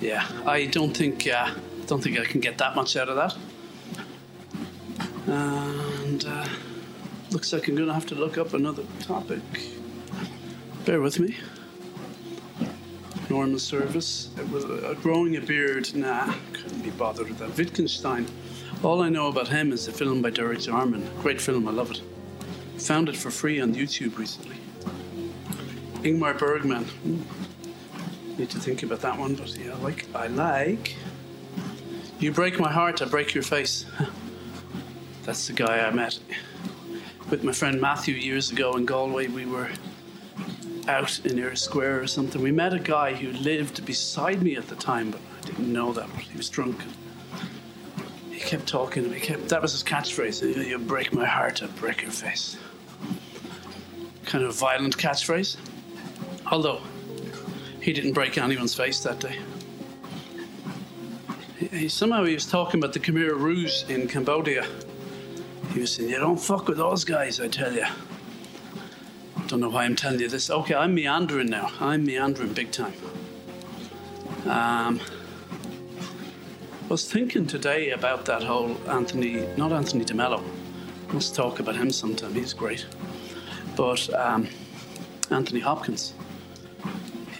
Yeah, 0.00 0.26
I 0.46 0.66
don't 0.66 0.96
think 0.96 1.28
uh, 1.28 1.54
don't 1.86 2.02
think 2.02 2.18
I 2.18 2.24
can 2.24 2.40
get 2.40 2.58
that 2.58 2.74
much 2.74 2.96
out 2.96 3.08
of 3.08 3.14
that. 3.14 3.36
And 5.26 6.24
uh, 6.26 6.46
looks 7.30 7.52
like 7.52 7.68
I'm 7.68 7.76
going 7.76 7.88
to 7.88 7.94
have 7.94 8.06
to 8.06 8.14
look 8.14 8.38
up 8.38 8.54
another 8.54 8.84
topic. 9.00 9.40
Bear 10.84 11.00
with 11.00 11.18
me. 11.18 11.36
Normal 13.28 13.58
service. 13.58 14.30
Uh, 14.38 14.94
growing 15.02 15.36
a 15.36 15.40
beard, 15.40 15.94
nah, 15.94 16.32
couldn't 16.52 16.82
be 16.82 16.90
bothered 16.90 17.28
with 17.28 17.38
that. 17.38 17.56
Wittgenstein. 17.56 18.26
All 18.82 19.02
I 19.02 19.08
know 19.08 19.28
about 19.28 19.48
him 19.48 19.72
is 19.72 19.86
the 19.86 19.92
film 19.92 20.22
by 20.22 20.30
Derek 20.30 20.60
Jarman. 20.60 21.08
Great 21.20 21.40
film, 21.40 21.68
I 21.68 21.70
love 21.70 21.90
it. 21.90 22.02
Found 22.78 23.08
it 23.08 23.16
for 23.16 23.30
free 23.30 23.60
on 23.60 23.74
YouTube 23.74 24.16
recently. 24.16 24.56
Ingmar 26.02 26.38
Bergman. 26.38 26.86
Need 28.38 28.50
to 28.50 28.58
think 28.58 28.82
about 28.82 29.00
that 29.02 29.18
one, 29.18 29.34
but 29.34 29.54
yeah, 29.56 29.72
I 29.72 29.76
like. 29.76 30.06
I 30.14 30.26
like. 30.28 30.96
You 32.18 32.32
break 32.32 32.58
my 32.58 32.72
heart, 32.72 33.02
I 33.02 33.04
break 33.04 33.34
your 33.34 33.44
face. 33.44 33.84
That's 35.30 35.46
the 35.46 35.52
guy 35.52 35.86
I 35.86 35.92
met 35.92 36.18
with 37.30 37.44
my 37.44 37.52
friend 37.52 37.80
Matthew 37.80 38.16
years 38.16 38.50
ago 38.50 38.74
in 38.74 38.84
Galway. 38.84 39.28
We 39.28 39.46
were 39.46 39.70
out 40.88 41.24
in 41.24 41.38
Eyre 41.38 41.54
Square 41.54 42.00
or 42.00 42.08
something. 42.08 42.42
We 42.42 42.50
met 42.50 42.74
a 42.74 42.80
guy 42.80 43.14
who 43.14 43.30
lived 43.30 43.86
beside 43.86 44.42
me 44.42 44.56
at 44.56 44.66
the 44.66 44.74
time, 44.74 45.12
but 45.12 45.20
I 45.40 45.46
didn't 45.46 45.72
know 45.72 45.92
that. 45.92 46.08
He 46.08 46.36
was 46.36 46.48
drunk. 46.48 46.82
He 48.32 48.40
kept 48.40 48.66
talking 48.66 49.04
to 49.04 49.08
me. 49.08 49.20
Kept, 49.20 49.48
that 49.50 49.62
was 49.62 49.70
his 49.70 49.84
catchphrase. 49.84 50.66
You 50.66 50.78
break 50.80 51.12
my 51.12 51.26
heart, 51.26 51.62
I 51.62 51.66
break 51.66 52.02
your 52.02 52.10
face. 52.10 52.56
Kind 54.24 54.42
of 54.42 54.56
violent 54.56 54.98
catchphrase. 54.98 55.58
Although 56.50 56.80
he 57.80 57.92
didn't 57.92 58.14
break 58.14 58.36
anyone's 58.36 58.74
face 58.74 58.98
that 59.04 59.20
day. 59.20 59.38
He, 61.70 61.88
somehow 61.88 62.24
he 62.24 62.34
was 62.34 62.46
talking 62.46 62.80
about 62.80 62.94
the 62.94 62.98
Khmer 62.98 63.38
Rouge 63.38 63.84
in 63.88 64.08
Cambodia. 64.08 64.66
Saying, 65.86 66.10
You 66.10 66.18
don't 66.18 66.36
fuck 66.36 66.68
with 66.68 66.78
those 66.78 67.04
guys, 67.04 67.40
I 67.40 67.48
tell 67.48 67.72
you. 67.72 67.86
Don't 69.46 69.60
know 69.60 69.70
why 69.70 69.84
I'm 69.84 69.96
telling 69.96 70.20
you 70.20 70.28
this. 70.28 70.50
Okay, 70.50 70.74
I'm 70.74 70.94
meandering 70.94 71.48
now. 71.48 71.70
I'm 71.80 72.04
meandering 72.04 72.52
big 72.52 72.70
time. 72.70 72.92
Um, 74.44 75.00
I 76.82 76.86
was 76.88 77.10
thinking 77.10 77.46
today 77.46 77.90
about 77.90 78.24
that 78.26 78.42
whole 78.42 78.76
Anthony, 78.88 79.46
not 79.56 79.72
Anthony 79.72 80.04
DeMello. 80.04 80.42
Let's 81.12 81.30
talk 81.30 81.60
about 81.60 81.76
him 81.76 81.90
sometime. 81.90 82.34
He's 82.34 82.52
great. 82.52 82.86
But 83.76 84.12
um, 84.14 84.48
Anthony 85.30 85.60
Hopkins 85.60 86.14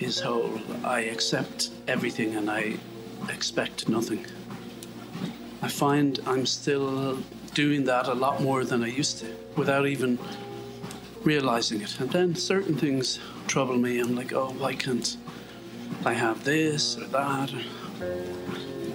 his 0.00 0.18
whole 0.18 0.58
I 0.82 1.00
accept 1.00 1.68
everything 1.86 2.34
and 2.36 2.50
I 2.50 2.76
expect 3.28 3.86
nothing. 3.86 4.24
I 5.60 5.68
find 5.68 6.18
I'm 6.26 6.46
still 6.46 7.18
doing 7.54 7.84
that 7.84 8.06
a 8.08 8.14
lot 8.14 8.40
more 8.40 8.64
than 8.64 8.82
I 8.82 8.88
used 8.88 9.18
to 9.18 9.26
without 9.56 9.86
even 9.86 10.18
realizing 11.24 11.80
it. 11.80 12.00
And 12.00 12.10
then 12.10 12.34
certain 12.34 12.76
things 12.76 13.18
trouble 13.46 13.76
me. 13.76 14.00
I'm 14.00 14.14
like, 14.16 14.32
oh, 14.32 14.54
why 14.58 14.74
can't 14.74 15.16
I 16.04 16.12
have 16.12 16.44
this 16.44 16.96
or 16.96 17.04
that? 17.06 17.52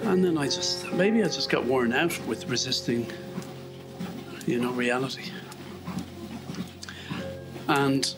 And 0.04 0.24
then 0.24 0.38
I 0.38 0.44
just, 0.44 0.90
maybe 0.92 1.22
I 1.22 1.26
just 1.26 1.50
got 1.50 1.64
worn 1.64 1.92
out 1.92 2.18
with 2.26 2.48
resisting, 2.48 3.06
you 4.46 4.60
know, 4.60 4.72
reality. 4.72 5.30
And, 7.68 8.14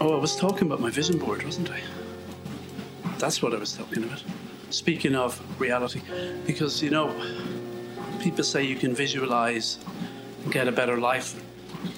oh, 0.00 0.16
I 0.16 0.18
was 0.18 0.36
talking 0.36 0.66
about 0.66 0.80
my 0.80 0.90
vision 0.90 1.18
board, 1.18 1.42
wasn't 1.44 1.70
I? 1.70 1.80
That's 3.18 3.42
what 3.42 3.54
I 3.54 3.58
was 3.58 3.74
talking 3.74 4.04
about. 4.04 4.22
Speaking 4.70 5.14
of 5.14 5.40
reality, 5.60 6.00
because 6.46 6.82
you 6.82 6.90
know, 6.90 7.14
people 8.22 8.44
say 8.44 8.62
you 8.62 8.76
can 8.76 8.94
visualize 8.94 9.78
and 10.44 10.52
get 10.52 10.68
a 10.68 10.72
better 10.72 10.96
life, 10.96 11.42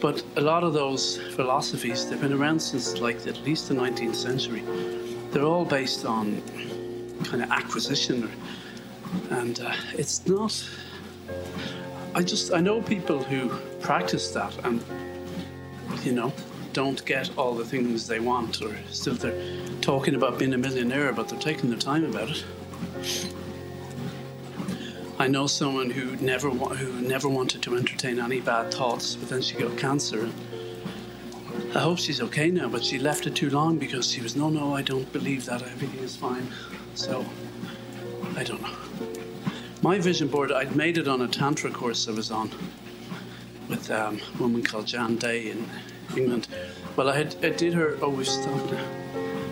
but 0.01 0.23
a 0.37 0.41
lot 0.41 0.65
of 0.65 0.73
those 0.73 1.19
philosophies 1.37 2.09
they've 2.09 2.21
been 2.21 2.33
around 2.33 2.61
since 2.61 2.99
like 2.99 3.27
at 3.27 3.39
least 3.45 3.69
the 3.69 3.75
19th 3.75 4.15
century. 4.15 4.63
They're 5.31 5.45
all 5.45 5.65
based 5.65 6.07
on 6.07 6.43
kind 7.25 7.43
of 7.43 7.51
acquisition, 7.51 8.31
and 9.31 9.61
uh, 9.61 9.75
it's 9.93 10.27
not. 10.27 10.53
I 12.15 12.23
just 12.23 12.53
I 12.53 12.61
know 12.61 12.81
people 12.81 13.23
who 13.23 13.49
practice 13.81 14.31
that 14.31 14.57
and 14.65 14.83
you 16.05 16.13
know 16.13 16.33
don't 16.73 17.05
get 17.05 17.31
all 17.37 17.55
the 17.55 17.65
things 17.65 18.07
they 18.07 18.21
want, 18.21 18.63
or 18.63 18.75
still 18.91 19.15
they're 19.15 19.41
talking 19.81 20.15
about 20.15 20.39
being 20.39 20.55
a 20.55 20.59
millionaire, 20.59 21.13
but 21.13 21.29
they're 21.29 21.39
taking 21.39 21.71
their 21.71 21.79
time 21.79 22.05
about 22.05 22.31
it. 22.31 22.45
I 25.19 25.29
know 25.29 25.47
someone 25.47 25.91
who 25.91 26.17
never 26.17 26.51
wa- 26.51 26.75
who 26.75 27.01
never 27.01 27.29
wanted 27.29 27.63
to 27.63 27.77
entertain 27.77 28.19
any 28.19 28.41
bad 28.41 28.75
thoughts, 28.75 29.15
but 29.15 29.29
then 29.29 29.43
she 29.43 29.55
got 29.55 29.77
cancer. 29.79 30.29
I 31.75 31.79
hope 31.81 31.99
she's 31.99 32.21
okay 32.21 32.51
now, 32.51 32.69
but 32.69 32.85
she 32.85 32.99
left 32.99 33.27
it 33.27 33.37
too 33.37 33.51
long 33.51 33.79
because 33.79 34.11
she 34.11 34.21
was 34.21 34.35
no, 34.35 34.51
no, 34.51 34.75
I 34.75 34.83
don't 34.83 35.11
believe 35.13 35.47
that 35.47 35.63
everything 35.63 36.03
is 36.03 36.17
fine. 36.17 36.49
So 36.95 37.25
I 38.37 38.43
don't 38.43 38.61
know. 38.61 38.77
My 39.83 39.99
vision 39.99 40.29
board, 40.29 40.51
I'd 40.51 40.75
made 40.75 40.99
it 40.99 41.07
on 41.07 41.21
a 41.21 41.29
tantra 41.29 41.71
course 41.71 42.09
I 42.09 42.13
was 42.13 42.31
on 42.31 42.51
with 43.69 43.91
um, 43.91 44.21
a 44.35 44.43
woman 44.43 44.63
called 44.63 44.87
Jan 44.87 45.17
Day 45.17 45.51
in 45.51 45.69
England. 46.17 46.49
Well, 46.97 47.09
I, 47.09 47.17
had, 47.19 47.37
I 47.45 47.51
did 47.51 47.75
her. 47.75 47.97
Oh, 48.03 48.09
we've 48.09 48.29
stopped 48.29 48.71
now. 48.71 48.85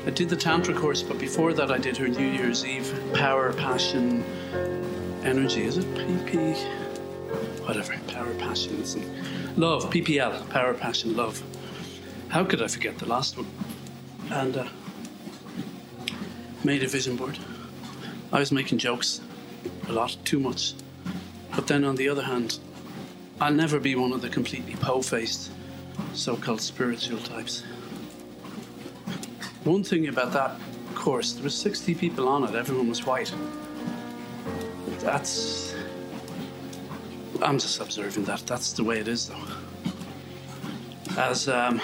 I 0.07 0.11
did 0.11 0.29
the 0.29 0.37
Tantra 0.37 0.75
course, 0.75 1.03
but 1.03 1.19
before 1.19 1.53
that, 1.55 1.71
I 1.71 1.79
did 1.79 1.97
her 1.97 2.09
New 2.09 2.27
Year's 2.27 2.65
Eve 2.65 2.93
Power, 3.15 3.53
Passion, 3.53 4.25
Energy. 5.25 5.63
Is 5.63 5.79
it 5.79 5.87
PP? 5.95 6.57
Whatever. 7.65 7.97
Power, 8.09 8.35
Passion, 8.35 8.83
Love. 9.57 9.85
PPL. 9.91 10.51
Power, 10.51 10.75
Passion, 10.75 11.17
Love. 11.17 11.41
How 12.29 12.45
could 12.45 12.61
I 12.61 12.67
forget 12.67 12.99
the 12.99 13.07
last 13.07 13.37
one? 13.37 13.47
And 14.31 14.57
uh, 14.57 14.69
made 16.65 16.83
a 16.83 16.89
vision 16.89 17.17
board. 17.17 17.39
I 18.33 18.41
was 18.41 18.51
making 18.51 18.79
jokes 18.79 19.21
a 19.89 19.93
lot, 19.93 20.17
too 20.25 20.41
much. 20.41 20.75
But 21.55 21.69
then 21.69 21.85
on 21.85 21.95
the 21.95 22.09
other 22.09 22.23
hand, 22.23 22.59
I'll 23.41 23.53
never 23.53 23.79
be 23.79 23.95
one 23.95 24.13
of 24.13 24.23
the 24.23 24.29
completely 24.29 24.75
po 24.75 25.03
faced 25.03 25.53
so 26.15 26.37
called 26.37 26.61
spiritual 26.61 27.19
types. 27.21 27.63
One 29.63 29.85
thing 29.85 30.09
about 30.09 30.33
that 30.33 30.57
course, 30.95 31.33
there 31.33 31.45
were 31.45 31.51
60 31.51 31.95
people 31.95 32.29
on 32.29 32.43
it, 32.43 32.55
everyone 32.57 32.89
was 32.89 33.07
white. 33.07 33.33
That's. 35.03 35.75
I'm 37.43 37.59
just 37.59 37.81
observing 37.81 38.25
that. 38.27 38.47
That's 38.47 38.73
the 38.73 38.85
way 38.85 39.01
it 39.01 39.09
is, 39.09 39.29
though. 39.29 39.45
As 41.19 41.49
um, 41.49 41.83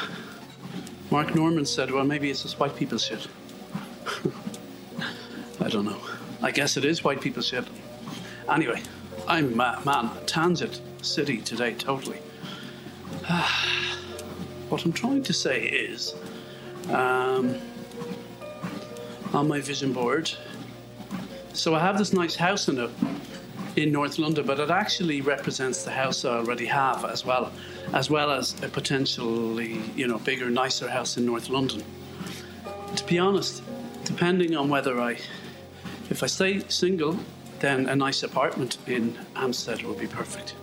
Mark 1.10 1.34
Normand 1.34 1.66
said, 1.66 1.90
well, 1.90 2.04
maybe 2.04 2.30
it's 2.30 2.42
just 2.42 2.60
white 2.60 2.76
people 2.76 2.96
shit. 2.96 3.26
I 5.60 5.68
don't 5.68 5.84
know. 5.84 6.00
I 6.42 6.52
guess 6.52 6.76
it 6.76 6.84
is 6.84 7.02
white 7.02 7.20
people 7.20 7.42
shit. 7.42 7.64
Anyway, 8.48 8.82
I'm 9.26 9.56
ma- 9.56 9.80
man, 9.84 10.10
Tansit 10.26 10.80
City 11.02 11.38
today, 11.38 11.74
totally. 11.74 12.18
what 14.68 14.84
I'm 14.84 14.92
trying 14.92 15.24
to 15.24 15.32
say 15.32 15.64
is, 15.64 16.14
um, 16.90 17.56
on 19.34 19.48
my 19.48 19.60
vision 19.60 19.92
board, 19.92 20.32
so 21.59 21.74
I 21.74 21.80
have 21.80 21.98
this 21.98 22.12
nice 22.12 22.36
house 22.36 22.68
in 22.68 22.78
it 22.78 22.90
in 23.74 23.92
North 23.92 24.18
London, 24.18 24.46
but 24.46 24.61
it 24.61 24.70
actually 24.70 25.20
represents 25.20 25.82
the 25.82 25.90
house 25.90 26.24
I 26.24 26.36
already 26.36 26.66
have 26.66 27.04
as 27.04 27.24
well, 27.24 27.52
as 27.92 28.09
well 28.09 28.30
as 28.30 28.54
a 28.62 28.68
potentially, 28.68 29.80
you 29.96 30.06
know, 30.06 30.18
bigger, 30.18 30.50
nicer 30.50 30.88
house 30.88 31.16
in 31.16 31.26
North 31.26 31.48
London. 31.48 31.82
To 32.96 33.04
be 33.06 33.18
honest, 33.18 33.62
depending 34.04 34.56
on 34.56 34.68
whether 34.68 35.00
I, 35.00 35.18
if 36.11 36.22
I 36.22 36.26
stay 36.26 36.61
single, 36.68 37.18
then 37.61 37.88
a 37.88 37.96
nice 37.96 38.22
apartment 38.22 38.78
in 38.86 39.18
Hampstead 39.34 39.82
would 39.82 39.98
be 39.98 40.06
perfect. 40.06 40.54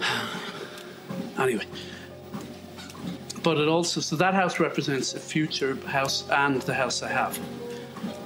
anyway, 1.38 1.64
but 3.42 3.58
it 3.58 3.68
also 3.68 4.00
so 4.00 4.16
that 4.16 4.34
house 4.34 4.60
represents 4.60 5.14
a 5.14 5.18
future 5.18 5.74
house 5.86 6.28
and 6.30 6.60
the 6.62 6.74
house 6.74 7.02
I 7.02 7.08
have, 7.08 7.36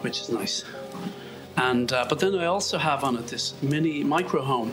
which 0.02 0.20
is 0.20 0.28
nice. 0.28 0.64
And 1.56 1.92
uh, 1.92 2.06
but 2.08 2.18
then 2.18 2.34
I 2.34 2.46
also 2.46 2.78
have 2.78 3.04
on 3.04 3.16
it 3.16 3.26
this 3.28 3.54
mini 3.62 4.02
micro 4.02 4.42
home 4.42 4.72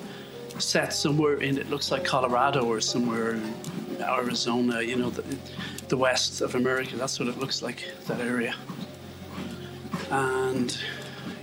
set 0.57 0.93
somewhere 0.93 1.35
in 1.35 1.57
it 1.57 1.69
looks 1.69 1.91
like 1.91 2.03
Colorado 2.03 2.65
or 2.65 2.81
somewhere 2.81 3.35
in 3.35 3.53
Arizona, 4.01 4.81
you 4.81 4.95
know, 4.95 5.09
the, 5.09 5.23
the 5.87 5.97
west 5.97 6.41
of 6.41 6.55
America. 6.55 6.95
That's 6.95 7.19
what 7.19 7.27
it 7.27 7.37
looks 7.37 7.61
like 7.61 7.83
that 8.07 8.19
area. 8.19 8.55
And 10.09 10.75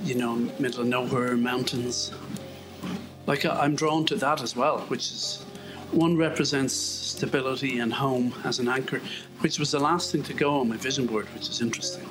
you 0.03 0.15
know, 0.15 0.37
middle 0.59 0.81
of 0.81 0.87
nowhere 0.87 1.37
mountains. 1.37 2.13
Like 3.27 3.45
I'm 3.45 3.75
drawn 3.75 4.07
to 4.07 4.17
that 4.17 4.43
as 4.43 4.57
well, 4.57 4.81
which 4.89 5.11
is 5.11 5.45
one 5.93 6.17
represents 6.17 6.75
stability 6.75 7.79
and 7.79 7.93
home 7.93 8.35
as 8.45 8.59
an 8.59 8.69
anchor, 8.69 9.01
which 9.41 9.59
was 9.59 9.71
the 9.71 9.79
last 9.79 10.13
thing 10.13 10.23
to 10.25 10.35
go 10.35 10.61
on 10.61 10.69
my 10.69 10.77
vision 10.77 11.07
board, 11.07 11.27
which 11.35 11.49
is 11.49 11.61
interesting. 11.61 12.09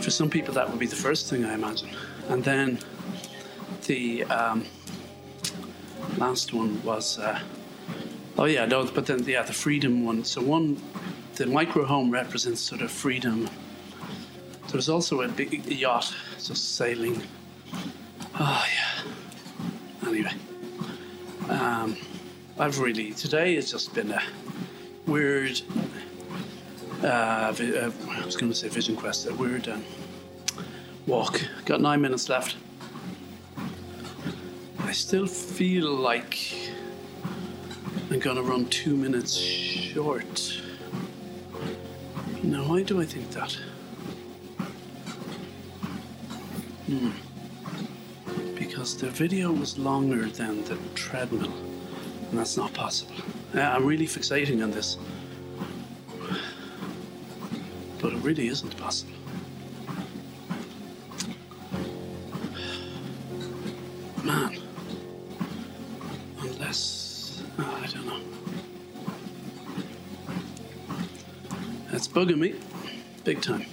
For 0.00 0.10
some 0.10 0.30
people, 0.30 0.54
that 0.54 0.68
would 0.68 0.78
be 0.78 0.86
the 0.86 0.96
first 0.96 1.28
thing 1.28 1.44
I 1.44 1.54
imagine. 1.54 1.90
And 2.28 2.42
then 2.42 2.78
the 3.86 4.24
um, 4.24 4.64
last 6.16 6.52
one 6.52 6.82
was, 6.82 7.18
uh, 7.18 7.38
oh 8.38 8.46
yeah, 8.46 8.64
no, 8.64 8.86
but 8.86 9.06
then 9.06 9.22
yeah, 9.24 9.42
the 9.42 9.52
freedom 9.52 10.04
one. 10.04 10.24
So 10.24 10.40
one, 10.42 10.80
the 11.34 11.46
micro 11.46 11.84
home 11.84 12.10
represents 12.10 12.60
sort 12.60 12.80
of 12.82 12.90
freedom. 12.90 13.48
There's 14.70 14.88
also 14.88 15.20
a 15.22 15.28
big 15.28 15.66
yacht 15.66 16.14
just 16.42 16.76
sailing. 16.76 17.22
Oh 18.38 18.64
yeah. 18.74 20.08
Anyway, 20.08 20.32
um, 21.48 21.96
I've 22.58 22.78
really 22.78 23.12
today 23.12 23.56
has 23.56 23.70
just 23.70 23.94
been 23.94 24.10
a 24.12 24.22
weird 25.06 25.60
uh, 27.02 27.06
uh, 27.06 27.90
I 28.10 28.24
was 28.24 28.36
going 28.36 28.52
to 28.52 28.56
say 28.56 28.68
Vision 28.68 28.96
Quest, 28.96 29.30
weird 29.32 29.68
um, 29.68 29.84
walk. 31.06 31.40
Got 31.64 31.80
nine 31.80 32.00
minutes 32.00 32.28
left. 32.28 32.56
I 34.80 34.92
still 34.92 35.26
feel 35.26 35.90
like 35.90 36.38
I'm 38.10 38.18
going 38.18 38.36
to 38.36 38.42
run 38.42 38.66
two 38.66 38.96
minutes 38.96 39.36
short. 39.36 40.60
Now, 42.42 42.64
why 42.64 42.82
do 42.82 43.00
I 43.00 43.04
think 43.04 43.30
that? 43.30 43.56
Hmm. 46.86 47.10
Because 48.56 48.96
the 48.96 49.10
video 49.10 49.52
was 49.52 49.78
longer 49.78 50.26
than 50.26 50.64
the 50.64 50.76
treadmill, 50.94 51.52
and 52.30 52.38
that's 52.38 52.56
not 52.56 52.74
possible. 52.74 53.14
I'm 53.54 53.86
really 53.86 54.06
fixating 54.06 54.62
on 54.62 54.70
this 54.70 54.96
really 58.30 58.46
isn't 58.46 58.76
possible. 58.76 59.12
Man, 64.22 64.56
unless 66.38 67.42
oh, 67.58 67.80
I 67.82 67.86
don't 67.88 68.06
know. 68.06 68.20
That's 71.90 72.06
bugging 72.06 72.38
me, 72.38 72.54
big 73.24 73.42
time. 73.42 73.66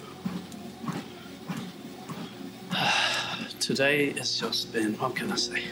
Today 3.59 4.09
has 4.13 4.39
just 4.39 4.73
been, 4.73 4.95
what 4.95 5.15
can 5.15 5.31
I 5.31 5.35
say? 5.35 5.65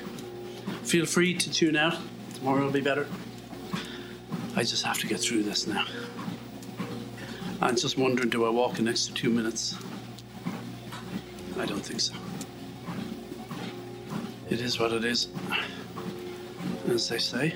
Feel 0.83 1.07
free 1.07 1.33
to 1.33 1.49
tune 1.49 1.75
out. 1.75 1.97
Tomorrow 2.35 2.65
will 2.65 2.71
be 2.71 2.81
better. 2.81 3.07
I 4.55 4.61
just 4.61 4.85
have 4.85 4.99
to 4.99 5.07
get 5.07 5.19
through 5.21 5.41
this 5.41 5.65
now. 5.65 5.87
I'm 7.65 7.75
just 7.75 7.97
wondering 7.97 8.29
do 8.29 8.45
I 8.45 8.49
walk 8.49 8.77
an 8.77 8.87
extra 8.87 9.15
two 9.15 9.31
minutes? 9.31 9.75
I 11.57 11.65
don't 11.65 11.83
think 11.83 11.99
so. 11.99 12.13
It 14.51 14.61
is 14.61 14.79
what 14.79 14.93
it 14.93 15.03
is, 15.03 15.29
as 16.87 17.09
they 17.09 17.17
say. 17.17 17.55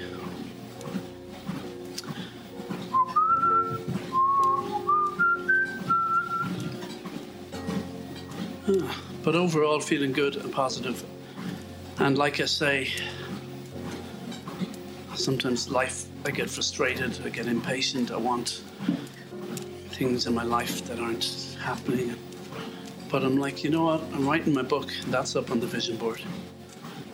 Ah, 8.68 9.01
but 9.24 9.36
overall, 9.36 9.80
feeling 9.80 10.12
good 10.12 10.38
and 10.38 10.51
positive. 10.51 11.03
And 11.99 12.18
like 12.18 12.39
I 12.39 12.45
say, 12.45 12.89
sometimes 15.14 15.70
life, 15.70 16.07
I 16.26 16.32
get 16.32 16.49
frustrated, 16.49 17.20
I 17.24 17.30
get 17.30 17.45
impatient, 17.45 18.10
I 18.10 18.18
want 18.18 18.64
things 20.00 20.28
in 20.28 20.34
my 20.34 20.43
life 20.43 20.86
that 20.86 20.97
aren't 20.97 21.58
happening. 21.62 22.16
But 23.10 23.22
I'm 23.22 23.38
like, 23.38 23.66
you 23.66 23.70
know 23.70 23.84
what? 23.84 24.02
I'm 24.14 24.26
writing 24.26 24.54
my 24.54 24.62
book. 24.62 24.89
That's 25.08 25.36
up 25.36 25.52
on 25.52 25.60
the 25.60 25.68
vision 25.68 25.97
board. 25.97 26.22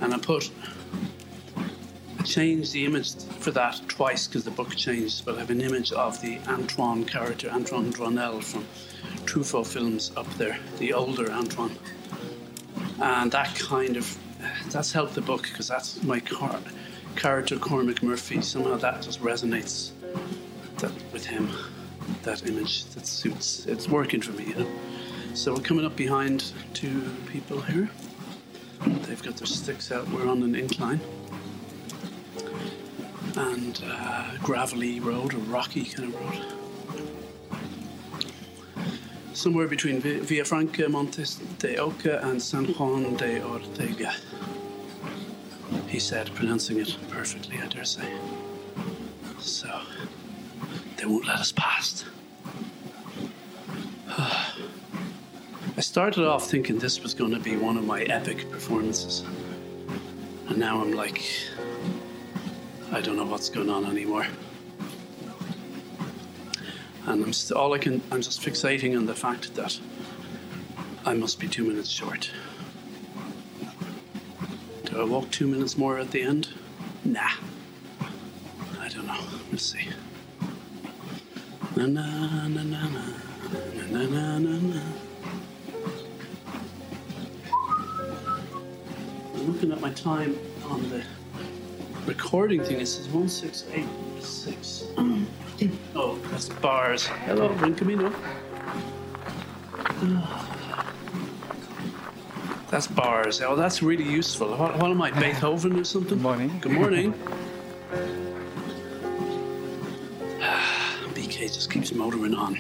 And 0.02 0.14
I 0.14 0.20
put, 0.20 0.52
I 2.20 2.22
changed 2.22 2.74
the 2.74 2.86
image 2.86 3.16
for 3.40 3.50
that 3.52 3.82
twice 3.88 4.28
because 4.28 4.44
the 4.44 4.52
book 4.52 4.76
changed. 4.76 5.26
But 5.26 5.36
I 5.36 5.40
have 5.40 5.50
an 5.50 5.62
image 5.62 5.94
of 5.94 6.22
the 6.22 6.38
Antoine 6.48 7.06
character, 7.06 7.50
Antoine 7.50 7.92
Doinel 7.92 8.44
from 8.44 8.64
Truffaut 9.26 9.66
films 9.66 10.12
up 10.16 10.32
there, 10.36 10.60
the 10.78 10.94
older 10.94 11.32
Antoine. 11.32 11.76
And 13.02 13.32
that 13.32 13.56
kind 13.56 13.98
of, 13.98 14.16
that's 14.70 14.92
helped 14.92 15.16
the 15.16 15.22
book 15.22 15.42
because 15.42 15.68
that's 15.68 16.04
my 16.04 16.20
car, 16.20 16.60
character, 17.16 17.58
Cormac 17.58 18.04
Murphy. 18.04 18.42
Somehow 18.42 18.78
that 18.78 19.02
just 19.02 19.22
resonates 19.24 19.90
that, 20.78 20.92
with 21.12 21.26
him 21.26 21.50
that 22.26 22.48
image 22.48 22.86
that 22.86 23.08
suits. 23.08 23.66
It's 23.66 23.88
working 23.88 24.22
for 24.22 24.34
me. 24.34 24.54
So 25.34 25.54
we're 25.54 25.62
coming 25.62 25.86
up 25.86 25.96
behind 25.96 26.52
two 26.74 27.02
people 27.28 27.62
here. 27.62 27.90
They've 28.86 29.22
got 29.22 29.38
their 29.38 29.48
sticks 29.48 29.92
out. 29.92 30.08
We're 30.10 30.28
on 30.28 30.44
an 30.44 30.56
incline 30.56 31.00
and 33.38 33.84
uh, 33.86 34.32
gravelly 34.44 35.00
road, 35.00 35.34
a 35.34 35.38
rocky 35.38 35.86
kind 35.86 36.14
of 36.14 36.20
road. 36.20 36.46
Somewhere 39.34 39.68
between 39.68 40.02
Villafranca, 40.02 40.90
Montes 40.90 41.36
de 41.60 41.78
Oca, 41.78 42.22
and 42.24 42.42
San 42.42 42.66
Juan 42.66 43.16
de 43.18 43.44
Ortega. 43.44 44.14
He 45.88 46.00
said, 46.00 46.34
pronouncing 46.34 46.80
it 46.80 46.98
perfectly, 47.10 47.60
I 47.60 47.68
dare 47.68 47.84
say. 47.84 48.10
So. 49.40 49.82
They 50.98 51.06
won't 51.06 51.28
let 51.28 51.40
us 51.40 51.52
past. 51.52 52.06
I 54.18 55.82
started 55.82 56.26
off 56.26 56.50
thinking 56.50 56.80
this 56.80 57.02
was 57.04 57.14
going 57.14 57.32
to 57.32 57.40
be 57.40 57.58
one 57.58 57.76
of 57.76 57.84
my 57.84 58.04
epic 58.04 58.50
performances. 58.50 59.26
And 60.48 60.58
now 60.58 60.82
I'm 60.82 60.94
like, 60.94 61.22
I 62.92 63.02
don't 63.02 63.18
know 63.18 63.26
what's 63.26 63.50
going 63.50 63.70
on 63.70 63.86
anymore. 63.86 64.26
And 67.08 67.24
I'm 67.24 67.34
st- 67.34 67.58
all 67.58 67.74
I 67.74 67.78
can, 67.78 68.02
I'm 68.12 68.22
just 68.22 68.42
fixating 68.42 68.98
on 68.98 69.06
the 69.06 69.16
fact 69.16 69.54
that 69.56 69.78
I 71.06 71.14
must 71.14 71.40
be 71.40 71.48
two 71.48 71.66
minutes 71.66 71.90
short. 71.90 72.32
Do 74.86 75.02
I 75.02 75.04
walk 75.04 75.30
two 75.30 75.48
minutes 75.48 75.78
more 75.78 76.00
at 76.00 76.12
the 76.12 76.22
end? 76.22 76.50
Nah. 77.04 77.32
I 78.80 78.88
don't 78.88 79.08
know. 79.08 79.20
We'll 79.50 79.60
see. 79.60 79.90
Na 81.76 81.86
na 81.86 82.48
na 82.48 82.64
na 82.64 82.88
na 82.88 83.25
na 83.92 84.04
na 84.06 84.40
na 84.40 84.58
na. 84.60 84.82
I'm 89.34 89.52
looking 89.52 89.72
at 89.72 89.80
my 89.82 89.92
time 89.92 90.38
on 90.66 90.90
the 90.90 91.04
recording 92.06 92.64
thing. 92.64 92.80
It 92.80 92.88
says 92.88 93.08
one 93.10 93.30
six 93.30 93.66
eight 93.74 93.88
six. 94.20 94.86
oh, 95.96 96.18
that's 96.32 96.50
bars. 96.50 97.08
Hello, 97.08 97.50
Buen 97.56 97.76
Camino. 97.76 98.14
That's 102.72 102.88
bars. 102.88 103.42
Oh, 103.42 103.56
that's 103.56 103.82
really 103.82 104.04
useful. 104.04 104.50
What, 104.58 104.78
what 104.80 104.92
am 104.92 105.02
I, 105.02 105.12
Beethoven 105.12 105.80
or 105.80 105.86
something? 105.86 106.10
Good 106.10 106.22
morning. 106.22 106.60
Good 106.60 106.74
morning. 106.74 107.14
BK 111.14 111.54
just 111.54 111.72
keeps 111.72 111.94
motoring 111.94 112.34
on. 112.34 112.60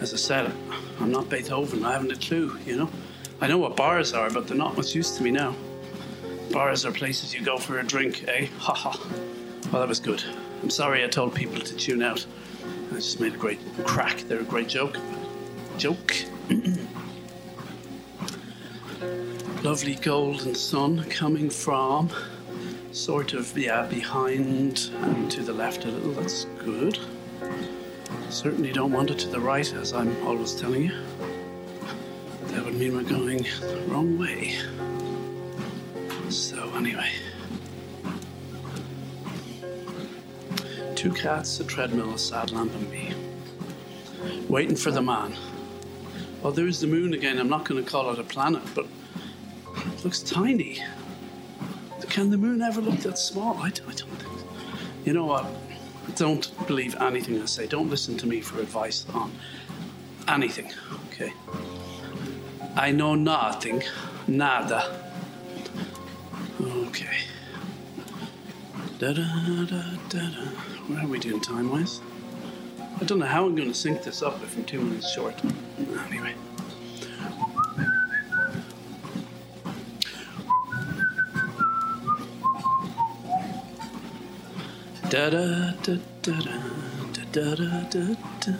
As 0.00 0.12
I 0.12 0.16
said, 0.16 0.52
I'm 1.00 1.10
not 1.10 1.28
Beethoven. 1.30 1.84
I 1.84 1.92
haven't 1.92 2.12
a 2.12 2.16
clue, 2.16 2.58
you 2.66 2.76
know? 2.76 2.90
I 3.40 3.46
know 3.48 3.58
what 3.58 3.76
bars 3.76 4.12
are, 4.12 4.30
but 4.30 4.46
they're 4.46 4.56
not 4.56 4.76
much 4.76 4.94
use 4.94 5.16
to 5.16 5.22
me 5.22 5.30
now. 5.30 5.54
Bars 6.52 6.84
are 6.84 6.92
places 6.92 7.34
you 7.34 7.42
go 7.42 7.56
for 7.58 7.78
a 7.78 7.84
drink, 7.84 8.24
eh? 8.28 8.46
Ha 8.58 8.74
ha. 8.74 8.98
Well, 9.72 9.80
that 9.80 9.88
was 9.88 10.00
good. 10.00 10.22
I'm 10.62 10.70
sorry 10.70 11.04
I 11.04 11.08
told 11.08 11.34
people 11.34 11.60
to 11.60 11.76
tune 11.76 12.02
out. 12.02 12.24
I 12.90 12.94
just 12.94 13.20
made 13.20 13.34
a 13.34 13.38
great 13.38 13.58
crack. 13.84 14.18
They're 14.28 14.40
a 14.40 14.44
great 14.44 14.68
joke. 14.68 14.96
Joke. 15.76 16.14
Lovely 19.62 19.96
golden 19.96 20.54
sun 20.54 21.04
coming 21.10 21.50
from 21.50 22.10
sort 22.92 23.34
of, 23.34 23.56
yeah, 23.58 23.86
behind 23.86 24.90
and 25.02 25.30
to 25.30 25.42
the 25.42 25.52
left 25.52 25.84
a 25.84 25.88
little. 25.88 26.12
That's 26.12 26.44
good. 26.58 26.98
Certainly 28.36 28.72
don't 28.72 28.92
want 28.92 29.10
it 29.10 29.18
to 29.20 29.28
the 29.28 29.40
right, 29.40 29.72
as 29.72 29.94
I'm 29.94 30.14
always 30.26 30.54
telling 30.54 30.82
you. 30.82 30.92
That 32.48 32.66
would 32.66 32.74
mean 32.74 32.94
we're 32.94 33.02
going 33.02 33.38
the 33.38 33.82
wrong 33.88 34.18
way. 34.18 34.58
So, 36.28 36.70
anyway. 36.74 37.10
Two 40.94 41.14
cats, 41.14 41.58
a 41.60 41.64
treadmill, 41.64 42.12
a 42.12 42.18
sad 42.18 42.52
lamp, 42.52 42.74
and 42.74 42.90
me. 42.90 43.14
Waiting 44.50 44.76
for 44.76 44.90
the 44.90 45.00
man. 45.00 45.32
Well, 46.42 46.52
there's 46.52 46.78
the 46.78 46.88
moon 46.88 47.14
again. 47.14 47.38
I'm 47.38 47.48
not 47.48 47.64
going 47.64 47.82
to 47.82 47.90
call 47.90 48.10
it 48.10 48.18
a 48.18 48.22
planet, 48.22 48.62
but 48.74 48.84
it 49.78 50.04
looks 50.04 50.20
tiny. 50.20 50.82
Can 52.10 52.28
the 52.28 52.36
moon 52.36 52.60
ever 52.60 52.82
look 52.82 52.98
that 53.00 53.18
small? 53.18 53.56
I, 53.56 53.68
I 53.68 53.70
don't 53.70 53.94
think. 53.94 54.44
You 55.06 55.14
know 55.14 55.24
what? 55.24 55.46
Don't 56.14 56.66
believe 56.66 56.94
anything 56.96 57.42
I 57.42 57.46
say. 57.46 57.66
Don't 57.66 57.90
listen 57.90 58.16
to 58.18 58.26
me 58.26 58.40
for 58.40 58.60
advice 58.60 59.04
on 59.12 59.32
anything, 60.28 60.72
okay? 61.08 61.32
I 62.76 62.92
know 62.92 63.14
nothing. 63.14 63.82
Nada. 64.26 65.12
Okay. 66.60 67.18
Da 68.98 69.12
da 69.12 69.22
da 69.66 69.82
da 70.08 70.28
da. 70.30 70.44
What 70.88 71.04
are 71.04 71.06
we 71.06 71.18
doing 71.18 71.40
time 71.40 71.70
wise? 71.70 72.00
I 73.00 73.04
don't 73.04 73.18
know 73.18 73.26
how 73.26 73.44
I'm 73.44 73.54
going 73.54 73.68
to 73.68 73.74
sync 73.74 74.02
this 74.02 74.22
up 74.22 74.42
if 74.42 74.56
I'm 74.56 74.64
two 74.64 74.80
minutes 74.80 75.12
short. 75.12 75.34
Anyway. 76.08 76.34
Da 85.08 85.30
da 85.30 85.70
da 85.84 85.96
da 86.22 86.32
da 86.32 86.58
da 87.32 87.54
da 87.54 87.80
da 87.90 88.14
da. 88.40 88.52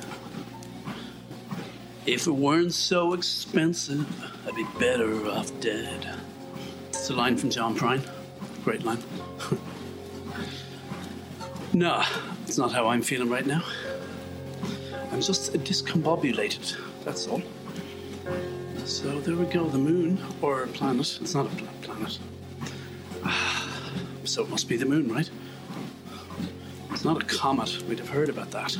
If 2.07 2.29
it 2.29 2.31
weren't 2.31 2.73
so 2.73 3.15
expensive, 3.15 4.07
I'd 4.47 4.55
be 4.55 4.65
better 4.79 5.27
off 5.27 5.51
dead. 5.61 6.09
It's 6.91 7.11
a 7.11 7.15
line 7.15 7.37
from 7.37 7.51
John 7.51 7.77
Prine. 7.77 8.01
Great 8.63 8.85
line. 8.85 9.03
no, 11.73 12.05
it's 12.47 12.59
not 12.59 12.71
how 12.71 12.87
I'm 12.87 13.03
feeling 13.03 13.29
right 13.29 13.47
now. 13.47 13.65
I'm 15.11 15.21
just 15.21 15.53
discombobulated, 15.53 16.77
that's 17.05 17.27
all. 17.27 17.43
So 18.85 19.21
there 19.21 19.35
we 19.35 19.47
go, 19.47 19.69
the 19.69 19.79
moon, 19.79 20.25
or 20.43 20.63
a 20.63 20.69
planet. 20.69 21.19
It's 21.21 21.35
not 21.35 21.47
a 21.47 21.49
planet. 21.83 22.19
So 24.25 24.43
it 24.43 24.51
must 24.51 24.69
be 24.69 24.77
the 24.77 24.87
moon, 24.87 25.13
right? 25.13 25.31
Not 27.07 27.23
a 27.23 27.27
comet. 27.27 27.85
We'd 27.89 28.01
have 28.01 28.09
heard 28.09 28.29
about 28.29 28.51
that. 28.51 28.77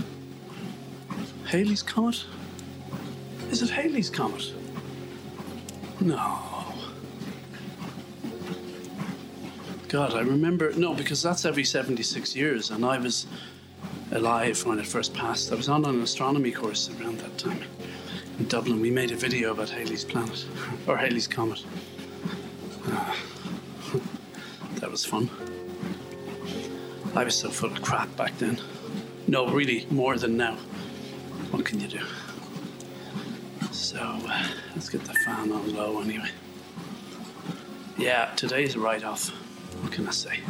Halley's 1.45 1.81
Comet? 1.81 2.25
Is 3.53 3.63
it 3.63 3.71
Halley's 3.71 4.11
Comet? 4.11 4.53
No. 6.01 6.41
God, 9.87 10.15
I 10.15 10.23
remember. 10.23 10.73
No, 10.73 10.93
because 10.93 11.23
that's 11.23 11.45
every 11.45 11.63
76 11.63 12.35
years, 12.35 12.73
and 12.73 12.85
I 12.85 12.99
was 12.99 13.29
alive 14.11 14.67
when 14.67 14.81
it 14.81 14.89
first 14.89 15.15
passed. 15.15 15.53
I 15.53 15.55
was 15.55 15.69
on 15.69 15.85
an 15.85 16.03
astronomy 16.03 16.51
course 16.51 16.91
around 16.99 17.21
that 17.21 17.39
time 17.39 17.63
in 18.41 18.49
Dublin. 18.49 18.81
We 18.81 18.91
made 18.91 19.13
a 19.13 19.17
video 19.17 19.53
about 19.53 19.71
Halley's 19.71 20.05
Planet, 20.05 20.45
or 20.89 20.97
Halley's 20.97 21.29
Comet. 21.29 21.65
Ah. 22.87 23.17
that 24.81 24.91
was 24.91 25.05
fun. 25.05 25.31
I 27.17 27.25
was 27.25 27.35
so 27.35 27.49
full 27.49 27.73
of 27.73 27.81
crap 27.81 28.15
back 28.15 28.37
then. 28.37 28.61
No, 29.27 29.49
really, 29.49 29.87
more 29.91 30.19
than 30.19 30.37
now. 30.37 30.57
What 31.51 31.65
can 31.65 31.81
you 31.81 31.89
do? 31.89 32.01
So, 33.73 33.99
uh, 33.99 34.49
let's 34.75 34.91
get 34.91 35.03
the 35.03 35.15
fan 35.25 35.51
on 35.51 35.75
low 35.75 36.03
anyway. 36.03 36.29
Yeah, 37.97 38.35
today's 38.37 38.75
a 38.75 38.81
write 38.81 39.03
off. 39.03 39.31
What 39.81 39.93
can 39.93 40.07
I 40.07 40.11
say? 40.11 40.41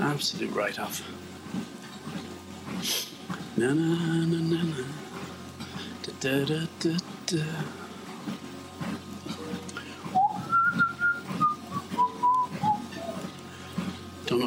Absolute 0.00 0.50
write 0.52 0.78
off. 0.78 1.06
Na 3.58 3.74
na 3.74 4.24
na 4.24 4.38
na 4.40 4.62
na. 4.62 4.84
Da 6.02 6.12
da 6.20 6.44
da 6.46 6.66
da 6.80 6.96
da. 7.26 7.44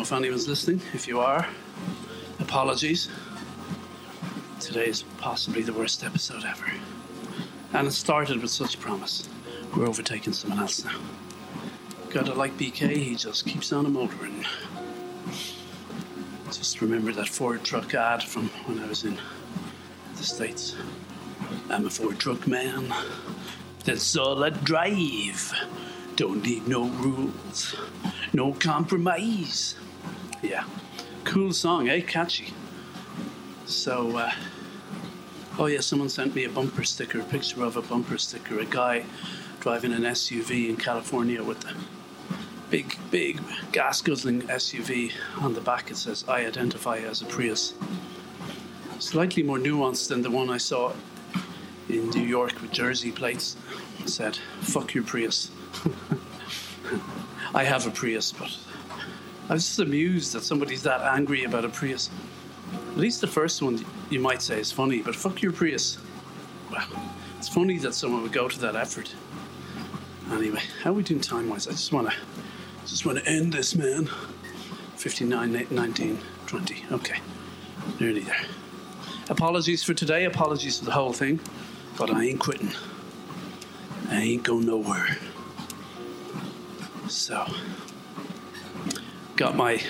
Know 0.01 0.05
if 0.05 0.13
anyone's 0.13 0.47
listening. 0.47 0.81
If 0.95 1.07
you 1.07 1.19
are, 1.19 1.45
apologies. 2.39 3.07
Today 4.59 4.87
is 4.87 5.03
possibly 5.19 5.61
the 5.61 5.73
worst 5.73 6.03
episode 6.03 6.43
ever. 6.43 6.71
And 7.73 7.87
it 7.87 7.91
started 7.91 8.41
with 8.41 8.49
such 8.49 8.79
promise. 8.79 9.29
We're 9.77 9.87
overtaking 9.87 10.33
someone 10.33 10.59
else 10.59 10.83
now. 10.83 10.99
Gotta 12.09 12.33
like 12.33 12.57
BK, 12.57 12.97
he 12.97 13.15
just 13.15 13.45
keeps 13.45 13.71
on 13.71 13.85
a 13.85 13.89
motoring. 13.89 14.43
Just 16.47 16.81
remember 16.81 17.11
that 17.11 17.29
Ford 17.29 17.63
truck 17.63 17.93
ad 17.93 18.23
from 18.23 18.49
when 18.65 18.79
I 18.79 18.87
was 18.87 19.03
in 19.03 19.19
the 20.15 20.23
States. 20.23 20.75
I'm 21.69 21.85
a 21.85 21.91
Ford 21.91 22.17
truck 22.17 22.47
man. 22.47 22.91
That's 23.85 24.17
all 24.17 24.43
I 24.43 24.49
drive. 24.49 25.53
Don't 26.15 26.43
need 26.43 26.67
no 26.67 26.85
rules, 26.85 27.75
no 28.33 28.53
compromise. 28.53 29.75
Yeah, 30.41 30.63
cool 31.23 31.53
song, 31.53 31.87
eh? 31.87 32.01
Catchy. 32.01 32.51
So, 33.65 34.17
uh, 34.17 34.31
oh 35.59 35.67
yeah, 35.67 35.81
someone 35.81 36.09
sent 36.09 36.33
me 36.33 36.45
a 36.45 36.49
bumper 36.49 36.83
sticker, 36.83 37.19
a 37.19 37.23
picture 37.23 37.63
of 37.63 37.77
a 37.77 37.81
bumper 37.83 38.17
sticker, 38.17 38.59
a 38.59 38.65
guy 38.65 39.05
driving 39.59 39.93
an 39.93 40.01
SUV 40.01 40.67
in 40.67 40.77
California 40.77 41.43
with 41.43 41.59
the 41.59 41.75
big, 42.71 42.97
big 43.11 43.39
gas 43.71 44.01
guzzling 44.01 44.41
SUV. 44.43 45.11
On 45.41 45.53
the 45.53 45.61
back 45.61 45.91
it 45.91 45.97
says, 45.97 46.25
I 46.27 46.45
identify 46.47 46.97
as 46.97 47.21
a 47.21 47.25
Prius. 47.25 47.75
Slightly 48.97 49.43
more 49.43 49.59
nuanced 49.59 50.07
than 50.09 50.23
the 50.23 50.31
one 50.31 50.49
I 50.49 50.57
saw 50.57 50.93
in 51.87 52.09
New 52.09 52.23
York 52.23 52.59
with 52.61 52.71
Jersey 52.71 53.11
plates. 53.11 53.57
It 53.99 54.09
said, 54.09 54.37
fuck 54.61 54.95
your 54.95 55.03
Prius. 55.03 55.51
I 57.53 57.63
have 57.63 57.85
a 57.85 57.91
Prius, 57.91 58.31
but 58.31 58.57
I 59.51 59.55
was 59.55 59.65
just 59.67 59.79
amused 59.79 60.31
that 60.31 60.43
somebody's 60.43 60.81
that 60.83 61.01
angry 61.01 61.43
about 61.43 61.65
a 61.65 61.69
Prius. 61.69 62.09
At 62.91 62.97
least 62.97 63.19
the 63.19 63.27
first 63.27 63.61
one 63.61 63.83
you 64.09 64.17
might 64.17 64.41
say 64.41 64.61
is 64.61 64.71
funny, 64.71 65.01
but 65.01 65.13
fuck 65.13 65.41
your 65.41 65.51
Prius. 65.51 65.97
Well, 66.71 66.87
it's 67.37 67.49
funny 67.49 67.77
that 67.79 67.93
someone 67.93 68.21
would 68.21 68.31
go 68.31 68.47
to 68.47 68.59
that 68.61 68.77
effort. 68.77 69.13
Anyway, 70.31 70.61
how 70.81 70.91
are 70.91 70.93
we 70.93 71.03
doing 71.03 71.19
time 71.19 71.49
wise? 71.49 71.67
I 71.67 71.71
just 71.71 71.91
want 71.91 72.09
to 72.09 72.15
just 72.85 73.05
want 73.05 73.17
to 73.17 73.27
end 73.29 73.51
this, 73.51 73.75
man. 73.75 74.09
59, 74.95 75.67
19, 75.69 76.19
20. 76.47 76.85
Okay, 76.93 77.19
nearly 77.99 78.21
there. 78.21 78.45
Apologies 79.29 79.83
for 79.83 79.93
today, 79.93 80.23
apologies 80.23 80.79
for 80.79 80.85
the 80.85 80.91
whole 80.91 81.11
thing, 81.11 81.41
but 81.97 82.09
I 82.09 82.23
ain't 82.23 82.39
quitting. 82.39 82.71
I 84.09 84.15
ain't 84.21 84.43
going 84.43 84.65
nowhere. 84.65 85.17
So, 87.09 87.45
got 89.41 89.55
my. 89.55 89.81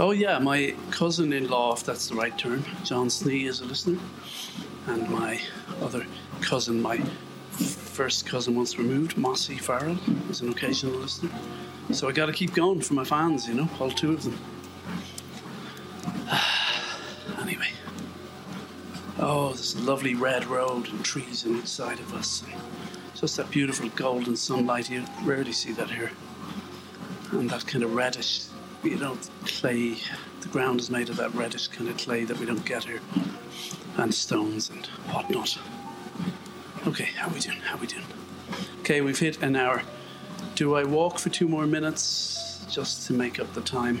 Oh, 0.00 0.10
yeah, 0.10 0.36
my 0.40 0.74
cousin 0.90 1.32
in 1.32 1.48
law, 1.48 1.74
if 1.74 1.84
that's 1.84 2.08
the 2.08 2.16
right 2.16 2.36
term, 2.36 2.64
John 2.82 3.06
Snee, 3.06 3.46
is 3.46 3.60
a 3.60 3.64
listener. 3.64 4.00
And 4.88 5.08
my 5.08 5.40
other 5.80 6.04
cousin, 6.40 6.82
my 6.82 6.98
first 7.52 8.26
cousin 8.26 8.56
once 8.56 8.76
removed, 8.76 9.16
Mossy 9.16 9.58
Farrell, 9.58 9.96
is 10.28 10.40
an 10.40 10.48
occasional 10.48 10.94
listener. 10.94 11.30
So 11.92 12.08
I 12.08 12.12
got 12.12 12.26
to 12.26 12.32
keep 12.32 12.52
going 12.52 12.80
for 12.80 12.94
my 12.94 13.04
fans, 13.04 13.46
you 13.46 13.54
know, 13.54 13.68
all 13.78 13.92
two 13.92 14.12
of 14.12 14.24
them. 14.24 14.36
anyway. 17.42 17.70
Oh, 19.20 19.52
this 19.52 19.78
lovely 19.78 20.16
red 20.16 20.46
road 20.46 20.88
and 20.88 21.04
trees 21.04 21.46
on 21.46 21.58
each 21.58 21.68
side 21.68 22.00
of 22.00 22.12
us. 22.12 22.42
Just 23.14 23.36
that 23.36 23.52
beautiful 23.52 23.88
golden 23.90 24.34
sunlight. 24.34 24.90
You 24.90 25.04
rarely 25.22 25.52
see 25.52 25.70
that 25.74 25.90
here. 25.90 26.10
And 27.32 27.50
that 27.50 27.66
kind 27.66 27.82
of 27.82 27.94
reddish, 27.94 28.46
you 28.82 28.96
know, 28.96 29.18
clay. 29.44 29.96
The 30.40 30.48
ground 30.48 30.80
is 30.80 30.90
made 30.90 31.08
of 31.08 31.16
that 31.16 31.34
reddish 31.34 31.68
kind 31.68 31.88
of 31.88 31.96
clay 31.96 32.24
that 32.24 32.38
we 32.38 32.46
don't 32.46 32.64
get 32.64 32.84
here. 32.84 33.00
And 33.96 34.14
stones 34.14 34.70
and 34.70 34.86
whatnot. 35.12 35.58
Okay, 36.86 37.04
how 37.16 37.28
we 37.28 37.40
doing? 37.40 37.58
How 37.58 37.76
we 37.76 37.86
doing? 37.86 38.04
Okay, 38.80 39.00
we've 39.00 39.18
hit 39.18 39.42
an 39.42 39.56
hour. 39.56 39.82
Do 40.56 40.74
I 40.74 40.84
walk 40.84 41.18
for 41.18 41.30
two 41.30 41.48
more 41.48 41.66
minutes 41.66 42.64
just 42.70 43.06
to 43.06 43.12
make 43.12 43.38
up 43.38 43.52
the 43.54 43.60
time? 43.60 44.00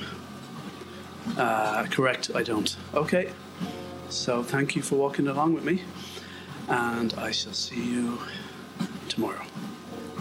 Uh, 1.36 1.86
correct, 1.90 2.30
I 2.34 2.42
don't. 2.42 2.76
Okay, 2.94 3.32
so 4.08 4.42
thank 4.42 4.74
you 4.74 4.82
for 4.82 4.96
walking 4.96 5.28
along 5.28 5.54
with 5.54 5.64
me, 5.64 5.82
and 6.68 7.14
I 7.14 7.30
shall 7.30 7.52
see 7.52 7.82
you 7.82 8.18
tomorrow. 9.08 9.42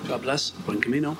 God 0.07 0.21
bless. 0.21 0.51
Buen 0.51 0.79
camino. 0.79 1.17